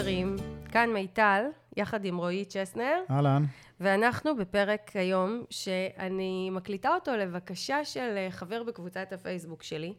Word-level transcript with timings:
חברים, 0.00 0.36
כאן 0.72 0.92
מיטל, 0.92 1.44
יחד 1.76 2.04
עם 2.04 2.16
רועי 2.16 2.44
צ'סנר, 2.44 3.00
אהלן. 3.10 3.44
ואנחנו 3.80 4.36
בפרק 4.36 4.90
היום 4.94 5.44
שאני 5.50 6.50
מקליטה 6.50 6.94
אותו 6.94 7.16
לבקשה 7.16 7.84
של 7.84 8.14
אה, 8.16 8.30
חבר 8.30 8.62
בקבוצת 8.62 9.12
הפייסבוק 9.12 9.62
שלי, 9.62 9.94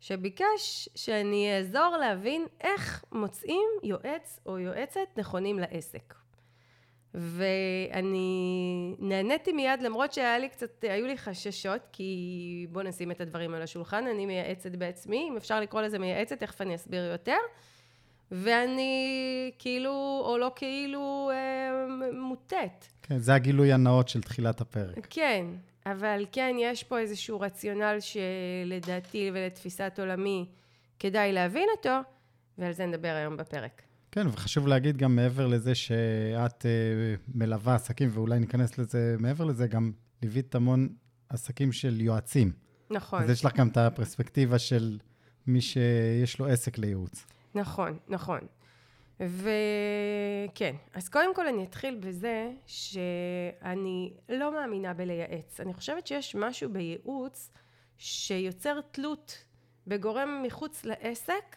שביקש 0.00 0.88
שאני 0.94 1.56
אעזור 1.56 1.96
להבין 2.00 2.46
איך 2.60 3.04
מוצאים 3.12 3.68
יועץ 3.82 4.40
או 4.46 4.58
יועצת 4.58 5.08
נכונים 5.16 5.58
לעסק. 5.58 6.14
ואני 7.14 8.94
נהניתי 8.98 9.52
מיד, 9.52 9.82
למרות 9.82 10.12
שהיה 10.12 10.38
לי 10.38 10.48
קצת, 10.48 10.84
היו 10.84 11.06
לי 11.06 11.18
חששות, 11.18 11.88
כי 11.92 12.66
בואו 12.70 12.84
נשים 12.84 13.10
את 13.10 13.20
הדברים 13.20 13.54
על 13.54 13.62
השולחן, 13.62 14.06
אני 14.06 14.26
מייעצת 14.26 14.76
בעצמי, 14.76 15.26
אם 15.28 15.36
אפשר 15.36 15.60
לקרוא 15.60 15.82
לזה 15.82 15.98
מייעצת, 15.98 16.40
תכף 16.40 16.60
אני 16.60 16.74
אסביר 16.74 17.04
יותר. 17.04 17.38
ואני 18.32 19.50
כאילו, 19.58 20.22
או 20.24 20.38
לא 20.38 20.52
כאילו, 20.56 21.30
אה, 21.32 22.12
מוטט. 22.12 22.86
כן, 23.02 23.18
זה 23.18 23.34
הגילוי 23.34 23.72
הנאות 23.72 24.08
של 24.08 24.22
תחילת 24.22 24.60
הפרק. 24.60 25.06
כן, 25.10 25.46
אבל 25.86 26.26
כן, 26.32 26.56
יש 26.58 26.84
פה 26.84 26.98
איזשהו 26.98 27.40
רציונל 27.40 27.96
שלדעתי 28.00 29.30
ולתפיסת 29.34 29.98
עולמי 29.98 30.46
כדאי 30.98 31.32
להבין 31.32 31.68
אותו, 31.76 31.98
ועל 32.58 32.72
זה 32.72 32.86
נדבר 32.86 33.08
היום 33.08 33.36
בפרק. 33.36 33.82
כן, 34.12 34.26
וחשוב 34.26 34.66
להגיד 34.66 34.96
גם 34.96 35.16
מעבר 35.16 35.46
לזה 35.46 35.74
שאת 35.74 36.62
uh, 36.62 37.30
מלווה 37.34 37.74
עסקים, 37.74 38.10
ואולי 38.12 38.38
ניכנס 38.38 38.78
לזה, 38.78 39.16
מעבר 39.18 39.44
לזה, 39.44 39.66
גם 39.66 39.92
ליווית 40.22 40.54
המון 40.54 40.88
עסקים 41.28 41.72
של 41.72 42.00
יועצים. 42.00 42.52
נכון. 42.90 43.22
אז 43.22 43.30
יש 43.30 43.44
לך 43.44 43.56
גם 43.56 43.68
את 43.68 43.76
הפרספקטיבה 43.76 44.58
של 44.58 44.98
מי 45.46 45.60
שיש 45.60 46.38
לו 46.38 46.46
עסק 46.46 46.78
לייעוץ. 46.78 47.26
נכון, 47.54 47.98
נכון. 48.08 48.40
וכן, 49.20 50.74
אז 50.94 51.08
קודם 51.08 51.34
כל 51.34 51.46
אני 51.46 51.64
אתחיל 51.64 51.94
בזה 51.94 52.50
שאני 52.66 54.12
לא 54.28 54.52
מאמינה 54.52 54.94
בלייעץ. 54.94 55.60
אני 55.60 55.74
חושבת 55.74 56.06
שיש 56.06 56.34
משהו 56.34 56.70
בייעוץ 56.70 57.50
שיוצר 57.98 58.80
תלות 58.80 59.44
בגורם 59.86 60.42
מחוץ 60.42 60.84
לעסק, 60.84 61.56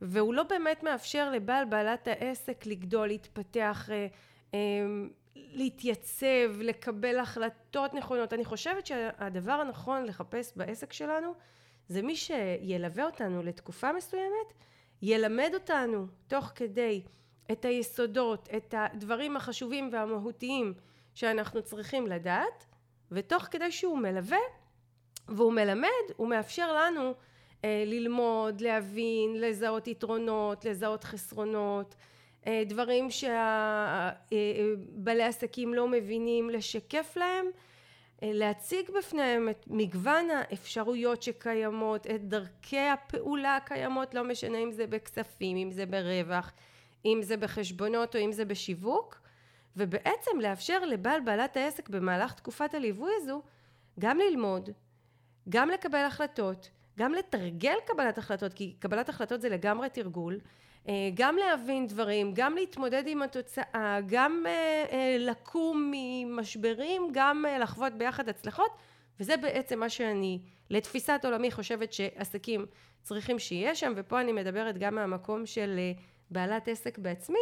והוא 0.00 0.34
לא 0.34 0.42
באמת 0.42 0.82
מאפשר 0.82 1.30
לבעל 1.30 1.64
בעלת 1.64 2.08
העסק 2.08 2.66
לגדול, 2.66 3.08
להתפתח, 3.08 3.88
אה, 3.90 4.06
אה, 4.54 4.58
להתייצב, 5.36 6.60
לקבל 6.60 7.18
החלטות 7.18 7.94
נכונות. 7.94 8.32
אני 8.32 8.44
חושבת 8.44 8.86
שהדבר 8.86 9.52
הנכון 9.52 10.04
לחפש 10.04 10.52
בעסק 10.56 10.92
שלנו 10.92 11.34
זה 11.88 12.02
מי 12.02 12.16
שילווה 12.16 13.04
אותנו 13.04 13.42
לתקופה 13.42 13.92
מסוימת 13.92 14.54
ילמד 15.02 15.50
אותנו 15.54 16.06
תוך 16.26 16.52
כדי 16.54 17.02
את 17.52 17.64
היסודות, 17.64 18.48
את 18.56 18.74
הדברים 18.78 19.36
החשובים 19.36 19.88
והמהותיים 19.92 20.74
שאנחנו 21.14 21.62
צריכים 21.62 22.06
לדעת, 22.06 22.66
ותוך 23.12 23.42
כדי 23.42 23.72
שהוא 23.72 23.98
מלווה 23.98 24.38
והוא 25.28 25.52
מלמד, 25.52 25.88
הוא 26.16 26.28
מאפשר 26.28 26.72
לנו 26.72 27.14
אה, 27.64 27.84
ללמוד, 27.86 28.60
להבין, 28.60 29.40
לזהות 29.40 29.88
יתרונות, 29.88 30.64
לזהות 30.64 31.04
חסרונות, 31.04 31.94
אה, 32.46 32.62
דברים 32.66 33.10
שבעלי 33.10 34.12
אה, 35.22 35.26
עסקים 35.26 35.74
לא 35.74 35.88
מבינים, 35.88 36.50
לשקף 36.50 37.16
להם 37.16 37.46
אה, 37.46 37.50
להציג 38.22 38.90
בפניהם 38.98 39.48
את 39.48 39.64
מגוון 39.66 40.30
האפשרויות 40.30 41.22
שקיימות, 41.22 42.06
את 42.06 42.28
דרכי 42.28 42.78
הפעולה 42.78 43.56
הקיימות, 43.56 44.14
לא 44.14 44.24
משנה 44.24 44.58
אם 44.58 44.72
זה 44.72 44.86
בכספים, 44.86 45.56
אם 45.56 45.70
זה 45.70 45.86
ברווח, 45.86 46.52
אם 47.04 47.18
זה 47.22 47.36
בחשבונות 47.36 48.16
או 48.16 48.20
אם 48.20 48.32
זה 48.32 48.44
בשיווק, 48.44 49.20
ובעצם 49.76 50.40
לאפשר 50.40 50.84
לבעל 50.84 51.20
בעלת 51.20 51.56
העסק 51.56 51.88
במהלך 51.88 52.32
תקופת 52.32 52.74
הליווי 52.74 53.10
הזו 53.22 53.42
גם 53.98 54.18
ללמוד, 54.18 54.70
גם 55.48 55.68
לקבל 55.68 56.04
החלטות, 56.04 56.70
גם 56.98 57.12
לתרגל 57.12 57.76
קבלת 57.86 58.18
החלטות, 58.18 58.54
כי 58.54 58.74
קבלת 58.78 59.08
החלטות 59.08 59.40
זה 59.40 59.48
לגמרי 59.48 59.90
תרגול, 59.90 60.34
אה, 60.34 60.40
גם 61.14 61.36
להבין 61.36 61.86
דברים, 61.86 62.32
גם 62.34 62.54
להתמודד 62.54 63.02
עם 63.06 63.22
התוצאה, 63.22 63.98
גם 64.06 64.44
אה, 64.46 64.84
אה, 64.92 65.16
לקום 65.18 65.92
ממשברים, 65.94 67.02
גם 67.12 67.44
לחוות 67.62 67.92
ביחד 67.98 68.28
הצלחות, 68.28 68.70
וזה 69.20 69.36
בעצם 69.36 69.80
מה 69.80 69.88
שאני, 69.88 70.40
לתפיסת 70.70 71.20
עולמי, 71.24 71.50
חושבת 71.50 71.92
שעסקים 71.92 72.66
צריכים 73.02 73.38
שיהיה 73.38 73.74
שם, 73.74 73.92
ופה 73.96 74.20
אני 74.20 74.32
מדברת 74.32 74.78
גם 74.78 74.94
מהמקום 74.94 75.46
של 75.46 75.78
בעלת 76.30 76.68
עסק 76.68 76.98
בעצמי, 76.98 77.38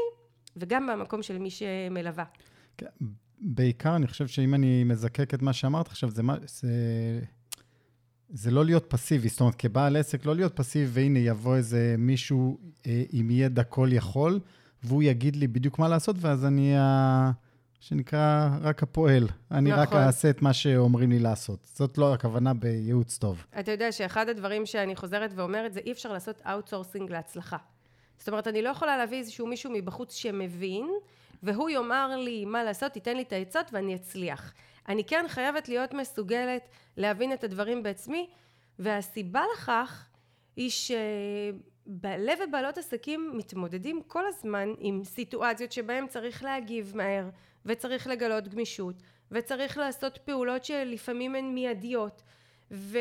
וגם 0.57 0.87
מהמקום 0.87 1.23
של 1.23 1.39
מי 1.39 1.51
שמלווה. 1.51 2.25
כן, 2.79 2.87
בעיקר, 3.39 3.97
אני 3.97 4.07
חושב 4.07 4.27
שאם 4.27 4.55
אני 4.55 4.85
מזקק 4.85 5.35
את 5.35 5.43
מה 5.43 5.53
שאמרת 5.53 5.87
עכשיו, 5.87 6.11
זה, 6.11 6.23
זה 6.47 6.69
זה 8.31 8.51
לא 8.51 8.65
להיות 8.65 8.85
פסיבי, 8.89 9.29
זאת 9.29 9.41
אומרת, 9.41 9.55
כבעל 9.55 9.97
עסק, 9.97 10.27
לא 10.27 10.35
להיות 10.35 10.57
פסיבי, 10.57 10.87
והנה 10.93 11.19
יבוא 11.19 11.57
איזה 11.57 11.95
מישהו 11.99 12.59
אה, 12.87 13.03
עם 13.13 13.31
ידע 13.31 13.63
כל 13.63 13.89
יכול, 13.93 14.41
והוא 14.83 15.03
יגיד 15.03 15.37
לי 15.37 15.47
בדיוק 15.47 15.79
מה 15.79 15.89
לעשות, 15.89 16.17
ואז 16.19 16.45
אני 16.45 16.71
אהיה, 16.71 17.31
שנקרא, 17.81 18.51
רק 18.61 18.83
הפועל. 18.83 19.29
אני 19.51 19.71
נכון. 19.71 19.83
רק 19.83 19.93
אעשה 19.93 20.31
את 20.31 20.43
מה 20.43 20.53
שאומרים 20.53 21.11
לי 21.11 21.19
לעשות. 21.19 21.69
זאת 21.75 21.99
לא 21.99 22.15
הכוונה 22.15 22.55
בייעוץ 22.55 23.19
טוב. 23.19 23.45
אתה 23.61 23.71
יודע 23.71 23.93
שאחד 23.93 24.29
הדברים 24.29 24.67
שאני 24.67 24.97
חוזרת 24.97 25.31
ואומרת, 25.35 25.73
זה 25.73 25.81
אי 25.87 25.93
אפשר 25.93 26.13
לעשות 26.13 26.43
outsourcing 26.47 27.11
להצלחה. 27.11 27.57
זאת 28.19 28.29
אומרת, 28.29 28.47
אני 28.47 28.63
לא 28.63 28.69
יכולה 28.69 28.97
להביא 28.97 29.19
איזשהו 29.19 29.47
מישהו 29.47 29.71
מבחוץ 29.75 30.15
שמבין, 30.15 30.87
והוא 31.43 31.71
יאמר 31.71 32.17
לי 32.17 32.45
מה 32.45 32.65
לעשות, 32.65 32.93
תיתן 32.93 33.17
לי 33.17 33.23
את 33.23 33.33
העצות 33.33 33.67
ואני 33.73 33.95
אצליח. 33.95 34.53
אני 34.89 35.05
כן 35.05 35.25
חייבת 35.29 35.69
להיות 35.69 35.95
מסוגלת 35.95 36.69
להבין 36.97 37.33
את 37.33 37.45
הדברים 37.45 37.83
בעצמי, 37.83 38.31
והסיבה 38.79 39.43
לכך 39.55 40.07
היא 40.57 40.71
שבעלי 40.71 42.33
ובעלות 42.45 42.79
עסקים 42.79 43.33
מתמודדים 43.35 44.03
כל 44.07 44.27
הזמן 44.27 44.69
עם 44.79 45.05
סיטואציות 45.05 45.73
שבהן 45.73 46.07
צריך 46.07 46.45
להגיב 46.45 46.93
מהר, 46.97 47.29
וצריך 47.67 48.07
לגלות 48.07 48.49
גמישות, 48.49 49.03
וצריך 49.31 49.79
לעשות 49.79 50.19
פעולות 50.25 50.65
שלפעמים 50.65 51.35
הן 51.35 51.55
מיידיות. 51.55 52.23
ו, 52.71 52.99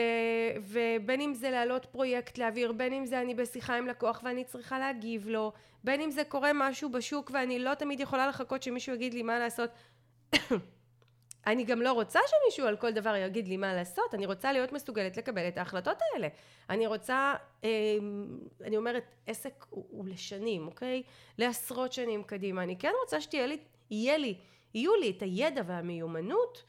ובין 0.59 1.21
אם 1.21 1.33
זה 1.33 1.51
להעלות 1.51 1.85
פרויקט 1.85 2.37
לאוויר, 2.37 2.71
בין 2.71 2.93
אם 2.93 3.05
זה 3.05 3.21
אני 3.21 3.35
בשיחה 3.35 3.77
עם 3.77 3.87
לקוח 3.87 4.21
ואני 4.23 4.43
צריכה 4.43 4.79
להגיב 4.79 5.27
לו, 5.29 5.51
בין 5.83 6.01
אם 6.01 6.11
זה 6.11 6.23
קורה 6.23 6.51
משהו 6.53 6.89
בשוק 6.89 7.31
ואני 7.33 7.59
לא 7.59 7.73
תמיד 7.73 7.99
יכולה 7.99 8.27
לחכות 8.27 8.63
שמישהו 8.63 8.95
יגיד 8.95 9.13
לי 9.13 9.23
מה 9.23 9.39
לעשות. 9.39 9.69
אני 11.47 11.63
גם 11.63 11.81
לא 11.81 11.91
רוצה 11.91 12.19
שמישהו 12.27 12.67
על 12.67 12.77
כל 12.77 12.91
דבר 12.91 13.15
יגיד 13.15 13.47
לי 13.47 13.57
מה 13.57 13.73
לעשות, 13.73 14.13
אני 14.13 14.25
רוצה 14.25 14.51
להיות 14.51 14.73
מסוגלת 14.73 15.17
לקבל 15.17 15.47
את 15.47 15.57
ההחלטות 15.57 15.97
האלה. 16.01 16.27
אני 16.69 16.87
רוצה, 16.87 17.33
אה, 17.63 17.69
אני 18.63 18.77
אומרת, 18.77 19.03
עסק 19.27 19.65
הוא, 19.69 19.85
הוא 19.89 20.07
לשנים, 20.07 20.67
אוקיי? 20.67 21.03
לעשרות 21.37 21.93
שנים 21.93 22.23
קדימה. 22.23 22.63
אני 22.63 22.77
כן 22.77 22.91
רוצה 23.03 23.21
שתהיה 23.21 23.47
לי, 23.47 23.57
יהיה 23.91 24.17
לי, 24.17 24.37
יהיו 24.73 24.95
לי 24.95 25.13
את 25.17 25.21
הידע 25.21 25.61
והמיומנות 25.67 26.63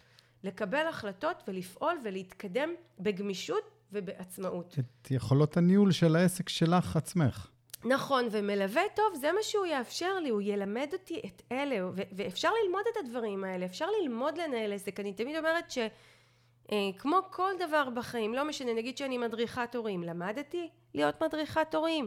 לקבל 0.45 0.87
החלטות 0.87 1.43
ולפעול 1.49 1.99
ולהתקדם 2.05 2.71
בגמישות 2.99 3.71
ובעצמאות. 3.93 4.77
את 4.79 5.11
יכולות 5.11 5.57
הניהול 5.57 5.93
של 5.93 6.17
העסק 6.17 6.49
שלך 6.49 6.97
עצמך. 6.97 7.51
נכון, 7.89 8.29
ומלווה 8.31 8.83
טוב, 8.95 9.15
זה 9.15 9.33
מה 9.33 9.43
שהוא 9.43 9.67
יאפשר 9.67 10.19
לי, 10.19 10.29
הוא 10.29 10.43
ילמד 10.43 10.89
אותי 10.93 11.21
את 11.27 11.43
אלה, 11.53 11.87
ו- 11.87 12.03
ואפשר 12.13 12.51
ללמוד 12.65 12.83
את 12.93 12.97
הדברים 12.97 13.45
האלה, 13.45 13.67
אפשר 13.67 13.87
ללמוד 14.03 14.39
לנהל 14.39 14.73
עסק. 14.73 15.01
אני 15.01 15.13
תמיד 15.13 15.37
אומרת 15.37 15.71
שכמו 15.71 17.17
אה, 17.17 17.23
כל 17.31 17.53
דבר 17.59 17.89
בחיים, 17.91 18.35
לא 18.35 18.45
משנה, 18.45 18.75
נגיד 18.75 18.99
שאני 18.99 19.19
מדריכת 19.19 19.75
הורים, 19.75 20.03
למדתי 20.03 20.71
להיות 20.95 21.23
מדריכת 21.23 21.75
הורים. 21.75 22.07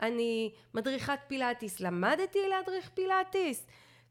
אני 0.00 0.52
מדריכת 0.74 1.18
פילאטיס, 1.26 1.80
למדתי 1.80 2.38
להדריך 2.48 2.90
פילאטיס. 2.94 3.66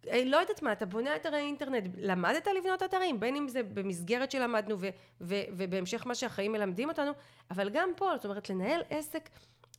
אה, 0.07 0.23
לא 0.25 0.37
יודעת 0.37 0.61
מה, 0.61 0.71
אתה 0.71 0.85
בונה 0.85 1.15
אתרי 1.15 1.39
אינטרנט, 1.39 1.83
למדת 1.97 2.47
לבנות 2.57 2.83
אתרים, 2.83 3.19
בין 3.19 3.35
אם 3.35 3.47
זה 3.47 3.63
במסגרת 3.63 4.31
שלמדנו 4.31 4.75
ו- 4.79 4.89
ו- 5.21 5.43
ובהמשך 5.51 6.07
מה 6.07 6.15
שהחיים 6.15 6.51
מלמדים 6.51 6.89
אותנו, 6.89 7.11
אבל 7.51 7.69
גם 7.69 7.89
פה, 7.95 8.11
זאת 8.15 8.25
אומרת, 8.25 8.49
לנהל 8.49 8.81
עסק 8.89 9.29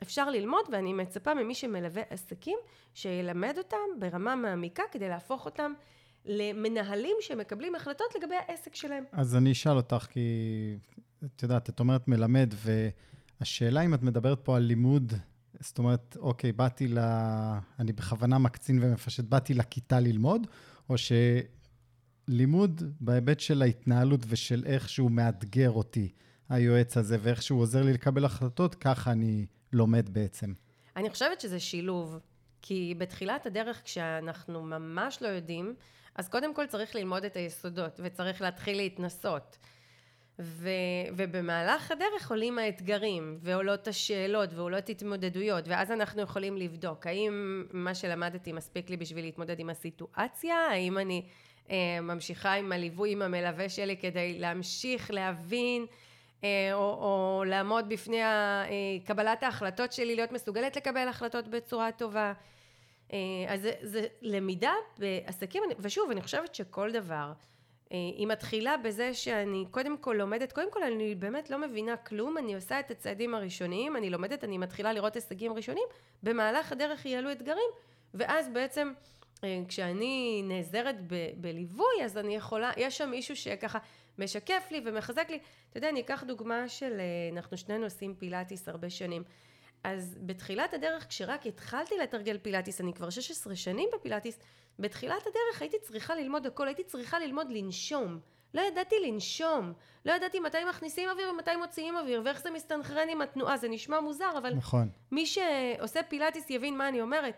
אפשר 0.03 0.31
ללמוד 0.31 0.65
ואני 0.73 0.93
מצפה 0.93 1.35
ממי 1.35 1.55
שמלווה 1.55 2.03
עסקים 2.11 2.59
שילמד 2.95 3.55
אותם 3.59 3.77
ברמה 3.99 4.37
מעמיקה 4.37 4.83
כדי 4.93 5.09
להפוך 5.09 5.45
אותם 5.45 5.73
למנהלים 6.25 7.17
שמקבלים 7.21 7.75
החלטות 7.75 8.07
לגבי 8.19 8.35
העסק 8.35 8.75
שלהם. 8.75 9.05
אז 9.13 9.37
אני 9.37 9.53
אשאל 9.53 9.77
אותך, 9.77 10.07
כי 10.11 10.21
את 11.25 11.43
יודעת, 11.43 11.69
את 11.69 11.81
אומרת 11.81 12.09
מלמד, 12.09 12.55
והשאלה 13.41 13.81
אם 13.81 13.95
את 13.95 14.03
מדברת 14.03 14.41
פה 14.43 14.57
על 14.57 14.63
לימוד, 14.63 15.13
זאת 15.61 15.79
אומרת, 15.79 16.17
אוקיי, 16.21 16.53
באתי 16.53 16.89
ל... 16.89 16.99
אני 17.79 17.93
בכוונה 17.93 18.39
מקצין 18.39 18.79
ומפשט, 18.83 19.25
באתי 19.25 19.55
לכיתה 19.55 20.01
ללמוד, 20.01 20.47
או 20.89 20.95
שלימוד 22.29 22.83
בהיבט 23.01 23.41
של 23.41 23.63
ההתנהלות 23.63 24.21
ושל 24.29 24.63
איך 24.67 24.89
שהוא 24.89 25.11
מאתגר 25.11 25.71
אותי, 25.71 26.09
היועץ 26.49 26.97
הזה, 26.97 27.17
ואיך 27.23 27.43
שהוא 27.43 27.61
עוזר 27.61 27.83
לי 27.83 27.93
לקבל 27.93 28.25
החלטות, 28.25 28.75
ככה 28.75 29.13
אני... 29.13 29.47
לומד 29.73 30.09
בעצם? 30.09 30.53
אני 30.97 31.11
חושבת 31.11 31.41
שזה 31.41 31.61
שילוב. 31.61 32.19
כי 32.63 32.95
בתחילת 32.99 33.47
הדרך 33.47 33.83
כשאנחנו 33.85 34.63
ממש 34.63 35.23
לא 35.23 35.29
יודעים, 35.29 35.75
אז 36.15 36.29
קודם 36.29 36.55
כל 36.55 36.67
צריך 36.67 36.95
ללמוד 36.95 37.25
את 37.25 37.37
היסודות 37.37 38.01
וצריך 38.05 38.43
להתחיל 38.43 38.77
להתנסות. 38.77 39.59
ו, 40.41 40.69
ובמהלך 41.17 41.91
הדרך 41.91 42.31
עולים 42.31 42.59
האתגרים 42.59 43.39
ועולות 43.41 43.89
השאלות 43.89 44.55
ועולות 44.55 44.89
התמודדויות 44.89 45.69
ואז 45.69 45.91
אנחנו 45.91 46.23
יכולים 46.23 46.57
לבדוק 46.57 47.07
האם 47.07 47.65
מה 47.73 47.95
שלמדתי 47.95 48.53
מספיק 48.53 48.91
לי 48.91 48.97
בשביל 48.97 49.25
להתמודד 49.25 49.61
עם 49.61 49.71
הסיטואציה, 49.71 50.57
האם 50.57 50.99
אני 50.99 51.23
אה, 51.71 52.01
ממשיכה 52.03 52.55
עם 52.55 52.73
הליווי 52.73 53.13
עם 53.13 53.23
המלווה 53.23 53.69
שלי 53.69 53.97
כדי 53.97 54.39
להמשיך 54.39 55.11
להבין 55.11 55.87
או, 56.45 56.79
או 56.79 57.45
לעמוד 57.47 57.89
בפני 57.89 58.23
אה, 58.23 58.67
קבלת 59.05 59.43
ההחלטות 59.43 59.93
שלי, 59.93 60.17
להיות 60.17 60.33
מסוגלת 60.33 60.77
לקבל 60.77 61.09
החלטות 61.09 61.49
בצורה 61.49 61.93
טובה. 61.93 62.33
אה, 63.13 63.19
אז 63.49 63.61
זה, 63.61 63.73
זה 63.83 64.07
למידה 64.23 64.73
בעסקים, 64.99 65.63
ושוב, 65.79 66.11
אני 66.11 66.23
חושבת 66.23 66.55
שכל 66.55 66.93
דבר, 66.93 67.33
היא 67.91 68.27
מתחילה 68.27 68.77
בזה 68.77 69.15
שאני 69.15 69.65
קודם 69.71 69.99
כל 69.99 70.15
לומדת, 70.19 70.53
קודם 70.53 70.73
כל 70.73 70.83
אני 70.83 71.15
באמת 71.15 71.51
לא 71.51 71.59
מבינה 71.59 71.97
כלום, 71.97 72.39
אני 72.39 72.55
עושה 72.55 72.81
את 72.81 72.91
הצעדים 72.91 73.35
הראשוניים, 73.35 73.97
אני 73.97 74.11
לומדת, 74.11 74.45
אני 74.45 74.59
מתחילה 74.59 74.93
לראות 74.93 75.15
הישגים 75.15 75.53
ראשונים, 75.53 75.85
במהלך 76.23 76.73
הדרך 76.73 77.07
יעלו 77.07 77.33
אתגרים, 77.33 77.71
ואז 78.15 78.49
בעצם 78.49 78.93
כשאני 79.69 80.43
נעזרת 80.45 80.97
ב- 81.07 81.31
בליווי, 81.37 82.05
אז 82.05 82.19
אני 82.19 82.37
יכולה, 82.37 82.71
יש 82.77 82.99
שם 82.99 83.11
מישהו 83.11 83.37
שככה 83.37 83.79
משקף 84.19 84.69
לי 84.71 84.81
ומחזק 84.85 85.31
לי. 85.31 85.39
אתה 85.71 85.79
יודע, 85.79 85.89
אני 85.89 86.01
אקח 86.01 86.25
דוגמה 86.27 86.69
של, 86.69 87.01
אה, 87.01 87.37
אנחנו 87.37 87.57
שנינו 87.57 87.85
עושים 87.85 88.15
פילאטיס 88.15 88.69
הרבה 88.69 88.91
שנים. 88.91 89.23
אז 89.85 90.19
בתחילת 90.21 90.75
הדרך, 90.75 91.07
כשרק 91.09 91.47
התחלתי 91.47 91.95
לתרגל 91.99 92.39
פילאטיס, 92.39 92.81
אני 92.81 92.95
כבר 92.95 93.11
16 93.11 93.57
שנים 93.57 93.89
בפילאטיס, 93.95 94.39
בתחילת 94.79 95.23
הדרך 95.27 95.63
הייתי 95.63 95.77
צריכה 95.83 96.15
ללמוד 96.15 96.47
הכל, 96.47 96.67
הייתי 96.67 96.85
צריכה 96.85 97.19
ללמוד 97.19 97.47
לנשום. 97.51 98.21
לא 98.55 98.61
ידעתי 98.61 98.95
לנשום, 99.07 99.73
לא 100.05 100.13
ידעתי 100.13 100.41
מתי 100.41 100.59
מכניסים 100.71 101.09
אוויר 101.09 101.31
ומתי 101.31 101.57
מוציאים 101.57 101.97
אוויר, 101.97 102.23
ואיך 102.25 102.41
זה 102.41 102.51
מסתנכרן 102.51 103.09
עם 103.09 103.21
התנועה, 103.21 103.57
זה 103.57 103.69
נשמע 103.69 104.01
מוזר, 104.01 104.39
אבל 104.39 104.55
נכון. 104.55 104.89
מי 105.13 105.27
שעושה 105.27 106.03
פילאטיס 106.03 106.51
יבין 106.51 106.77
מה 106.77 106.89
אני 106.89 107.01
אומרת. 107.01 107.35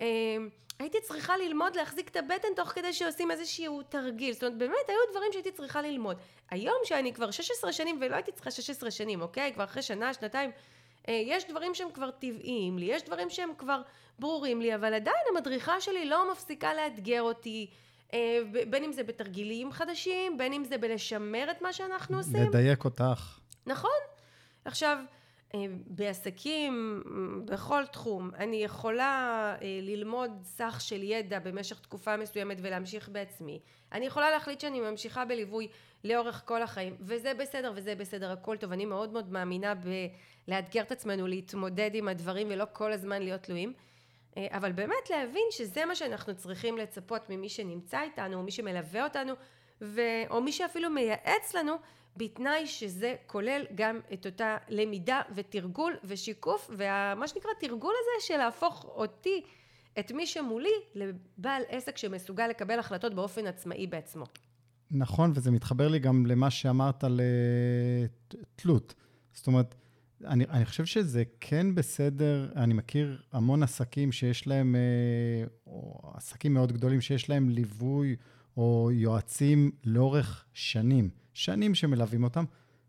אה, 0.00 0.06
הייתי 0.78 0.98
צריכה 1.00 1.36
ללמוד 1.36 1.76
להחזיק 1.76 2.08
את 2.08 2.16
הבטן 2.16 2.48
תוך 2.56 2.68
כדי 2.68 2.92
שעושים 2.92 3.30
איזשהו 3.30 3.82
תרגיל. 3.82 4.32
זאת 4.32 4.42
אומרת, 4.42 4.58
באמת 4.58 4.88
היו 4.88 4.98
דברים 5.10 5.32
שהייתי 5.32 5.52
צריכה 5.52 5.82
ללמוד. 5.82 6.16
היום 6.50 6.76
שאני 6.84 7.12
כבר 7.12 7.30
16 7.30 7.72
שנים, 7.72 7.98
ולא 8.00 8.14
הייתי 8.14 8.32
צריכה 8.32 8.50
16 8.50 8.90
שנים, 8.90 9.22
אוקיי? 9.22 9.52
כבר 9.52 9.64
אחרי 9.64 9.82
שנה, 9.82 10.14
שנתיים, 10.14 10.50
אה, 11.08 11.22
יש 11.26 11.44
דברים 11.48 11.74
שהם 11.74 11.90
כבר 11.92 12.10
טבעיים 12.10 12.78
לי, 12.78 12.86
יש 12.86 13.02
דברים 13.02 13.30
שהם 13.30 13.50
כבר 13.58 13.82
ברורים 14.18 14.60
לי, 14.60 14.74
אבל 14.74 14.94
עדיין 14.94 15.16
המדריכה 15.32 15.80
שלי 15.80 16.04
לא 16.04 16.32
מפסיקה 16.32 16.74
לאתגר 16.74 17.22
אותי. 17.22 17.70
אה, 18.14 18.38
בין 18.70 18.84
אם 18.84 18.92
זה 18.92 19.02
בתרגילים 19.02 19.72
חדשים, 19.72 20.38
בין 20.38 20.52
אם 20.52 20.64
זה 20.64 20.78
בלשמר 20.78 21.50
את 21.50 21.62
מה 21.62 21.72
שאנחנו 21.72 22.16
עושים. 22.16 22.42
לדייק 22.42 22.84
אותך. 22.84 23.38
נכון. 23.66 23.90
עכשיו, 24.64 24.98
בעסקים, 25.86 27.02
בכל 27.44 27.86
תחום, 27.86 28.30
אני 28.38 28.56
יכולה 28.56 29.54
אה, 29.62 29.78
ללמוד 29.82 30.30
סך 30.42 30.76
של 30.80 31.02
ידע 31.02 31.38
במשך 31.38 31.80
תקופה 31.80 32.16
מסוימת 32.16 32.56
ולהמשיך 32.60 33.08
בעצמי. 33.08 33.60
אני 33.92 34.06
יכולה 34.06 34.30
להחליט 34.30 34.60
שאני 34.60 34.80
ממשיכה 34.80 35.24
בליווי 35.24 35.68
לאורך 36.04 36.42
כל 36.44 36.62
החיים, 36.62 36.96
וזה 37.00 37.34
בסדר 37.34 37.72
וזה 37.74 37.94
בסדר, 37.94 38.30
הכל 38.30 38.56
טוב. 38.56 38.72
אני 38.72 38.84
מאוד 38.84 39.12
מאוד 39.12 39.32
מאמינה 39.32 39.74
בלאתגר 40.48 40.82
את 40.82 40.92
עצמנו, 40.92 41.26
להתמודד 41.26 41.90
עם 41.94 42.08
הדברים 42.08 42.46
ולא 42.50 42.64
כל 42.72 42.92
הזמן 42.92 43.22
להיות 43.22 43.42
תלויים. 43.42 43.72
אה, 44.36 44.46
אבל 44.50 44.72
באמת 44.72 45.10
להבין 45.10 45.46
שזה 45.50 45.84
מה 45.84 45.94
שאנחנו 45.94 46.34
צריכים 46.34 46.78
לצפות 46.78 47.30
ממי 47.30 47.48
שנמצא 47.48 48.02
איתנו, 48.02 48.42
מי 48.42 48.50
שמלווה 48.50 49.04
אותנו, 49.04 49.32
ו... 49.80 50.00
או 50.30 50.42
מי 50.42 50.52
שאפילו 50.52 50.90
מייעץ 50.90 51.54
לנו, 51.54 51.76
בתנאי 52.16 52.66
שזה 52.66 53.14
כולל 53.26 53.64
גם 53.74 54.00
את 54.12 54.26
אותה 54.26 54.56
למידה 54.68 55.22
ותרגול 55.34 55.96
ושיקוף 56.04 56.70
ומה 56.70 57.28
שנקרא 57.28 57.50
תרגול 57.60 57.94
הזה 58.00 58.26
של 58.26 58.36
להפוך 58.36 58.84
אותי 58.84 59.42
את 59.98 60.12
מי 60.12 60.26
שמולי 60.26 60.72
לבעל 60.94 61.62
עסק 61.68 61.96
שמסוגל 61.96 62.46
לקבל 62.46 62.78
החלטות 62.78 63.14
באופן 63.14 63.46
עצמאי 63.46 63.86
בעצמו. 63.86 64.24
נכון, 64.90 65.32
וזה 65.34 65.50
מתחבר 65.50 65.88
לי 65.88 65.98
גם 65.98 66.26
למה 66.26 66.50
שאמרת 66.50 67.04
על 67.04 67.20
uh, 68.32 68.36
תלות. 68.56 68.94
זאת 69.32 69.46
אומרת, 69.46 69.74
אני, 70.24 70.44
אני 70.50 70.64
חושב 70.64 70.84
שזה 70.84 71.22
כן 71.40 71.74
בסדר, 71.74 72.52
אני 72.56 72.74
מכיר 72.74 73.22
המון 73.32 73.62
עסקים 73.62 74.12
שיש 74.12 74.46
להם, 74.46 74.74
uh, 74.74 75.50
או 75.66 76.12
עסקים 76.14 76.54
מאוד 76.54 76.72
גדולים 76.72 77.00
שיש 77.00 77.28
להם 77.28 77.48
ליווי 77.48 78.16
או 78.56 78.90
יועצים 78.92 79.70
לאורך 79.84 80.44
שנים. 80.54 81.08
שנים 81.34 81.74
שמלווים 81.74 82.24
אותם, 82.24 82.44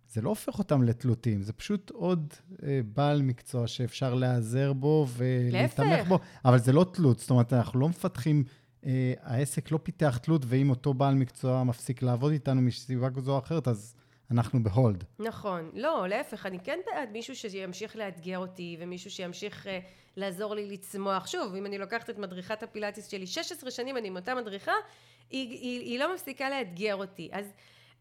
זה 0.09 0.21
לא 0.21 0.29
הופך 0.29 0.59
אותם 0.59 0.83
לתלותים, 0.83 1.41
זה 1.41 1.53
פשוט 1.53 1.89
עוד 1.89 2.33
אה, 2.63 2.79
בעל 2.93 3.21
מקצוע 3.21 3.67
שאפשר 3.67 4.13
להיעזר 4.13 4.73
בו 4.73 5.07
ולהתמך 5.17 6.07
בו, 6.07 6.19
אבל 6.45 6.59
זה 6.59 6.73
לא 6.73 6.85
תלות, 6.93 7.19
זאת 7.19 7.29
אומרת, 7.29 7.53
אנחנו 7.53 7.79
לא 7.79 7.89
מפתחים, 7.89 8.43
אה, 8.85 9.13
העסק 9.21 9.71
לא 9.71 9.79
פיתח 9.83 10.17
תלות, 10.17 10.41
ואם 10.47 10.69
אותו 10.69 10.93
בעל 10.93 11.15
מקצוע 11.15 11.63
מפסיק 11.63 12.01
לעבוד 12.01 12.31
איתנו 12.31 12.61
מסיבה 12.61 13.09
כזו 13.09 13.33
או 13.33 13.39
אחרת, 13.39 13.67
אז 13.67 13.95
אנחנו 14.31 14.63
ב 14.63 14.70
hold. 14.70 15.03
נכון. 15.19 15.71
לא, 15.73 16.07
להפך, 16.07 16.45
אני 16.45 16.59
כן 16.59 16.79
בעד 16.85 17.09
מישהו 17.11 17.35
שימשיך 17.35 17.95
לאתגר 17.95 18.37
אותי, 18.37 18.77
ומישהו 18.79 19.11
שימשיך 19.11 19.67
אה, 19.67 19.79
לעזור 20.15 20.55
לי 20.55 20.65
לצמוח. 20.65 21.27
שוב, 21.27 21.55
אם 21.55 21.65
אני 21.65 21.77
לוקחת 21.77 22.09
את 22.09 22.17
מדריכת 22.17 22.63
הפילאטיס 22.63 23.07
שלי, 23.07 23.27
16 23.27 23.71
שנים 23.71 23.97
אני 23.97 24.07
עם 24.07 24.15
אותה 24.15 24.35
מדריכה, 24.35 24.73
היא, 25.29 25.49
היא, 25.49 25.79
היא 25.79 25.99
לא 25.99 26.13
מפסיקה 26.13 26.49
לאתגר 26.49 26.95
אותי. 26.95 27.29
אז... 27.31 27.53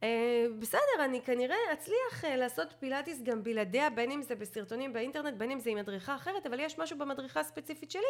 אה, 0.02 0.46
בסדר, 0.58 1.04
אני 1.04 1.20
כנראה 1.20 1.56
אצליח 1.72 2.24
אה, 2.24 2.36
לעשות 2.36 2.74
פילאטיס 2.78 3.22
גם 3.22 3.42
בלעדיה, 3.42 3.90
בין 3.90 4.10
אם 4.10 4.22
זה 4.22 4.34
בסרטונים 4.34 4.92
באינטרנט, 4.92 5.34
בין 5.38 5.50
אם 5.50 5.58
זה 5.58 5.70
עם 5.70 5.78
מדריכה 5.78 6.14
אחרת, 6.14 6.46
אבל 6.46 6.60
יש 6.60 6.78
משהו 6.78 6.98
במדריכה 6.98 7.40
הספציפית 7.40 7.90
שלי, 7.90 8.02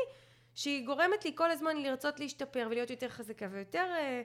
שהיא 0.55 0.87
גורמת 0.87 1.25
לי 1.25 1.33
כל 1.35 1.51
הזמן 1.51 1.77
לרצות 1.77 2.21
להשתפר 2.21 2.69
ולהיות 2.71 2.91
יותר 2.91 3.09
חזקה 3.09 3.47
ויותר 3.51 3.87
אה, 3.99 4.23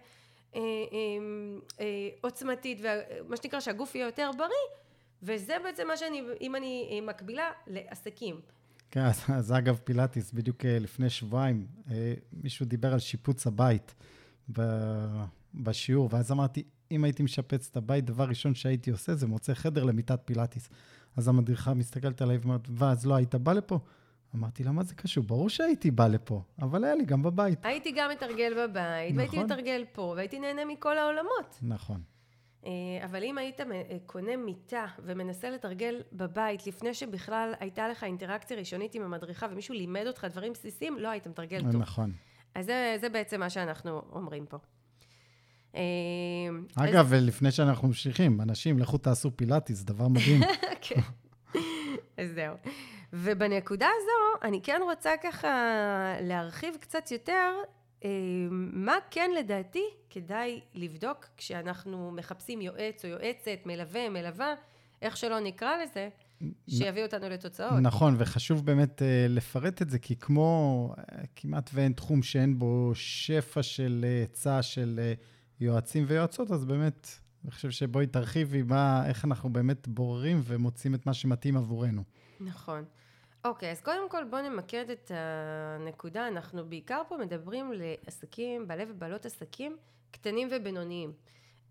עוצמתית, 2.21 2.81
ומה 2.81 3.37
שנקרא 3.37 3.59
שהגוף 3.59 3.95
יהיה 3.95 4.05
יותר 4.05 4.31
בריא, 4.37 4.49
וזה 5.23 5.53
בעצם 5.63 5.87
מה 5.87 5.97
שאני, 5.97 6.21
אם 6.41 6.55
אני 6.55 6.89
אה, 6.91 7.07
מקבילה 7.07 7.51
לעסקים. 7.67 8.39
כן, 8.91 8.99
אז, 8.99 9.23
אז 9.33 9.51
אגב, 9.51 9.79
פילאטיס, 9.83 10.31
בדיוק 10.31 10.65
אה, 10.65 10.79
לפני 10.79 11.09
שבועיים, 11.09 11.67
מישהו 12.33 12.65
דיבר 12.65 12.93
על 12.93 12.99
שיפוץ 12.99 13.47
הבית 13.47 13.95
בשיעור, 15.53 16.09
ואז 16.11 16.31
אמרתי, 16.31 16.63
אם 16.91 17.03
הייתי 17.03 17.23
משפץ 17.23 17.67
את 17.71 17.77
הבית, 17.77 18.05
דבר 18.05 18.23
ראשון 18.23 18.55
שהייתי 18.55 18.91
עושה 18.91 19.15
זה 19.15 19.27
מוצא 19.27 19.53
חדר 19.53 19.83
למיטת 19.83 20.19
פילאטיס. 20.25 20.69
אז 21.17 21.27
המדריכה 21.27 21.73
מסתכלת 21.73 22.21
עליי 22.21 22.37
ואומרת, 22.37 22.67
ואז 22.69 23.05
לא 23.05 23.15
היית 23.15 23.35
בא 23.35 23.53
לפה? 23.53 23.79
אמרתי 24.35 24.63
לה, 24.63 24.71
מה 24.71 24.83
זה 24.83 24.95
קשור? 24.95 25.23
ברור 25.23 25.49
שהייתי 25.49 25.91
בא 25.91 26.07
לפה, 26.07 26.41
אבל 26.61 26.83
היה 26.83 26.95
לי 26.95 27.05
גם 27.05 27.23
בבית. 27.23 27.65
הייתי 27.65 27.91
גם 27.91 28.09
מתרגל 28.11 28.53
בבית, 28.53 29.13
נכון. 29.13 29.17
והייתי 29.17 29.43
מתרגל 29.43 29.85
פה, 29.91 30.13
והייתי 30.15 30.39
נהנה 30.39 30.65
מכל 30.65 30.97
העולמות. 30.97 31.59
נכון. 31.61 32.01
אה, 32.65 32.71
אבל 33.05 33.23
אם 33.23 33.37
היית 33.37 33.61
אה, 33.61 33.65
קונה 34.05 34.37
מיטה 34.37 34.85
ומנסה 35.03 35.49
לתרגל 35.49 36.01
בבית 36.13 36.67
לפני 36.67 36.93
שבכלל 36.93 37.53
הייתה 37.59 37.87
לך 37.87 38.03
אינטראקציה 38.03 38.57
ראשונית 38.57 38.95
עם 38.95 39.01
המדריכה 39.01 39.47
ומישהו 39.51 39.75
לימד 39.75 40.03
אותך 40.07 40.27
דברים 40.31 40.53
בסיסיים, 40.53 40.99
לא 40.99 41.07
היית 41.07 41.27
מתרגל 41.27 41.61
טוב. 41.71 41.81
נכון. 41.81 42.11
אז 42.55 42.65
זה, 42.65 42.97
זה 43.01 43.09
בעצם 43.09 43.39
מה 43.39 43.49
שאנחנו 43.49 44.01
אומרים 44.11 44.45
פה. 44.45 44.57
אה, 45.75 45.81
אגב, 46.75 47.13
אז... 47.13 47.27
לפני 47.27 47.51
שאנחנו 47.51 47.87
ממשיכים, 47.87 48.41
אנשים, 48.41 48.79
לכו 48.79 48.97
תעשו 48.97 49.37
פילאטיס, 49.37 49.83
דבר 49.83 50.07
מדהים. 50.07 50.41
כן, 50.87 51.01
אז 52.17 52.29
זהו. 52.35 52.55
ובנקודה 53.13 53.87
הזו, 53.97 54.47
אני 54.47 54.61
כן 54.61 54.81
רוצה 54.83 55.11
ככה 55.23 55.49
להרחיב 56.21 56.75
קצת 56.79 57.11
יותר, 57.11 57.51
אה, 58.03 58.09
מה 58.51 58.95
כן 59.11 59.31
לדעתי 59.39 59.83
כדאי 60.09 60.61
לבדוק 60.73 61.25
כשאנחנו 61.37 62.11
מחפשים 62.11 62.61
יועץ 62.61 63.05
או 63.05 63.09
יועצת, 63.09 63.59
מלווה, 63.65 64.09
מלווה, 64.09 64.53
איך 65.01 65.17
שלא 65.17 65.39
נקרא 65.39 65.77
לזה, 65.83 66.09
שיביא 66.69 67.03
אותנו 67.03 67.29
לתוצאות. 67.29 67.73
נכון, 67.81 68.15
וחשוב 68.17 68.65
באמת 68.65 69.01
אה, 69.01 69.25
לפרט 69.29 69.81
את 69.81 69.89
זה, 69.89 69.99
כי 69.99 70.15
כמו 70.15 70.93
כמעט 71.35 71.69
ואין 71.73 71.93
תחום 71.93 72.23
שאין 72.23 72.59
בו 72.59 72.91
שפע 72.95 73.63
של 73.63 74.05
היצע 74.07 74.61
של... 74.61 75.13
יועצים 75.61 76.05
ויועצות, 76.07 76.51
אז 76.51 76.65
באמת, 76.65 77.07
אני 77.43 77.51
חושב 77.51 77.69
שבואי 77.69 78.07
תרחיבי 78.07 78.63
מה, 78.63 79.07
איך 79.07 79.25
אנחנו 79.25 79.49
באמת 79.49 79.87
בוררים 79.87 80.41
ומוצאים 80.43 80.95
את 80.95 81.05
מה 81.05 81.13
שמתאים 81.13 81.57
עבורנו. 81.57 82.03
נכון. 82.39 82.83
אוקיי, 83.45 83.71
אז 83.71 83.81
קודם 83.81 84.09
כל 84.09 84.23
בואו 84.23 84.49
נמקד 84.49 84.89
את 84.89 85.11
הנקודה. 85.15 86.27
אנחנו 86.27 86.65
בעיקר 86.65 87.01
פה 87.07 87.17
מדברים 87.17 87.71
לעסקים, 87.75 88.67
בעלי 88.67 88.83
ובעלות 88.87 89.25
עסקים 89.25 89.77
קטנים 90.11 90.47
ובינוניים. 90.51 91.13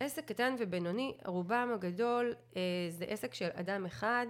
עסק 0.00 0.24
קטן 0.24 0.54
ובינוני, 0.58 1.14
רובם 1.26 1.70
הגדול 1.74 2.34
אה, 2.56 2.62
זה 2.90 3.04
עסק 3.04 3.34
של 3.34 3.48
אדם 3.54 3.86
אחד, 3.86 4.26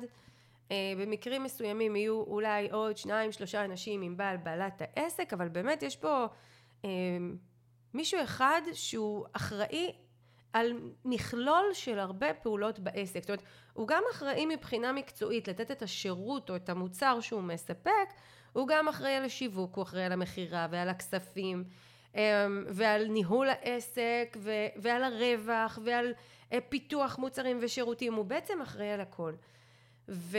אה, 0.71 0.93
במקרים 0.99 1.45
מסוימים 1.45 1.97
יהיו 1.97 2.23
אולי 2.23 2.71
עוד 2.71 2.97
שניים, 2.97 3.33
שלושה 3.33 3.65
אנשים 3.65 4.03
עם 4.03 4.17
בעל 4.17 4.37
בעלת 4.37 4.83
העסק, 4.83 5.33
אבל 5.33 5.49
באמת 5.49 5.83
יש 5.83 5.97
פה 5.97 6.27
אה, 6.85 6.91
מישהו 7.95 8.23
אחד 8.23 8.63
שהוא 8.73 9.27
אחראי 9.33 9.93
על 10.53 10.73
מכלול 11.05 11.65
של 11.73 11.99
הרבה 11.99 12.35
פעולות 12.35 12.79
בעסק. 12.79 13.21
זאת 13.21 13.29
אומרת, 13.31 13.43
הוא 13.73 13.89
גם 13.89 14.03
אחראי 14.13 14.47
מבחינה 14.47 14.93
מקצועית 14.93 15.49
לתת 15.49 15.71
את 15.71 15.83
השירות 15.83 16.51
או 16.51 16.57
את 16.57 16.69
המוצר 16.69 17.21
שהוא 17.21 17.43
מספק, 17.43 18.09
הוא 18.53 18.69
גם 18.69 18.89
אחראי 18.89 19.15
על 19.15 19.25
השיווק, 19.25 19.77
הוא 19.77 19.83
אחראי 19.83 20.05
על 20.05 20.13
המכירה 20.13 20.67
ועל 20.71 20.89
הכספים 20.89 21.65
אמ, 22.15 22.21
ועל 22.69 23.07
ניהול 23.09 23.49
העסק 23.49 24.37
ועל 24.77 25.03
הרווח 25.03 25.79
ועל 25.85 26.15
אה, 26.53 26.59
פיתוח 26.69 27.19
מוצרים 27.19 27.59
ושירותים, 27.63 28.15
הוא 28.15 28.25
בעצם 28.25 28.61
אחראי 28.63 28.91
על 28.91 29.01
הכל. 29.01 29.33
ו, 30.09 30.39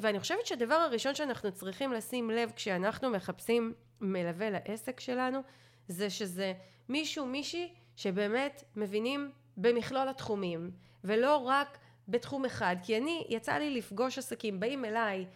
ואני 0.00 0.20
חושבת 0.20 0.46
שהדבר 0.46 0.74
הראשון 0.74 1.14
שאנחנו 1.14 1.52
צריכים 1.52 1.92
לשים 1.92 2.30
לב 2.30 2.50
כשאנחנו 2.56 3.10
מחפשים 3.10 3.74
מלווה 4.00 4.50
לעסק 4.50 5.00
שלנו, 5.00 5.40
זה 5.88 6.10
שזה 6.10 6.52
מישהו, 6.88 7.26
מישהי 7.26 7.74
שבאמת 7.96 8.64
מבינים 8.76 9.30
במכלול 9.60 10.08
התחומים, 10.08 10.70
ולא 11.04 11.36
רק 11.36 11.78
בתחום 12.08 12.44
אחד. 12.44 12.76
כי 12.82 12.96
אני, 12.96 13.26
יצא 13.28 13.52
לי 13.52 13.70
לפגוש 13.70 14.18
עסקים, 14.18 14.60
באים 14.60 14.84
אליי 14.84 15.26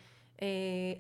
אה, 0.43 0.47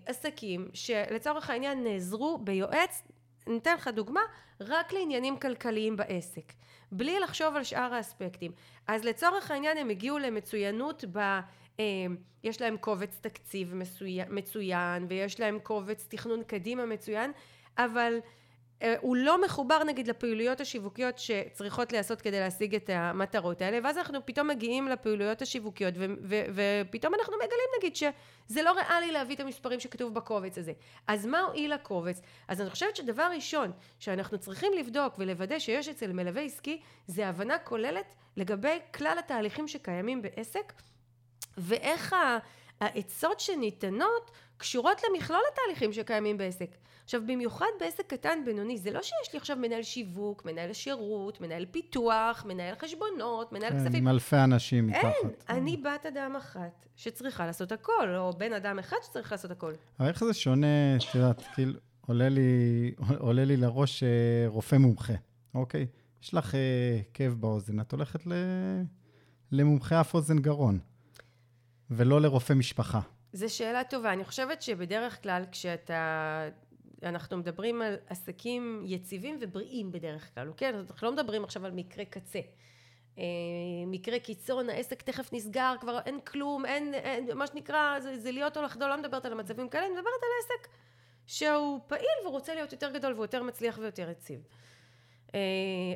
עסקים 0.06 0.68
שלצורך 0.74 1.50
העניין 1.50 1.84
נעזרו 1.84 2.38
ביועץ, 2.38 3.02
ניתן 3.46 3.74
לך 3.74 3.88
דוגמה, 3.88 4.20
רק 4.60 4.92
לעניינים 4.92 5.38
כלכליים 5.38 5.96
בעסק, 5.96 6.52
בלי 6.92 7.20
לחשוב 7.20 7.56
על 7.56 7.64
שאר 7.64 7.94
האספקטים. 7.94 8.52
אז 8.86 9.04
לצורך 9.04 9.50
העניין 9.50 9.78
הם 9.78 9.88
הגיעו 9.88 10.18
למצוינות 10.18 11.04
ב... 11.12 11.18
אה, 11.80 12.06
יש 12.44 12.60
להם 12.60 12.76
קובץ 12.76 13.18
תקציב 13.20 13.74
מצוין, 14.30 15.06
ויש 15.08 15.40
להם 15.40 15.58
קובץ 15.58 16.06
תכנון 16.08 16.42
קדימה 16.42 16.86
מצוין, 16.86 17.32
אבל 17.78 18.18
הוא 19.00 19.16
לא 19.16 19.44
מחובר 19.44 19.84
נגיד 19.84 20.08
לפעילויות 20.08 20.60
השיווקיות 20.60 21.18
שצריכות 21.18 21.92
להיעשות 21.92 22.20
כדי 22.20 22.40
להשיג 22.40 22.74
את 22.74 22.90
המטרות 22.92 23.62
האלה 23.62 23.78
ואז 23.84 23.98
אנחנו 23.98 24.26
פתאום 24.26 24.48
מגיעים 24.48 24.88
לפעילויות 24.88 25.42
השיווקיות 25.42 25.94
ופתאום 26.54 27.14
אנחנו 27.14 27.36
מגלים 27.36 27.68
נגיד 27.78 27.96
שזה 27.96 28.62
לא 28.62 28.72
ריאלי 28.72 29.12
להביא 29.12 29.34
את 29.34 29.40
המספרים 29.40 29.80
שכתוב 29.80 30.14
בקובץ 30.14 30.58
הזה 30.58 30.72
אז 31.06 31.26
מה 31.26 31.40
הועיל 31.40 31.72
הקובץ? 31.72 32.20
אז 32.48 32.60
אני 32.60 32.70
חושבת 32.70 32.96
שדבר 32.96 33.30
ראשון 33.34 33.72
שאנחנו 33.98 34.38
צריכים 34.38 34.72
לבדוק 34.72 35.14
ולוודא 35.18 35.58
שיש 35.58 35.88
אצל 35.88 36.12
מלווה 36.12 36.42
עסקי 36.42 36.80
זה 37.06 37.28
הבנה 37.28 37.58
כוללת 37.58 38.14
לגבי 38.36 38.78
כלל 38.94 39.16
התהליכים 39.18 39.68
שקיימים 39.68 40.22
בעסק 40.22 40.72
ואיך 41.58 42.16
העצות 42.80 43.40
שניתנות 43.40 44.30
קשורות 44.56 45.02
למכלול 45.04 45.42
התהליכים 45.52 45.92
שקיימים 45.92 46.38
בעסק. 46.38 46.70
עכשיו 47.04 47.20
במיוחד 47.26 47.66
בעסק 47.80 48.06
קטן 48.06 48.38
בינוני 48.44 48.78
זה 48.78 48.90
לא 48.90 49.02
שיש 49.02 49.32
לי 49.32 49.38
עכשיו 49.38 49.56
מנהל 49.56 49.82
שיווק, 49.82 50.44
מנהל 50.44 50.72
שירות, 50.72 51.40
מנהל 51.40 51.66
פיתוח, 51.70 52.44
מנהל 52.48 52.74
חשבונות, 52.74 53.52
מנהל 53.52 53.70
כן, 53.70 53.78
כספים. 53.78 53.94
עם 53.94 54.08
אלפי 54.08 54.36
אנשים 54.36 54.86
מתחת. 54.86 55.04
אין, 55.04 55.30
אני 55.48 55.76
בת 55.76 56.06
אדם 56.06 56.36
אחת 56.36 56.86
שצריכה 56.96 57.46
לעשות 57.46 57.72
הכל, 57.72 58.14
או 58.16 58.32
בן 58.38 58.52
אדם 58.52 58.78
אחד 58.78 58.96
שצריך 59.02 59.32
לעשות 59.32 59.50
הכל. 59.50 59.72
אבל 60.00 60.08
איך 60.08 60.24
זה 60.24 60.34
שונה, 60.34 60.96
את 60.96 61.14
יודעת, 61.14 61.42
כאילו, 61.54 61.72
עולה 62.06 62.28
לי, 62.28 62.92
עולה 63.18 63.44
לי 63.44 63.56
לראש 63.56 64.02
אה, 64.02 64.08
רופא 64.46 64.76
מומחה, 64.76 65.14
אוקיי? 65.54 65.86
יש 66.22 66.34
לך 66.34 66.54
אה, 66.54 67.00
כאב 67.14 67.32
באוזן, 67.32 67.80
את 67.80 67.92
הולכת 67.92 68.26
ל... 68.26 68.32
למומחה 69.52 70.00
אף 70.00 70.14
אוזן 70.14 70.38
גרון, 70.38 70.78
ולא 71.90 72.20
לרופא 72.20 72.52
משפחה. 72.52 73.00
זו 73.32 73.54
שאלה 73.54 73.84
טובה. 73.84 74.12
אני 74.12 74.24
חושבת 74.24 74.62
שבדרך 74.62 75.22
כלל 75.22 75.44
כשאתה... 75.52 76.48
אנחנו 77.04 77.36
מדברים 77.36 77.82
על 77.82 77.96
עסקים 78.08 78.84
יציבים 78.86 79.38
ובריאים 79.40 79.92
בדרך 79.92 80.34
כלל, 80.34 80.48
אוקיי? 80.48 80.68
אנחנו 80.68 81.08
לא 81.08 81.12
מדברים 81.12 81.44
עכשיו 81.44 81.66
על 81.66 81.72
מקרה 81.72 82.04
קצה. 82.04 82.40
אה, 83.18 83.24
מקרה 83.86 84.18
קיצון, 84.18 84.70
העסק 84.70 85.02
תכף 85.02 85.32
נסגר, 85.32 85.74
כבר 85.80 85.98
אין 86.06 86.20
כלום, 86.20 86.66
אין, 86.66 86.94
אין 86.94 87.36
מה 87.36 87.46
שנקרא, 87.46 88.00
זה, 88.00 88.18
זה 88.18 88.32
להיות 88.32 88.56
או 88.56 88.62
לחדול, 88.62 88.88
לא 88.88 88.96
מדברת 88.96 89.26
על 89.26 89.32
המצבים 89.32 89.68
כאלה, 89.68 89.86
אני 89.86 89.92
מדברת 89.92 90.06
על 90.06 90.28
עסק 90.44 90.68
שהוא 91.26 91.80
פעיל 91.86 92.26
ורוצה 92.26 92.54
להיות 92.54 92.72
יותר 92.72 92.90
גדול 92.90 93.12
ויותר 93.12 93.42
מצליח 93.42 93.78
ויותר 93.78 94.10
יציב. 94.10 94.40
אה, 95.34 95.40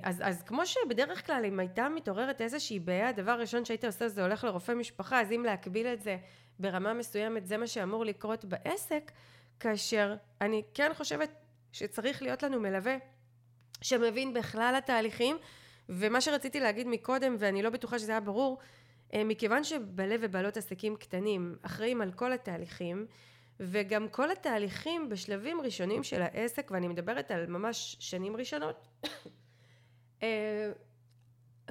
אז, 0.02 0.22
אז 0.24 0.42
כמו 0.42 0.66
שבדרך 0.66 1.26
כלל 1.26 1.44
אם 1.44 1.60
הייתה 1.60 1.88
מתעוררת 1.88 2.40
איזושהי 2.40 2.78
בעיה, 2.78 3.08
הדבר 3.08 3.30
הראשון 3.30 3.64
שהיית 3.64 3.84
עושה 3.84 4.08
זה 4.08 4.22
הולך 4.22 4.44
לרופא 4.44 4.72
משפחה, 4.72 5.20
אז 5.20 5.32
אם 5.32 5.44
להקביל 5.46 5.86
את 5.86 6.02
זה 6.02 6.16
ברמה 6.58 6.94
מסוימת 6.94 7.46
זה 7.46 7.56
מה 7.56 7.66
שאמור 7.66 8.04
לקרות 8.04 8.44
בעסק, 8.44 9.12
כאשר 9.60 10.14
אני 10.40 10.62
כן 10.74 10.90
חושבת 10.94 11.30
שצריך 11.72 12.22
להיות 12.22 12.42
לנו 12.42 12.60
מלווה 12.60 12.96
שמבין 13.82 14.34
בכלל 14.34 14.74
התהליכים, 14.78 15.36
ומה 15.88 16.20
שרציתי 16.20 16.60
להגיד 16.60 16.86
מקודם, 16.86 17.36
ואני 17.38 17.62
לא 17.62 17.70
בטוחה 17.70 17.98
שזה 17.98 18.12
היה 18.12 18.20
ברור, 18.20 18.58
אה, 19.14 19.24
מכיוון 19.24 19.64
שבעלי 19.64 20.16
ובעלות 20.20 20.56
עסקים 20.56 20.96
קטנים 20.96 21.56
אחראים 21.62 22.00
על 22.00 22.12
כל 22.12 22.32
התהליכים, 22.32 23.06
וגם 23.60 24.08
כל 24.08 24.30
התהליכים 24.30 25.08
בשלבים 25.08 25.60
ראשונים 25.60 26.02
של 26.02 26.22
העסק, 26.22 26.70
ואני 26.70 26.88
מדברת 26.88 27.30
על 27.30 27.46
ממש 27.46 27.96
שנים 28.00 28.36
ראשונות, 28.36 28.88
אה, 30.22 30.72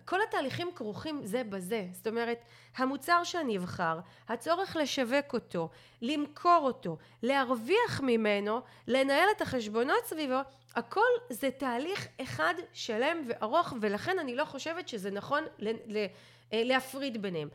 כל 0.07 0.19
התהליכים 0.27 0.69
כרוכים 0.75 1.25
זה 1.25 1.43
בזה, 1.43 1.87
זאת 1.91 2.07
אומרת 2.07 2.45
המוצר 2.77 3.23
שאני 3.23 3.57
אבחר, 3.57 3.99
הצורך 4.27 4.75
לשווק 4.75 5.33
אותו, 5.33 5.69
למכור 6.01 6.59
אותו, 6.63 6.97
להרוויח 7.23 8.01
ממנו, 8.03 8.61
לנהל 8.87 9.27
את 9.37 9.41
החשבונות 9.41 10.05
סביבו, 10.05 10.39
הכל 10.75 11.01
זה 11.29 11.51
תהליך 11.51 12.07
אחד 12.21 12.53
שלם 12.73 13.17
וארוך 13.27 13.73
ולכן 13.81 14.19
אני 14.19 14.35
לא 14.35 14.45
חושבת 14.45 14.87
שזה 14.87 15.11
נכון 15.11 15.43
אה, 15.63 16.07
להפריד 16.51 17.21
ביניהם. 17.21 17.49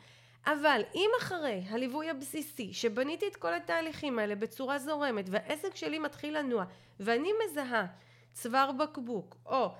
אבל 0.46 0.82
אם 0.94 1.10
אחרי 1.20 1.62
הליווי 1.68 2.10
הבסיסי 2.10 2.72
שבניתי 2.72 3.28
את 3.28 3.36
כל 3.36 3.54
התהליכים 3.54 4.18
האלה 4.18 4.34
בצורה 4.34 4.78
זורמת 4.78 5.24
והעסק 5.28 5.76
שלי 5.76 5.98
מתחיל 5.98 6.38
לנוע 6.38 6.64
ואני 7.00 7.30
מזהה 7.44 7.86
צוואר 8.32 8.72
בקבוק 8.72 9.36
או 9.46 9.70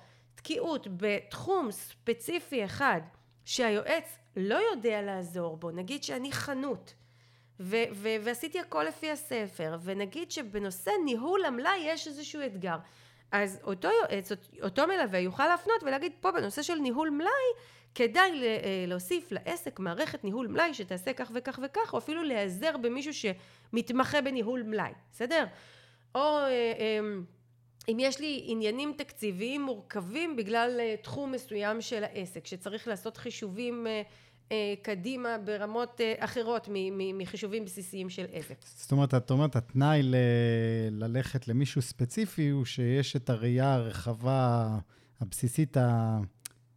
תקיעות 0.43 0.87
בתחום 0.97 1.71
ספציפי 1.71 2.65
אחד 2.65 3.01
שהיועץ 3.45 4.17
לא 4.35 4.55
יודע 4.55 5.01
לעזור 5.01 5.57
בו, 5.57 5.71
נגיד 5.71 6.03
שאני 6.03 6.31
חנות 6.31 6.93
ו- 7.59 7.83
ו- 7.93 8.15
ועשיתי 8.23 8.59
הכל 8.59 8.83
לפי 8.83 9.11
הספר 9.11 9.77
ונגיד 9.83 10.31
שבנושא 10.31 10.91
ניהול 11.05 11.45
המלאי 11.45 11.77
יש 11.83 12.07
איזשהו 12.07 12.41
אתגר 12.45 12.75
אז 13.31 13.59
אותו 13.63 13.87
יועץ, 14.01 14.31
אותו 14.63 14.87
מלווה 14.87 15.19
יוכל 15.19 15.47
להפנות 15.47 15.83
ולהגיד 15.83 16.11
פה 16.19 16.31
בנושא 16.31 16.61
של 16.61 16.75
ניהול 16.75 17.09
מלאי 17.09 17.29
כדאי 17.95 18.43
אה, 18.43 18.85
להוסיף 18.87 19.31
לעסק 19.31 19.79
מערכת 19.79 20.23
ניהול 20.23 20.47
מלאי 20.47 20.73
שתעשה 20.73 21.13
כך 21.13 21.31
וכך 21.33 21.59
וכך 21.63 21.93
או 21.93 21.97
אפילו 21.97 22.23
להיעזר 22.23 22.77
במישהו 22.77 23.13
שמתמחה 23.13 24.21
בניהול 24.21 24.63
מלאי, 24.63 24.91
בסדר? 25.11 25.45
או 26.15 26.37
אה, 26.37 26.47
אה, 26.47 26.99
אם 27.89 27.97
יש 27.99 28.19
לי 28.19 28.43
עניינים 28.45 28.93
תקציביים 28.97 29.61
מורכבים 29.61 30.35
בגלל 30.35 30.77
אה, 30.79 30.95
תחום 31.01 31.31
מסוים 31.31 31.81
של 31.81 32.03
העסק 32.03 32.47
שצריך 32.47 32.87
לעשות 32.87 33.17
חישובים 33.17 33.87
אה, 33.87 34.01
אה, 34.51 34.73
קדימה 34.81 35.37
ברמות 35.37 36.01
אחרות 36.17 36.69
מחישובים 37.13 37.65
בסיסיים 37.65 38.09
של 38.09 38.25
עסק. 38.31 38.55
זאת 38.65 38.91
אומרת, 38.91 39.13
את 39.13 39.31
אומרת, 39.31 39.55
התנאי 39.55 40.03
ל- 40.03 40.15
ללכת 40.91 41.47
למישהו 41.47 41.81
ספציפי 41.81 42.49
הוא 42.49 42.65
שיש 42.65 43.15
את 43.15 43.29
הראייה 43.29 43.73
הרחבה 43.73 44.67
הבסיסית 45.21 45.77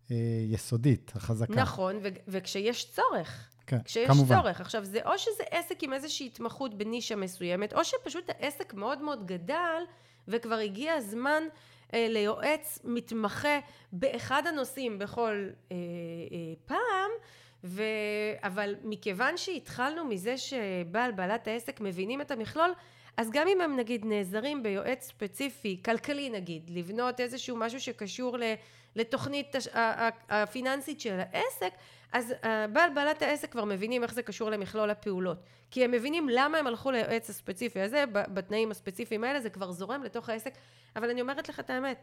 היסודית, 0.08 1.12
החזקה. 1.14 1.52
נכון, 1.52 1.96
ו- 2.02 2.08
וכשיש 2.28 2.90
צורך. 2.92 3.50
כן, 3.66 3.82
כשיש 3.84 4.08
כמובן. 4.08 4.36
צורך. 4.36 4.60
עכשיו, 4.60 4.84
זה 4.84 4.98
או 5.04 5.18
שזה 5.18 5.42
עסק 5.50 5.82
עם 5.82 5.92
איזושהי 5.92 6.26
התמחות 6.26 6.74
בנישה 6.74 7.16
מסוימת, 7.16 7.72
או 7.72 7.84
שפשוט 7.84 8.24
העסק 8.28 8.74
מאוד 8.74 9.02
מאוד 9.02 9.26
גדל, 9.26 9.82
וכבר 10.28 10.54
הגיע 10.54 10.94
הזמן 10.94 11.42
אה, 11.94 12.06
ליועץ 12.08 12.78
מתמחה 12.84 13.58
באחד 13.92 14.46
הנושאים 14.46 14.98
בכל 14.98 15.48
אה, 15.72 15.76
אה, 15.76 16.38
פעם, 16.66 17.10
ו... 17.64 17.82
אבל 18.42 18.74
מכיוון 18.84 19.36
שהתחלנו 19.36 20.04
מזה 20.04 20.38
שבעל 20.38 21.12
בעלת 21.12 21.48
העסק 21.48 21.80
מבינים 21.80 22.20
את 22.20 22.30
המכלול, 22.30 22.72
אז 23.16 23.30
גם 23.30 23.48
אם 23.48 23.60
הם 23.60 23.76
נגיד 23.76 24.04
נעזרים 24.04 24.62
ביועץ 24.62 25.06
ספציפי, 25.08 25.80
כלכלי 25.84 26.30
נגיד, 26.30 26.70
לבנות 26.70 27.20
איזשהו 27.20 27.56
משהו 27.56 27.80
שקשור 27.80 28.36
לתוכנית 28.96 29.56
הפיננסית 30.28 31.00
של 31.00 31.20
העסק, 31.20 31.72
אז 32.12 32.34
בעל 32.72 32.90
בעלת 32.94 33.22
העסק 33.22 33.52
כבר 33.52 33.64
מבינים 33.64 34.02
איך 34.02 34.14
זה 34.14 34.22
קשור 34.22 34.50
למכלול 34.50 34.90
הפעולות. 34.90 35.38
כי 35.70 35.84
הם 35.84 35.90
מבינים 35.90 36.28
למה 36.28 36.58
הם 36.58 36.66
הלכו 36.66 36.90
ליועץ 36.90 37.30
הספציפי 37.30 37.80
הזה, 37.80 38.04
בתנאים 38.06 38.70
הספציפיים 38.70 39.24
האלה, 39.24 39.40
זה 39.40 39.50
כבר 39.50 39.72
זורם 39.72 40.02
לתוך 40.02 40.28
העסק. 40.28 40.54
אבל 40.96 41.10
אני 41.10 41.20
אומרת 41.20 41.48
לך 41.48 41.60
את 41.60 41.70
האמת, 41.70 41.98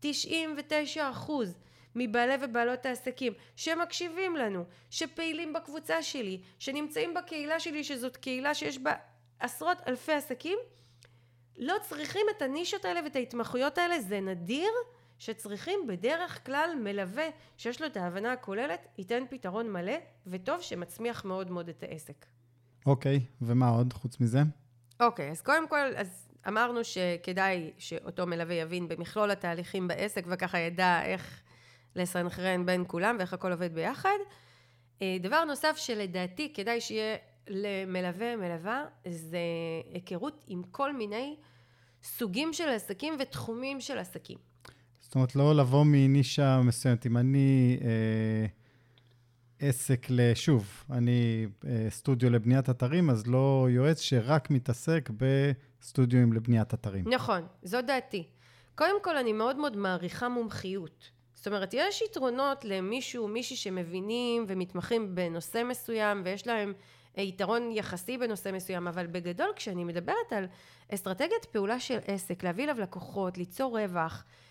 99 0.00 1.10
אחוז 1.10 1.58
מבעלי 1.94 2.34
ובעלות 2.40 2.86
העסקים 2.86 3.32
שמקשיבים 3.56 4.36
לנו, 4.36 4.64
שפעילים 4.90 5.52
בקבוצה 5.52 6.02
שלי, 6.02 6.40
שנמצאים 6.58 7.14
בקהילה 7.14 7.60
שלי 7.60 7.84
שזאת 7.84 8.16
קהילה 8.16 8.54
שיש 8.54 8.78
בה 8.78 8.94
עשרות 9.38 9.78
אלפי 9.88 10.12
עסקים, 10.12 10.58
לא 11.58 11.74
צריכים 11.82 12.26
את 12.36 12.42
הנישות 12.42 12.84
האלה 12.84 13.00
ואת 13.04 13.16
ההתמחויות 13.16 13.78
האלה, 13.78 14.00
זה 14.00 14.20
נדיר 14.20 14.70
שצריכים 15.18 15.86
בדרך 15.86 16.46
כלל 16.46 16.70
מלווה 16.82 17.26
שיש 17.56 17.80
לו 17.80 17.86
את 17.86 17.96
ההבנה 17.96 18.32
הכוללת, 18.32 18.86
ייתן 18.98 19.22
פתרון 19.30 19.72
מלא, 19.72 19.96
וטוב 20.26 20.60
שמצמיח 20.60 21.24
מאוד 21.24 21.50
מאוד 21.50 21.68
את 21.68 21.82
העסק. 21.82 22.26
אוקיי, 22.86 23.20
ומה 23.42 23.68
עוד 23.68 23.92
חוץ 23.92 24.20
מזה? 24.20 24.38
אוקיי, 25.00 25.30
אז 25.30 25.42
קודם 25.42 25.68
כל, 25.68 25.96
אז 25.96 26.28
אמרנו 26.48 26.84
שכדאי 26.84 27.72
שאותו 27.78 28.26
מלווה 28.26 28.54
יבין 28.54 28.88
במכלול 28.88 29.30
התהליכים 29.30 29.88
בעסק, 29.88 30.24
וככה 30.28 30.58
ידע 30.58 31.02
איך 31.04 31.42
לסנכרן 31.96 32.66
בין 32.66 32.84
כולם 32.86 33.16
ואיך 33.18 33.32
הכל 33.32 33.52
עובד 33.52 33.74
ביחד. 33.74 34.18
אה, 35.02 35.16
דבר 35.20 35.44
נוסף 35.44 35.76
שלדעתי 35.76 36.52
כדאי 36.54 36.80
שיהיה 36.80 37.16
למלווה 37.48 38.36
מלווה, 38.36 38.84
זה 39.08 39.38
היכרות 39.92 40.44
עם 40.46 40.62
כל 40.70 40.92
מיני 40.92 41.36
סוגים 42.02 42.52
של 42.52 42.68
עסקים 42.68 43.16
ותחומים 43.18 43.80
של 43.80 43.98
עסקים. 43.98 44.38
זאת 45.14 45.16
אומרת, 45.16 45.36
לא 45.36 45.54
לבוא 45.54 45.84
מנישה 45.86 46.60
מסוימת. 46.64 47.06
אם 47.06 47.16
אני 47.16 47.78
אה, 47.82 48.46
עסק 49.68 50.06
לשוב, 50.10 50.84
אני 50.90 51.46
אה, 51.66 51.86
סטודיו 51.90 52.30
לבניית 52.30 52.70
אתרים, 52.70 53.10
אז 53.10 53.26
לא 53.26 53.66
יועץ 53.70 54.00
שרק 54.00 54.50
מתעסק 54.50 55.10
בסטודיו 55.16 56.32
לבניית 56.32 56.74
אתרים. 56.74 57.04
נכון, 57.08 57.46
זו 57.62 57.82
דעתי. 57.82 58.26
קודם 58.74 59.02
כל, 59.02 59.16
אני 59.16 59.32
מאוד 59.32 59.56
מאוד 59.56 59.76
מעריכה 59.76 60.28
מומחיות. 60.28 61.10
זאת 61.34 61.46
אומרת, 61.46 61.74
יש 61.74 62.02
יתרונות 62.02 62.64
למישהו, 62.64 63.28
מישהי 63.28 63.56
שמבינים 63.56 64.44
ומתמחים 64.48 65.14
בנושא 65.14 65.62
מסוים, 65.68 66.22
ויש 66.24 66.46
להם 66.46 66.72
יתרון 67.16 67.70
יחסי 67.72 68.18
בנושא 68.18 68.50
מסוים, 68.52 68.88
אבל 68.88 69.06
בגדול, 69.06 69.48
כשאני 69.56 69.84
מדברת 69.84 70.32
על 70.32 70.46
אסטרטגיית 70.94 71.44
פעולה 71.44 71.80
של 71.80 71.98
עסק, 72.06 72.44
להביא 72.44 72.64
אליו 72.64 72.80
לקוחות, 72.80 73.38
ליצור 73.38 73.78
רווח, 73.78 74.24
אה, 74.24 74.44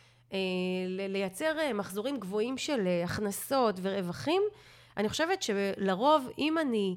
לייצר 0.87 1.59
אה, 1.59 1.73
מחזורים 1.73 2.19
גבוהים 2.19 2.57
של 2.57 2.87
אה, 2.87 3.03
הכנסות 3.03 3.75
ורווחים, 3.81 4.41
אני 4.97 5.09
חושבת 5.09 5.41
שלרוב 5.41 6.29
אם 6.37 6.57
אני 6.57 6.95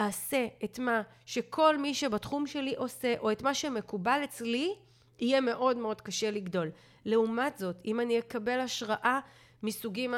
אעשה 0.00 0.46
את 0.64 0.78
מה 0.78 1.02
שכל 1.26 1.78
מי 1.78 1.94
שבתחום 1.94 2.46
שלי 2.46 2.74
עושה, 2.76 3.14
או 3.18 3.32
את 3.32 3.42
מה 3.42 3.54
שמקובל 3.54 4.20
אצלי, 4.24 4.74
יהיה 5.18 5.40
מאוד 5.40 5.76
מאוד 5.76 6.00
קשה 6.00 6.30
לגדול. 6.30 6.70
לעומת 7.04 7.58
זאת, 7.58 7.76
אם 7.84 8.00
אני 8.00 8.18
אקבל 8.18 8.60
השראה 8.60 9.20
מסוגים 9.62 10.14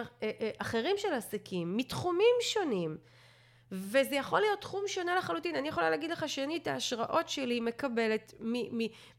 אחרים 0.58 0.96
של 0.98 1.12
עסקים, 1.12 1.76
מתחומים 1.76 2.36
שונים, 2.40 2.96
וזה 3.72 4.16
יכול 4.16 4.40
להיות 4.40 4.60
תחום 4.60 4.84
שונה 4.86 5.16
לחלוטין. 5.16 5.56
אני 5.56 5.68
יכולה 5.68 5.90
להגיד 5.90 6.10
לך 6.10 6.28
שאני 6.28 6.56
את 6.56 6.66
ההשראות 6.66 7.28
שלי 7.28 7.60
מקבלת 7.60 8.34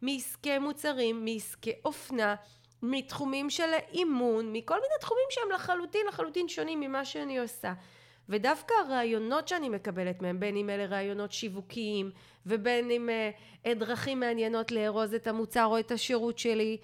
מעסקי 0.02 0.58
מוצרים, 0.58 1.26
מעסקי 1.26 1.72
אופנה, 1.86 2.36
מתחומים 2.84 3.50
של 3.50 3.72
אימון, 3.94 4.54
מכל 4.54 4.76
מיני 4.76 4.94
תחומים 5.00 5.26
שהם 5.30 5.52
לחלוטין 5.52 6.02
לחלוטין 6.08 6.48
שונים 6.48 6.80
ממה 6.80 7.06
שאני 7.06 7.40
עושה. 7.40 7.74
ודווקא 8.30 8.74
הרעיונות 8.86 9.48
שאני 9.48 9.70
מקבלת 9.70 10.22
מהם, 10.22 10.40
בין 10.40 10.56
אם 10.56 10.70
אלה 10.70 10.86
רעיונות 10.86 11.32
שיווקיים, 11.32 12.12
ובין 12.46 12.92
אם 12.92 13.10
אה, 13.66 13.74
דרכים 13.74 14.20
מעניינות 14.20 14.72
לארוז 14.72 15.14
את 15.14 15.28
המוצר 15.28 15.66
או 15.66 15.80
את 15.80 15.92
השירות 15.92 16.40
שלי, 16.40 16.78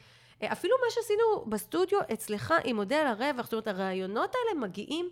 אה, 0.44 0.52
אפילו 0.52 0.76
מה 0.86 0.92
שעשינו 0.92 1.46
בסטודיו 1.48 2.00
אצלך 2.14 2.54
עם 2.64 2.76
מודל 2.76 3.06
הרווח, 3.08 3.46
זאת 3.46 3.54
אומרת 3.54 3.68
הרעיונות 3.68 4.36
האלה 4.36 4.60
מגיעים 4.68 5.10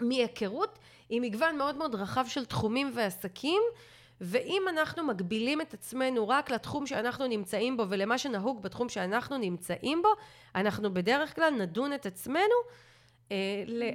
מהיכרות 0.00 0.78
עם 1.08 1.22
מגוון 1.22 1.58
מאוד 1.58 1.76
מאוד 1.76 1.94
רחב 1.94 2.24
של 2.28 2.44
תחומים 2.44 2.92
ועסקים 2.94 3.62
ואם 4.20 4.62
אנחנו 4.68 5.04
מגבילים 5.04 5.60
את 5.60 5.74
עצמנו 5.74 6.28
רק 6.28 6.50
לתחום 6.50 6.86
שאנחנו 6.86 7.26
נמצאים 7.26 7.76
בו 7.76 7.84
ולמה 7.88 8.18
שנהוג 8.18 8.62
בתחום 8.62 8.88
שאנחנו 8.88 9.38
נמצאים 9.38 10.02
בו, 10.02 10.08
אנחנו 10.54 10.94
בדרך 10.94 11.34
כלל 11.34 11.50
נדון 11.50 11.92
את 11.92 12.06
עצמנו 12.06 12.54
אה, 13.32 13.36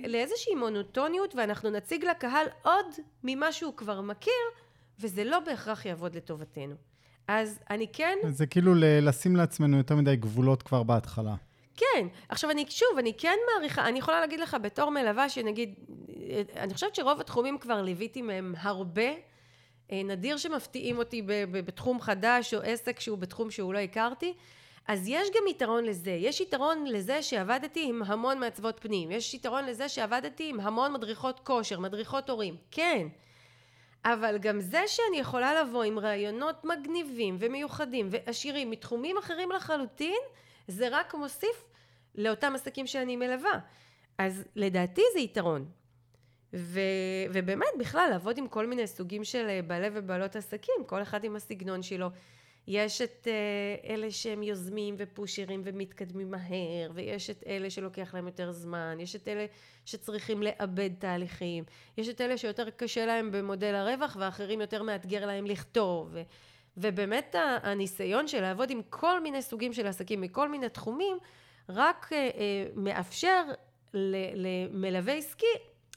לאיזושהי 0.08 0.56
מונוטוניות 0.56 1.36
ואנחנו 1.36 1.70
נציג 1.70 2.06
לקהל 2.06 2.46
עוד 2.62 2.86
ממה 3.24 3.52
שהוא 3.52 3.74
כבר 3.78 4.02
מכיר 4.02 4.34
וזה 5.00 5.24
לא 5.24 5.40
בהכרח 5.40 5.86
יעבוד 5.86 6.16
לטובתנו. 6.16 6.76
אז 7.28 7.60
אני 7.70 7.88
כן... 7.94 8.18
זה 8.30 8.46
כאילו 8.46 8.74
לשים 8.78 9.36
לעצמנו 9.36 9.78
יותר 9.78 9.96
מדי 9.96 10.16
גבולות 10.16 10.64
כבר 10.64 10.84
בהתחלה. 10.84 11.36
כן. 11.76 12.08
עכשיו, 12.30 12.52
אני, 12.52 12.66
שוב, 12.70 12.88
אני 12.98 13.14
כן 13.18 13.38
מעריכה, 13.54 13.88
אני 13.88 14.00
יכולה 14.00 14.20
להגיד 14.20 14.40
לך 14.40 14.58
בתור 14.62 14.90
מלווה, 14.90 15.30
שנגיד, 15.30 15.76
אני 16.56 16.74
חושבת 16.74 16.96
שרוב 16.96 17.20
התחומים 17.20 17.58
כבר 17.58 17.82
ליוויתי 17.82 18.22
מהם 18.22 18.54
הרבה. 18.58 19.29
אה, 19.92 20.04
נדיר 20.04 20.38
שמפתיעים 20.38 20.98
אותי 20.98 21.22
בתחום 21.52 22.02
חדש 22.02 22.54
או 22.54 22.62
עסק 22.62 23.00
שהוא 23.00 23.18
בתחום 23.18 23.52
שהוא 23.52 23.74
לא 23.74 23.80
הכרתי. 23.80 24.34
אז 24.88 25.08
יש 25.08 25.28
גם 25.30 25.48
יתרון 25.50 25.86
לזה, 25.86 26.12
יש 26.12 26.42
יתרון 26.42 26.86
לזה 26.88 27.22
שעבדתי 27.22 27.86
עם 27.90 28.04
המון 28.06 28.40
מעצבות 28.40 28.80
פנים, 28.80 29.12
יש 29.12 29.34
יתרון 29.34 29.66
לזה 29.66 29.90
שעבדתי 29.90 30.50
עם 30.50 30.60
המון 30.60 30.94
מדריכות 30.94 31.40
כושר, 31.40 31.80
מדריכות 31.80 32.30
הורים, 32.30 32.56
כן, 32.72 33.08
אבל 34.06 34.38
גם 34.38 34.60
זה 34.60 34.84
שאני 34.88 35.20
יכולה 35.20 35.64
לבוא 35.64 35.84
עם 35.84 36.00
רעיונות 36.00 36.66
מגניבים 36.66 37.38
ומיוחדים 37.40 38.08
ועשירים 38.12 38.72
מתחומים 38.72 39.18
אחרים 39.18 39.52
לחלוטין, 39.52 40.20
זה 40.68 40.88
רק 40.92 41.14
מוסיף 41.14 41.66
לאותם 42.16 42.56
עסקים 42.56 42.88
שאני 42.88 43.16
מלווה. 43.16 43.60
אז 44.18 44.44
לדעתי 44.56 45.02
זה 45.14 45.20
יתרון. 45.20 45.66
ו, 46.54 46.80
ובאמת 47.34 47.68
בכלל 47.80 48.08
לעבוד 48.12 48.38
עם 48.38 48.48
כל 48.48 48.68
מיני 48.68 48.88
סוגים 48.88 49.24
של 49.24 49.46
אה, 49.50 49.62
בעלי 49.68 49.88
ובעלות 49.94 50.36
עסקים, 50.36 50.76
כל 50.86 51.02
אחד 51.02 51.24
עם 51.24 51.36
הסגנון 51.36 51.82
שלו. 51.82 52.10
יש 52.70 53.02
את 53.02 53.28
uh, 53.28 53.90
אלה 53.90 54.12
שהם 54.12 54.44
יוזמים 54.44 54.96
ופושרים 54.98 55.62
ומתקדמים 55.66 56.32
מהר, 56.32 56.92
ויש 56.94 57.30
את 57.30 57.44
אלה 57.48 57.70
שלוקח 57.70 58.14
להם 58.14 58.26
יותר 58.26 58.52
זמן, 58.52 58.98
יש 59.00 59.16
את 59.16 59.28
אלה 59.28 59.46
שצריכים 59.86 60.44
לאבד 60.44 60.90
תהליכים, 61.00 61.64
יש 61.98 62.10
את 62.10 62.22
אלה 62.22 62.38
שיותר 62.38 62.70
קשה 62.70 63.06
להם 63.06 63.32
במודל 63.32 63.76
הרווח, 63.76 64.18
ואחרים 64.20 64.62
יותר 64.62 64.84
מאתגר 64.84 65.26
להם 65.26 65.46
לכתוב. 65.46 66.10
ו, 66.12 66.22
ובאמת 66.78 67.36
הניסיון 67.64 68.28
של 68.28 68.42
לעבוד 68.42 68.70
עם 68.70 68.82
כל 68.90 69.22
מיני 69.22 69.42
סוגים 69.42 69.74
של 69.74 69.88
עסקים 69.88 70.22
מכל 70.22 70.50
מיני 70.50 70.70
תחומים, 70.70 71.18
רק 71.70 72.06
uh, 72.06 72.12
uh, 72.12 72.14
מאפשר 72.76 73.44
למלווה 73.94 75.14
עסקי 75.14 75.46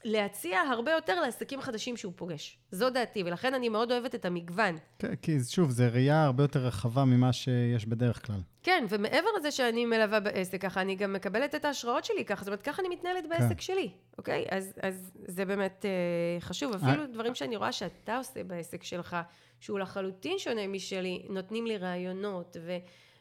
להציע 0.05 0.61
הרבה 0.61 0.93
יותר 0.93 1.21
לעסקים 1.21 1.61
חדשים 1.61 1.97
שהוא 1.97 2.12
פוגש. 2.17 2.59
זו 2.71 2.91
דעתי, 2.91 3.23
ולכן 3.23 3.55
אני 3.55 3.69
מאוד 3.69 3.93
אוהבת 3.93 4.15
את 4.15 4.25
המגוון. 4.25 4.79
כן, 4.99 5.15
כי 5.15 5.38
שוב, 5.49 5.71
זו 5.71 5.85
ראייה 5.93 6.25
הרבה 6.25 6.45
יותר 6.45 6.61
רחבה 6.61 7.05
ממה 7.05 7.33
שיש 7.33 7.87
בדרך 7.87 8.27
כלל. 8.27 8.41
כן, 8.62 8.85
ומעבר 8.88 9.29
לזה 9.38 9.51
שאני 9.51 9.87
מלווה 9.87 10.21
בעסק 10.21 10.61
ככה, 10.61 10.81
אני 10.81 10.95
גם 10.95 11.12
מקבלת 11.12 11.55
את 11.55 11.65
ההשראות 11.65 12.05
שלי 12.05 12.25
ככה, 12.25 12.41
זאת 12.41 12.49
אומרת, 12.49 12.62
ככה 12.62 12.83
אני 12.83 12.88
מתנהלת 12.88 13.25
בעסק 13.29 13.49
כן. 13.49 13.61
שלי, 13.61 13.91
אוקיי? 14.19 14.45
אז, 14.51 14.73
אז 14.83 15.12
זה 15.29 15.45
באמת 15.45 15.85
אה, 15.85 16.41
חשוב. 16.41 16.75
אפילו 16.75 17.03
אה... 17.03 17.07
דברים 17.07 17.35
שאני 17.35 17.57
רואה 17.57 17.73
שאתה 17.73 18.19
עושה 18.19 18.45
בעסק 18.45 18.83
שלך, 18.83 19.17
שהוא 19.61 19.79
לחלוטין 19.79 20.38
שונה 20.38 20.67
משלי, 20.67 21.23
נותנים 21.29 21.67
לי 21.67 21.77
רעיונות, 21.77 22.57
ו... 22.61 22.77